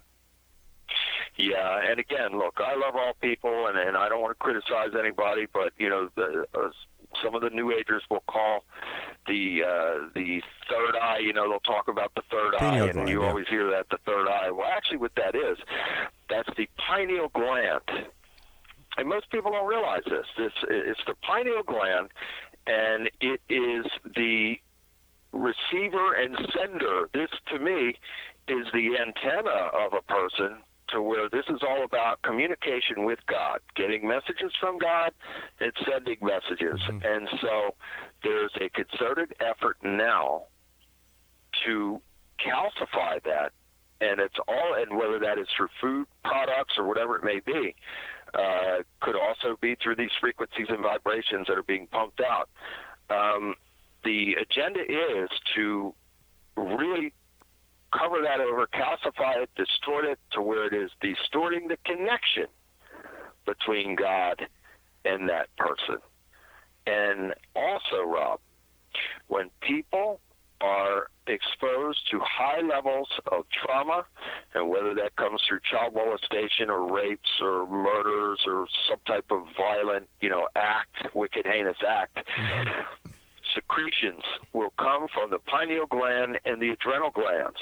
Yeah, 1.36 1.80
and 1.90 1.98
again, 1.98 2.38
look, 2.38 2.54
I 2.58 2.76
love 2.76 2.94
all 2.94 3.12
people, 3.20 3.66
and, 3.66 3.76
and 3.76 3.96
I 3.96 4.08
don't 4.08 4.22
want 4.22 4.30
to 4.30 4.42
criticize 4.42 4.90
anybody, 4.98 5.46
but 5.52 5.72
you 5.78 5.90
know, 5.90 6.08
the, 6.14 6.46
uh, 6.54 6.68
some 7.22 7.34
of 7.34 7.42
the 7.42 7.50
New 7.50 7.72
Agers 7.72 8.02
will 8.08 8.22
call 8.28 8.64
the 9.26 9.62
uh, 9.64 10.08
the 10.14 10.40
third 10.70 10.96
eye. 10.96 11.18
You 11.18 11.32
know, 11.32 11.48
they'll 11.48 11.60
talk 11.60 11.88
about 11.88 12.14
the 12.14 12.22
third 12.30 12.54
pineal 12.58 12.84
eye, 12.84 12.88
and 12.90 13.08
you 13.08 13.22
yeah. 13.22 13.28
always 13.28 13.48
hear 13.48 13.68
that 13.70 13.86
the 13.90 13.98
third 14.06 14.28
eye. 14.28 14.50
Well, 14.50 14.66
actually, 14.66 14.98
what 14.98 15.12
that 15.16 15.34
is, 15.34 15.58
that's 16.30 16.48
the 16.56 16.68
pineal 16.88 17.28
gland, 17.34 17.82
and 18.96 19.08
most 19.08 19.28
people 19.30 19.50
don't 19.50 19.66
realize 19.66 20.02
this. 20.06 20.26
This 20.38 20.52
it's 20.70 21.00
the 21.06 21.14
pineal 21.26 21.64
gland, 21.64 22.10
and 22.66 23.10
it 23.20 23.40
is 23.48 23.86
the 24.14 24.56
receiver 25.34 26.14
and 26.14 26.36
sender. 26.56 27.08
This, 27.12 27.30
to 27.52 27.58
me, 27.58 27.94
is 28.48 28.66
the 28.72 28.96
antenna 28.98 29.70
of 29.74 29.92
a 29.92 30.02
person 30.02 30.58
to 30.88 31.00
where 31.00 31.28
this 31.28 31.44
is 31.48 31.60
all 31.66 31.84
about 31.84 32.22
communication 32.22 33.04
with 33.04 33.18
God, 33.26 33.60
getting 33.74 34.06
messages 34.06 34.52
from 34.60 34.78
God 34.78 35.12
and 35.60 35.72
sending 35.90 36.18
messages. 36.20 36.80
Mm-hmm. 36.88 36.98
And 37.04 37.28
so 37.40 37.74
there's 38.22 38.52
a 38.60 38.68
concerted 38.68 39.34
effort 39.40 39.76
now 39.82 40.44
to 41.64 42.00
calcify 42.38 43.22
that. 43.24 43.52
And 44.00 44.20
it's 44.20 44.36
all, 44.46 44.74
and 44.76 44.98
whether 44.98 45.18
that 45.20 45.38
is 45.38 45.46
through 45.56 45.68
food 45.80 46.06
products 46.24 46.74
or 46.76 46.86
whatever 46.86 47.16
it 47.16 47.24
may 47.24 47.40
be, 47.40 47.74
uh, 48.34 48.82
could 49.00 49.16
also 49.16 49.56
be 49.60 49.76
through 49.82 49.96
these 49.96 50.10
frequencies 50.20 50.66
and 50.68 50.82
vibrations 50.82 51.46
that 51.46 51.56
are 51.56 51.62
being 51.62 51.86
pumped 51.86 52.20
out. 52.20 52.50
Um, 53.08 53.54
the 54.04 54.34
agenda 54.34 54.80
is 54.80 55.28
to 55.54 55.94
really 56.56 57.12
cover 57.92 58.22
that 58.22 58.40
over, 58.40 58.66
calcify 58.66 59.42
it, 59.42 59.50
distort 59.56 60.04
it 60.04 60.18
to 60.32 60.42
where 60.42 60.66
it 60.66 60.72
is 60.74 60.90
distorting 61.00 61.68
the 61.68 61.76
connection 61.84 62.46
between 63.46 63.94
God 63.94 64.46
and 65.04 65.28
that 65.28 65.54
person. 65.56 65.98
And 66.86 67.34
also, 67.54 68.02
Rob, 68.04 68.40
when 69.28 69.50
people 69.60 70.20
are 70.60 71.08
exposed 71.26 71.98
to 72.10 72.20
high 72.20 72.60
levels 72.60 73.08
of 73.30 73.44
trauma, 73.50 74.04
and 74.54 74.68
whether 74.68 74.94
that 74.94 75.16
comes 75.16 75.42
through 75.46 75.60
child 75.70 75.94
molestation 75.94 76.70
or 76.70 76.90
rapes 76.90 77.40
or 77.40 77.66
murders 77.66 78.40
or 78.46 78.66
some 78.88 78.98
type 79.06 79.26
of 79.30 79.44
violent, 79.56 80.08
you 80.20 80.28
know, 80.28 80.48
act, 80.56 81.14
wicked, 81.14 81.46
heinous 81.46 81.76
act, 81.86 82.16
mm-hmm. 82.16 83.10
Secretions 83.54 84.22
will 84.52 84.72
come 84.78 85.06
from 85.12 85.30
the 85.30 85.38
pineal 85.38 85.86
gland 85.86 86.38
and 86.44 86.60
the 86.60 86.70
adrenal 86.70 87.10
glands. 87.10 87.58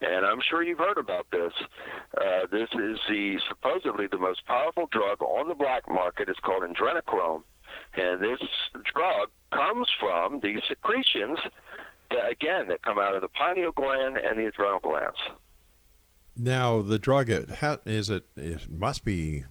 And 0.00 0.24
I'm 0.24 0.40
sure 0.48 0.62
you've 0.62 0.78
heard 0.78 0.98
about 0.98 1.26
this. 1.32 1.52
Uh, 2.16 2.46
this 2.50 2.68
is 2.74 2.98
the 3.08 3.38
supposedly 3.48 4.06
the 4.06 4.18
most 4.18 4.46
powerful 4.46 4.88
drug 4.92 5.20
on 5.22 5.48
the 5.48 5.54
black 5.54 5.88
market. 5.88 6.28
It's 6.28 6.38
called 6.38 6.62
adrenochrome, 6.62 7.42
and 7.94 8.22
this 8.22 8.38
drug 8.94 9.30
comes 9.52 9.88
from 9.98 10.40
these 10.40 10.60
secretions 10.68 11.38
that, 12.10 12.30
again 12.30 12.68
that 12.68 12.82
come 12.82 12.98
out 12.98 13.14
of 13.14 13.22
the 13.22 13.28
pineal 13.28 13.72
gland 13.72 14.16
and 14.18 14.38
the 14.38 14.46
adrenal 14.46 14.78
glands. 14.78 15.18
Now, 16.36 16.80
the 16.80 17.00
drug 17.00 17.28
it 17.28 17.50
ha- 17.50 17.78
is 17.84 18.08
it 18.08 18.26
it 18.36 18.70
must 18.70 19.04
be 19.04 19.44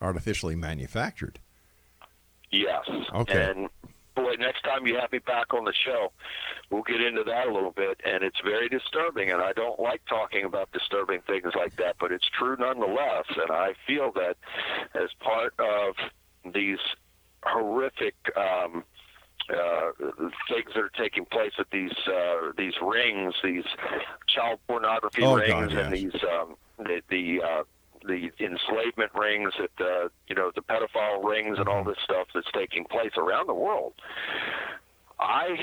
artificially 0.00 0.56
manufactured. 0.56 1.40
Yes. 2.50 2.84
Okay. 3.14 3.50
And 3.50 3.68
next 4.38 4.62
time 4.62 4.86
you 4.86 4.96
have 4.98 5.12
me 5.12 5.18
back 5.18 5.54
on 5.54 5.64
the 5.64 5.72
show, 5.72 6.12
we'll 6.70 6.82
get 6.82 7.00
into 7.00 7.24
that 7.24 7.46
a 7.46 7.52
little 7.52 7.70
bit. 7.72 8.00
And 8.04 8.22
it's 8.22 8.40
very 8.44 8.68
disturbing, 8.68 9.30
and 9.30 9.42
I 9.42 9.52
don't 9.52 9.78
like 9.80 10.02
talking 10.06 10.44
about 10.44 10.70
disturbing 10.72 11.20
things 11.26 11.52
like 11.56 11.76
that, 11.76 11.96
but 11.98 12.12
it's 12.12 12.28
true 12.38 12.56
nonetheless. 12.58 13.26
And 13.36 13.50
I 13.50 13.74
feel 13.86 14.12
that 14.12 14.36
as 14.94 15.10
part 15.20 15.54
of 15.58 15.94
these 16.52 16.78
horrific. 17.42 18.14
Um, 18.36 18.84
uh, 19.50 19.90
things 20.48 20.70
that 20.74 20.82
are 20.82 20.90
taking 20.96 21.26
place 21.26 21.52
at 21.58 21.70
these 21.70 21.92
uh, 22.06 22.52
these 22.56 22.72
rings, 22.80 23.34
these 23.44 23.64
child 24.26 24.58
pornography 24.66 25.22
Oh, 25.22 25.36
rings, 25.36 25.50
God, 25.50 25.72
and 25.72 25.92
these 25.92 26.14
um, 26.14 26.56
the 26.78 27.02
the, 27.10 27.42
uh, 27.42 27.62
the 28.04 28.30
enslavement 28.38 29.12
rings, 29.14 29.52
that 29.58 29.84
uh, 29.84 30.08
you 30.28 30.34
know 30.34 30.50
the 30.54 30.62
pedophile 30.62 31.24
rings, 31.24 31.58
and 31.58 31.68
all 31.68 31.84
this 31.84 31.96
stuff 32.04 32.28
that's 32.34 32.50
taking 32.52 32.84
place 32.84 33.12
around 33.16 33.46
the 33.48 33.54
world. 33.54 33.94
I 35.18 35.56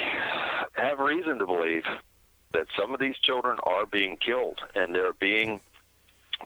have 0.74 1.00
reason 1.00 1.40
to 1.40 1.46
believe 1.46 1.84
that 2.54 2.68
some 2.78 2.94
of 2.94 3.00
these 3.00 3.16
children 3.22 3.58
are 3.64 3.86
being 3.86 4.18
killed, 4.18 4.60
and 4.76 4.94
they're 4.94 5.14
being 5.14 5.60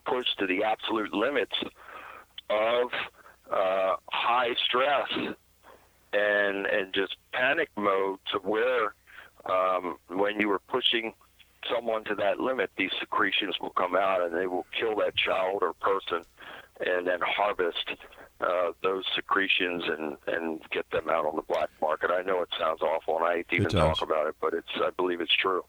pushed 0.06 0.38
to 0.39 0.48
the 0.48 0.64
absolute 0.64 1.14
limits 1.14 1.56
of 2.50 2.89
uh, 3.52 3.96
high 4.10 4.54
stress 4.66 5.10
and 6.14 6.66
and 6.66 6.93
just 6.93 7.16
panic 7.32 7.70
mode 7.76 8.20
to 8.32 8.39
where 8.39 8.93
um, 9.46 9.98
when 10.08 10.39
you 10.39 10.50
were 10.50 10.60
pushing 10.60 11.14
someone 11.74 12.03
to 12.05 12.16
that 12.16 12.39
limit, 12.39 12.70
these 12.78 12.91
secretions 12.99 13.55
will 13.59 13.72
come 13.72 13.95
out 13.95 14.22
and 14.22 14.36
they 14.36 14.47
will 14.47 14.66
kill 14.78 14.95
that 14.97 15.16
child 15.16 15.59
or 15.61 15.74
person, 15.74 16.24
and 16.80 17.07
then 17.07 17.20
harvest 17.22 17.89
uh, 18.41 18.72
those 18.84 19.03
secretions 19.16 19.84
and 19.88 20.18
and 20.28 20.61
get 20.72 20.89
them 20.91 21.09
out 21.09 21.26
on 21.26 21.36
the 21.36 21.41
black 21.43 21.70
market. 21.82 22.11
I 22.11 22.22
know 22.22 22.41
it 22.41 22.49
sounds 22.59 22.82
awful, 22.82 23.18
and 23.18 23.26
I 23.26 23.36
hate 23.38 23.49
to 23.49 23.55
even 23.55 23.70
talk 23.70 24.01
about 24.01 24.28
it, 24.28 24.36
but 24.41 24.53
it's 24.53 24.68
I 24.76 24.89
believe 24.97 25.22
it's 25.22 25.36
true. 25.36 25.63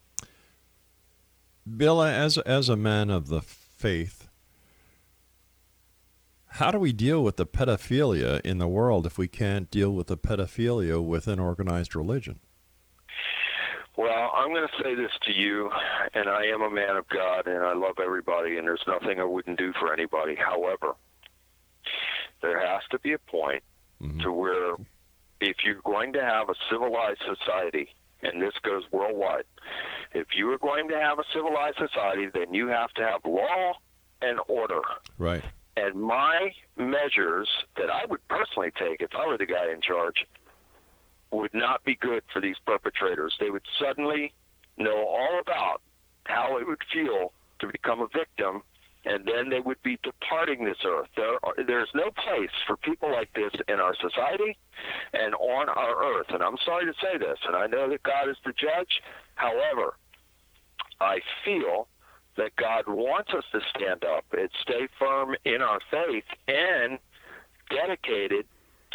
Bill, 1.76 2.02
as 2.02 2.38
as 2.38 2.68
a 2.68 2.76
man 2.76 3.10
of 3.10 3.28
the 3.28 3.40
faith, 3.40 4.28
how 6.48 6.70
do 6.70 6.78
we 6.78 6.92
deal 6.92 7.22
with 7.22 7.36
the 7.36 7.46
pedophilia 7.46 8.40
in 8.40 8.58
the 8.58 8.68
world 8.68 9.06
if 9.06 9.18
we 9.18 9.28
can't 9.28 9.70
deal 9.70 9.92
with 9.92 10.06
the 10.06 10.16
pedophilia 10.16 11.04
within 11.04 11.38
organized 11.38 11.94
religion? 11.94 12.40
Well, 13.96 14.30
I'm 14.34 14.50
going 14.50 14.66
to 14.66 14.82
say 14.82 14.94
this 14.94 15.12
to 15.22 15.32
you, 15.32 15.70
and 16.12 16.28
I 16.28 16.44
am 16.46 16.60
a 16.60 16.70
man 16.70 16.96
of 16.96 17.08
God, 17.08 17.46
and 17.46 17.64
I 17.64 17.72
love 17.72 17.96
everybody, 18.02 18.58
and 18.58 18.66
there's 18.66 18.84
nothing 18.86 19.20
I 19.20 19.24
wouldn't 19.24 19.58
do 19.58 19.72
for 19.80 19.92
anybody. 19.92 20.34
However, 20.34 20.94
there 22.42 22.60
has 22.60 22.82
to 22.90 22.98
be 22.98 23.14
a 23.14 23.18
point 23.18 23.62
mm-hmm. 24.02 24.20
to 24.20 24.32
where 24.32 24.74
if 25.40 25.56
you're 25.64 25.80
going 25.82 26.12
to 26.12 26.22
have 26.22 26.50
a 26.50 26.54
civilized 26.70 27.22
society, 27.26 27.88
and 28.22 28.42
this 28.42 28.52
goes 28.62 28.82
worldwide, 28.92 29.44
if 30.12 30.28
you 30.36 30.50
are 30.52 30.58
going 30.58 30.88
to 30.88 31.00
have 31.00 31.18
a 31.18 31.24
civilized 31.32 31.78
society, 31.78 32.28
then 32.32 32.52
you 32.52 32.68
have 32.68 32.92
to 32.94 33.02
have 33.02 33.20
law 33.24 33.72
and 34.20 34.38
order. 34.46 34.80
Right. 35.16 35.42
And 35.76 35.94
my 35.94 36.52
measures 36.76 37.48
that 37.76 37.90
I 37.90 38.04
would 38.06 38.26
personally 38.28 38.72
take 38.78 39.00
if 39.00 39.10
I 39.14 39.26
were 39.26 39.38
the 39.38 39.46
guy 39.46 39.70
in 39.72 39.80
charge 39.80 40.26
would 41.30 41.54
not 41.54 41.84
be 41.84 41.96
good 41.96 42.22
for 42.32 42.40
these 42.40 42.56
perpetrators. 42.66 43.34
They 43.40 43.50
would 43.50 43.66
suddenly 43.80 44.32
know 44.76 45.06
all 45.06 45.40
about 45.40 45.82
how 46.24 46.58
it 46.58 46.66
would 46.66 46.82
feel 46.92 47.32
to 47.60 47.66
become 47.66 48.00
a 48.00 48.08
victim, 48.08 48.62
and 49.04 49.24
then 49.26 49.48
they 49.48 49.60
would 49.60 49.82
be 49.82 49.98
departing 50.02 50.64
this 50.64 50.78
earth. 50.84 51.08
There 51.16 51.38
are, 51.44 51.54
there's 51.66 51.90
no 51.94 52.10
place 52.10 52.50
for 52.66 52.76
people 52.76 53.10
like 53.10 53.32
this 53.34 53.52
in 53.68 53.80
our 53.80 53.94
society 53.94 54.56
and 55.12 55.34
on 55.34 55.68
our 55.68 56.18
earth. 56.18 56.26
And 56.30 56.42
I'm 56.42 56.58
sorry 56.64 56.86
to 56.86 56.92
say 57.00 57.18
this, 57.18 57.38
and 57.46 57.56
I 57.56 57.66
know 57.66 57.88
that 57.88 58.02
God 58.02 58.28
is 58.28 58.36
the 58.44 58.52
judge. 58.52 59.00
However, 59.36 59.94
I 61.00 61.20
feel 61.44 61.88
that 62.36 62.54
God 62.56 62.84
wants 62.86 63.32
us 63.32 63.44
to 63.52 63.60
stand 63.74 64.04
up 64.04 64.24
and 64.32 64.48
stay 64.62 64.88
firm 64.98 65.34
in 65.44 65.62
our 65.62 65.80
faith 65.90 66.24
and 66.48 66.98
dedicated 67.70 68.46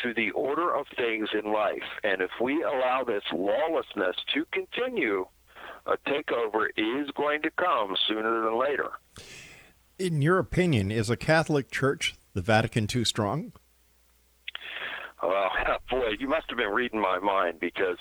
to 0.03 0.13
the 0.13 0.31
order 0.31 0.75
of 0.75 0.85
things 0.95 1.29
in 1.33 1.51
life. 1.51 1.83
And 2.03 2.21
if 2.21 2.31
we 2.41 2.63
allow 2.63 3.03
this 3.05 3.23
lawlessness 3.31 4.15
to 4.33 4.45
continue, 4.51 5.25
a 5.85 5.97
takeover 6.09 6.67
is 6.77 7.09
going 7.15 7.41
to 7.43 7.51
come 7.51 7.95
sooner 8.07 8.43
than 8.43 8.59
later. 8.59 8.91
In 9.97 10.21
your 10.21 10.39
opinion, 10.39 10.91
is 10.91 11.09
a 11.09 11.17
Catholic 11.17 11.71
Church 11.71 12.15
the 12.33 12.41
Vatican 12.41 12.87
too 12.87 13.05
strong? 13.05 13.51
Well, 15.23 15.49
boy, 15.89 16.15
you 16.19 16.27
must 16.27 16.45
have 16.49 16.57
been 16.57 16.71
reading 16.71 16.99
my 17.01 17.19
mind 17.19 17.59
because, 17.59 17.97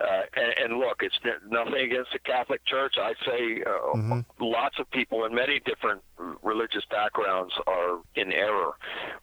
uh, 0.00 0.22
and, 0.36 0.72
and 0.72 0.78
look, 0.80 1.02
it's 1.02 1.18
nothing 1.48 1.74
against 1.74 2.12
the 2.12 2.18
Catholic 2.20 2.64
Church. 2.64 2.94
I 3.00 3.14
say 3.26 3.62
uh, 3.66 4.22
lots 4.40 4.78
of 4.78 4.90
people 4.90 5.24
in 5.24 5.34
many 5.34 5.60
different 5.60 6.02
religious 6.42 6.84
backgrounds 6.90 7.52
are 7.66 7.98
in 8.14 8.32
error. 8.32 8.72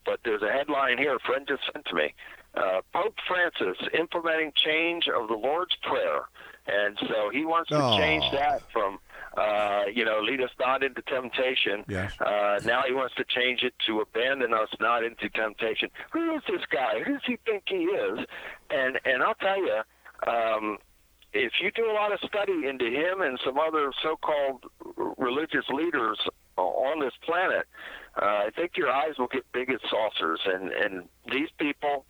But 0.06 0.20
there's 0.24 0.42
a 0.42 0.52
headline 0.52 0.98
here 0.98 1.16
a 1.16 1.20
friend 1.20 1.46
just 1.48 1.62
sent 1.72 1.86
to 1.86 1.96
me 1.96 2.14
uh, 2.56 2.82
Pope 2.94 3.16
Francis 3.28 3.78
implementing 3.98 4.52
change 4.56 5.08
of 5.08 5.28
the 5.28 5.36
Lord's 5.36 5.76
Prayer. 5.84 6.22
And 6.68 6.98
so 7.08 7.30
he 7.32 7.46
wants 7.46 7.70
to 7.70 7.82
Oh. 7.82 7.98
change 7.98 8.26
that 8.32 8.62
from, 8.74 9.00
uh, 9.38 9.84
you 9.94 10.04
know, 10.04 10.20
lead 10.20 10.42
us 10.42 10.50
not 10.60 10.84
into 10.84 11.02
temptation. 11.04 11.86
Yes. 11.88 12.14
Uh, 12.20 12.60
now 12.66 12.82
he 12.88 12.94
wants 12.94 13.16
to 13.16 13.24
change 13.24 13.62
it 13.62 13.74
to 13.86 14.02
abandon 14.02 14.54
us 14.54 14.70
not 14.80 15.04
into 15.04 15.30
temptation. 15.30 15.90
Who 16.12 16.36
is 16.36 16.42
this 16.48 16.62
guy? 16.72 17.04
Who 17.06 17.14
does 17.14 17.22
he 17.26 17.38
think 17.46 17.64
he 17.68 17.84
is? 17.86 18.20
And 18.70 19.00
and 19.06 19.22
I'll 19.22 19.36
tell 19.36 19.58
you, 19.58 19.82
um, 20.26 20.78
if 21.34 21.54
you 21.62 21.72
do 21.72 21.90
a 21.90 21.94
lot 21.94 22.12
of 22.12 22.20
study 22.28 22.68
into 22.68 22.86
him 22.86 23.22
and 23.22 23.40
some 23.46 23.60
other 23.60 23.92
so-called 24.02 24.66
religious 25.18 25.66
leaders 25.70 26.20
on 26.56 27.00
this 27.00 27.14
planet, 27.24 27.68
uh, 28.20 28.26
I 28.26 28.50
think 28.56 28.72
your 28.76 28.90
eyes 28.90 29.20
will 29.20 29.28
get 29.28 29.44
big 29.52 29.70
as 29.70 29.80
saucers. 29.90 30.42
And 30.46 30.72
and 30.72 31.08
these 31.32 31.50
people 31.60 32.06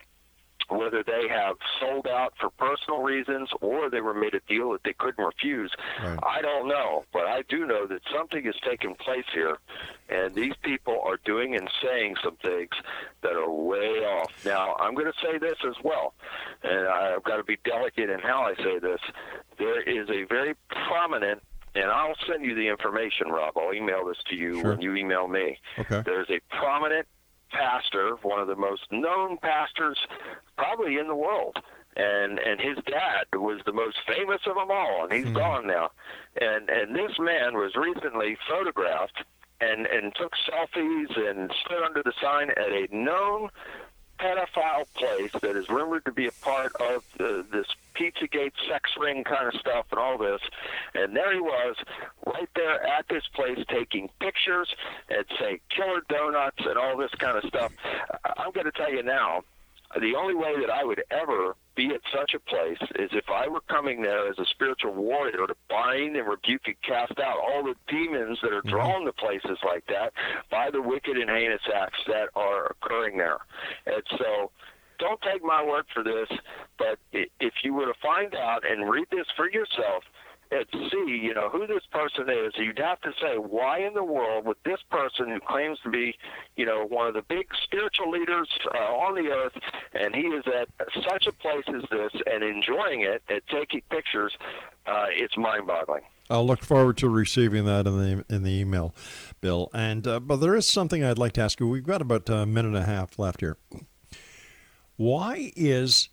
whether 0.70 1.03
they 1.03 1.28
have 1.30 1.55
sold 1.80 2.07
out 2.07 2.34
for 2.39 2.49
personal 2.49 3.01
reasons 3.01 3.49
or 3.61 3.89
they 3.89 4.01
were 4.01 4.13
made 4.13 4.34
a 4.34 4.39
deal 4.47 4.72
that 4.72 4.84
they 4.84 4.93
couldn't 4.93 5.24
refuse. 5.24 5.72
Right. 6.03 6.20
I 6.24 6.41
don't 6.41 6.68
know, 6.68 7.05
but 7.13 7.26
I 7.28 7.43
do 7.47 7.65
know 7.65 7.86
that 7.88 8.01
something 8.15 8.45
is 8.45 8.55
taking 8.68 8.95
place 8.95 9.26
here, 9.34 9.57
and 10.09 10.36
these 10.36 10.53
people 10.63 10.99
are 11.05 11.20
doing 11.26 11.55
and 11.55 11.70
saying 11.82 12.15
some 12.24 12.36
things 12.38 12.72
that 13.22 13.34
are 13.34 13.49
way 13.49 13.99
off. 14.05 14.32
Now, 14.45 14.76
I'm 14.80 14.93
going 14.93 15.07
to 15.11 15.20
say 15.22 15.38
this 15.38 15.57
as 15.68 15.76
well, 15.84 16.13
and 16.63 16.88
I've 16.88 17.24
got 17.24 17.38
to 17.38 17.43
be 17.43 17.57
delicate 17.63 18.09
in 18.09 18.20
how 18.20 18.41
I 18.43 18.55
say 18.61 18.80
this. 18.80 18.99
There 19.57 19.82
is 19.82 20.09
a 20.09 20.24
very 20.26 20.55
prominent 20.70 21.41
and 21.76 21.91
I'll 21.91 22.15
send 22.28 22.43
you 22.43 22.55
the 22.55 22.68
information, 22.70 23.28
Rob. 23.28 23.55
I'll 23.55 23.72
email 23.72 24.03
this 24.07 24.18
to 24.30 24.36
you 24.36 24.61
Sure. 24.61 24.72
when 24.72 24.82
you 24.82 24.95
email 24.95 25.28
me. 25.28 25.59
Okay. 25.78 26.01
There's 26.03 26.28
a 26.32 26.39
prominent 26.49 27.07
pastor, 27.52 28.16
one 28.22 28.39
of 28.39 28.48
the 28.48 28.56
most 28.56 28.84
known 28.91 29.38
pastors 29.38 29.98
probably 30.58 30.98
in 30.98 31.08
the 31.08 31.16
world. 31.16 31.58
And 31.95 32.38
and 32.38 32.62
his 32.62 32.78
dad 32.86 33.26
was 33.34 33.62
the 33.66 33.74
most 33.74 33.98
famous 34.06 34.41
of 34.45 34.54
them 34.54 34.70
all, 34.70 35.06
and 35.06 35.12
he's 35.12 35.26
hmm. 35.26 35.34
gone 35.34 35.68
now. 35.68 35.89
And 36.39 36.70
and 36.70 36.95
this 36.95 37.18
man 37.18 37.56
was 37.56 37.76
recently 37.76 38.38
photographed 38.48 39.24
and 39.60 39.88
and 39.88 40.14
took 40.16 40.34
selfies 40.48 41.18
and 41.18 41.52
stood 41.66 41.84
under 41.84 42.04
the 42.04 42.14
sign 42.22 42.52
at 42.52 42.72
a 42.72 42.88
known 42.91 43.50
pedophile 44.20 44.86
place 44.93 45.32
that 45.41 45.56
is 45.56 45.70
rumored 45.70 46.06
to 46.06 46.12
be 46.12 46.28
a 46.28 46.32
part 46.41 46.76
of 46.76 47.04
the, 47.18 47.45
this 47.52 47.68
Pizzagate 47.98 48.54
sex 48.70 48.91
ring 49.00 49.24
kind 49.24 49.48
of 49.54 49.60
stuff 49.60 49.86
and 49.91 50.00
all 50.00 50.18
this. 50.18 50.41
And 50.93 51.16
there 51.16 51.34
he 51.34 51.39
was, 51.39 51.76
right 52.26 52.50
there 52.56 52.86
at 52.86 53.06
this 53.10 53.24
place, 53.34 53.60
taking 53.70 54.10
pictures 54.20 54.70
and 55.10 55.26
say 55.39 55.60
killer 55.76 56.02
donuts 56.10 56.60
and 56.60 56.78
all 56.78 56.98
this 56.98 57.12
kind 57.18 57.38
of 57.38 57.43
stuff. 57.45 57.72
I'm 58.38 58.52
going 58.52 58.66
to 58.66 58.72
tell 58.72 58.91
you 58.91 59.04
now, 59.04 59.43
the 60.00 60.16
only 60.16 60.36
way 60.36 60.60
that 60.60 60.70
I 60.70 60.84
would 60.84 61.02
ever 61.12 61.56
be 61.76 61.88
at 61.88 62.02
such 62.14 62.34
a 62.34 62.39
place 62.39 62.78
is 62.95 63.10
if 63.14 63.30
I 63.30 63.48
were 63.48 63.62
coming 63.62 64.02
there 64.02 64.28
as 64.28 64.38
a 64.38 64.45
spiritual 64.45 64.93
warrior 64.93 65.48
to 65.48 65.56
bind 65.70 66.18
and 66.18 66.28
rebuke 66.28 66.68
and 66.68 66.76
cast 66.82 67.18
out 67.20 67.38
all 67.38 67.64
the 67.64 67.76
demons 67.88 68.39
that 68.41 68.52
are 68.52 68.62
mm-hmm. 68.62 68.70
drawn 68.70 69.06
to 69.06 69.14
places 69.14 69.58
like 69.66 69.86
that 69.88 70.12
by 70.52 70.72
the 70.72 70.82
wicked 70.82 71.18
and 71.18 71.30
heinous 71.30 71.62
acts 71.74 72.00
that 72.08 72.30
are 72.36 72.66
occurring 72.66 73.18
there. 73.18 73.38
And 73.86 74.04
so 74.18 74.52
don't 75.00 75.22
take 75.22 75.43
my 75.43 75.64
word 75.64 75.86
for 75.93 76.04
this, 76.04 76.30
but 76.78 77.00
if 77.12 77.54
you 77.64 77.74
were 77.74 77.86
to 77.86 78.00
find 78.02 78.36
out 78.36 78.70
and 78.70 78.89
read 78.89 79.08
this 79.12 79.28
for 79.36 79.50
yourself, 79.50 80.04
and 80.52 80.66
see, 80.72 81.20
you 81.22 81.34
know, 81.34 81.50
who 81.50 81.68
this 81.68 81.84
person 81.91 82.30
is, 82.30 82.54
you'd 82.56 82.80
have 82.80 83.02
to 83.02 83.12
say, 83.22 83.36
why 83.36 83.80
in 83.80 83.93
the 83.93 84.04
world 84.04 84.45
would 84.45 84.58
this 84.64 84.80
person 84.89 85.30
who 85.30 85.39
claims 85.39 85.78
to 85.84 85.89
be, 85.89 86.16
you 86.56 86.66
know, 86.66 86.86
one 86.88 87.08
of 87.08 87.14
the 87.14 87.22
big 87.22 87.48
spiritual 87.64 88.10
leaders 88.12 88.48
uh, 88.74 88.78
on 88.78 89.16
the 89.16 89.30
earth, 89.30 89.54
and 89.93 90.16
he 90.16 90.22
is 90.22 90.45
at 90.48 90.70
such 91.04 91.28
a 91.28 91.34
place 91.34 91.66
as 91.68 91.84
this 91.91 92.22
and 92.32 92.43
enjoying 92.43 93.02
it 93.02 93.22
and 93.30 93.41
taking 93.52 93.82
pictures, 93.89 94.34
uh, 94.86 95.08
it's 95.10 95.36
mind-boggling. 95.38 96.04
I'll 96.30 96.45
look 96.45 96.62
forward 96.62 96.98
to 96.98 97.10
receiving 97.10 97.66
that 97.66 97.88
in 97.88 97.98
the 97.98 98.26
in 98.28 98.43
the 98.43 98.52
email, 98.52 98.93
Bill. 99.39 99.70
And 99.74 100.06
uh, 100.06 100.20
but 100.20 100.38
there 100.38 100.56
is 100.56 100.68
something 100.68 101.02
I'd 101.02 101.18
like 101.18 101.32
to 101.34 101.41
ask 101.41 101.58
you. 101.58 101.70
We've 101.70 101.86
got 101.86 102.02
about 102.02 102.28
a 102.30 102.45
minute 102.45 102.68
and 102.68 102.78
a 102.78 102.84
half 102.84 103.18
left 103.18 103.39
here. 103.39 103.56
Why 104.98 105.54
is 105.56 106.10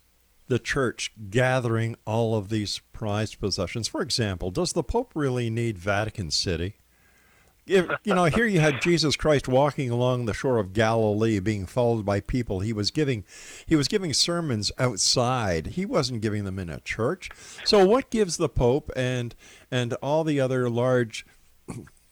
the 0.47 0.59
church 0.59 1.11
gathering 1.29 1.95
all 2.05 2.35
of 2.35 2.49
these 2.49 2.81
prized 2.93 3.39
possessions. 3.39 3.87
For 3.87 4.01
example, 4.01 4.51
does 4.51 4.73
the 4.73 4.83
Pope 4.83 5.11
really 5.15 5.49
need 5.49 5.77
Vatican 5.77 6.31
City? 6.31 6.75
If, 7.67 7.89
you 8.03 8.13
know, 8.13 8.25
here 8.25 8.45
you 8.45 8.59
had 8.59 8.79
Jesus 8.79 9.15
Christ 9.15 9.47
walking 9.47 9.89
along 9.89 10.25
the 10.25 10.35
shore 10.35 10.59
of 10.59 10.71
Galilee, 10.71 11.39
being 11.39 11.65
followed 11.65 12.05
by 12.05 12.19
people. 12.19 12.59
He 12.59 12.73
was 12.73 12.91
giving, 12.91 13.23
he 13.65 13.75
was 13.75 13.87
giving 13.87 14.13
sermons 14.13 14.71
outside. 14.77 15.67
He 15.67 15.83
wasn't 15.83 16.21
giving 16.21 16.43
them 16.43 16.59
in 16.59 16.69
a 16.69 16.79
church. 16.81 17.31
So, 17.63 17.83
what 17.83 18.11
gives 18.11 18.37
the 18.37 18.49
Pope 18.49 18.91
and 18.95 19.33
and 19.71 19.93
all 19.93 20.23
the 20.23 20.39
other 20.39 20.69
large, 20.69 21.25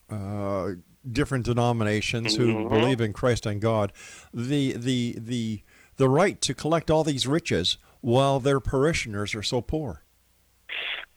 uh, 0.10 0.72
different 1.10 1.46
denominations 1.46 2.36
who 2.36 2.48
mm-hmm. 2.48 2.70
believe 2.74 3.00
in 3.00 3.14
Christ 3.14 3.46
and 3.46 3.62
God, 3.62 3.94
the 4.34 4.74
the 4.74 5.18
the 5.20 5.62
the 5.98 6.10
right 6.10 6.40
to 6.42 6.54
collect 6.54 6.90
all 6.90 7.04
these 7.04 7.28
riches 7.28 7.78
while 8.02 8.40
their 8.40 8.60
parishioners 8.60 9.36
are 9.36 9.44
so 9.44 9.62
poor 9.62 10.04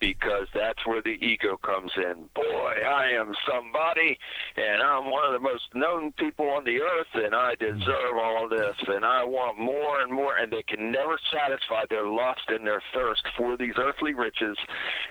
because 0.01 0.47
that's 0.55 0.85
where 0.87 1.03
the 1.03 1.19
ego 1.25 1.57
comes 1.57 1.93
in. 1.97 2.29
Boy, 2.35 2.75
I 2.87 3.11
am 3.13 3.35
somebody, 3.49 4.19
and 4.57 4.83
I'm 4.83 5.11
one 5.11 5.25
of 5.25 5.33
the 5.33 5.41
most 5.41 5.65
known 5.75 6.13
people 6.13 6.49
on 6.51 6.65
the 6.65 6.81
earth, 6.81 7.13
and 7.15 7.35
I 7.35 7.55
deserve 7.55 8.17
all 8.17 8.49
this, 8.49 8.77
and 8.89 9.05
I 9.05 9.25
want 9.25 9.59
more 9.59 10.01
and 10.01 10.13
more, 10.13 10.37
and 10.37 10.53
they 10.53 10.63
can 10.63 10.91
never 10.91 11.19
satisfy 11.33 11.85
their 11.89 12.07
lust 12.07 12.49
and 12.49 12.67
their 12.67 12.83
thirst 12.95 13.23
for 13.37 13.57
these 13.57 13.75
earthly 13.79 14.15
riches, 14.15 14.57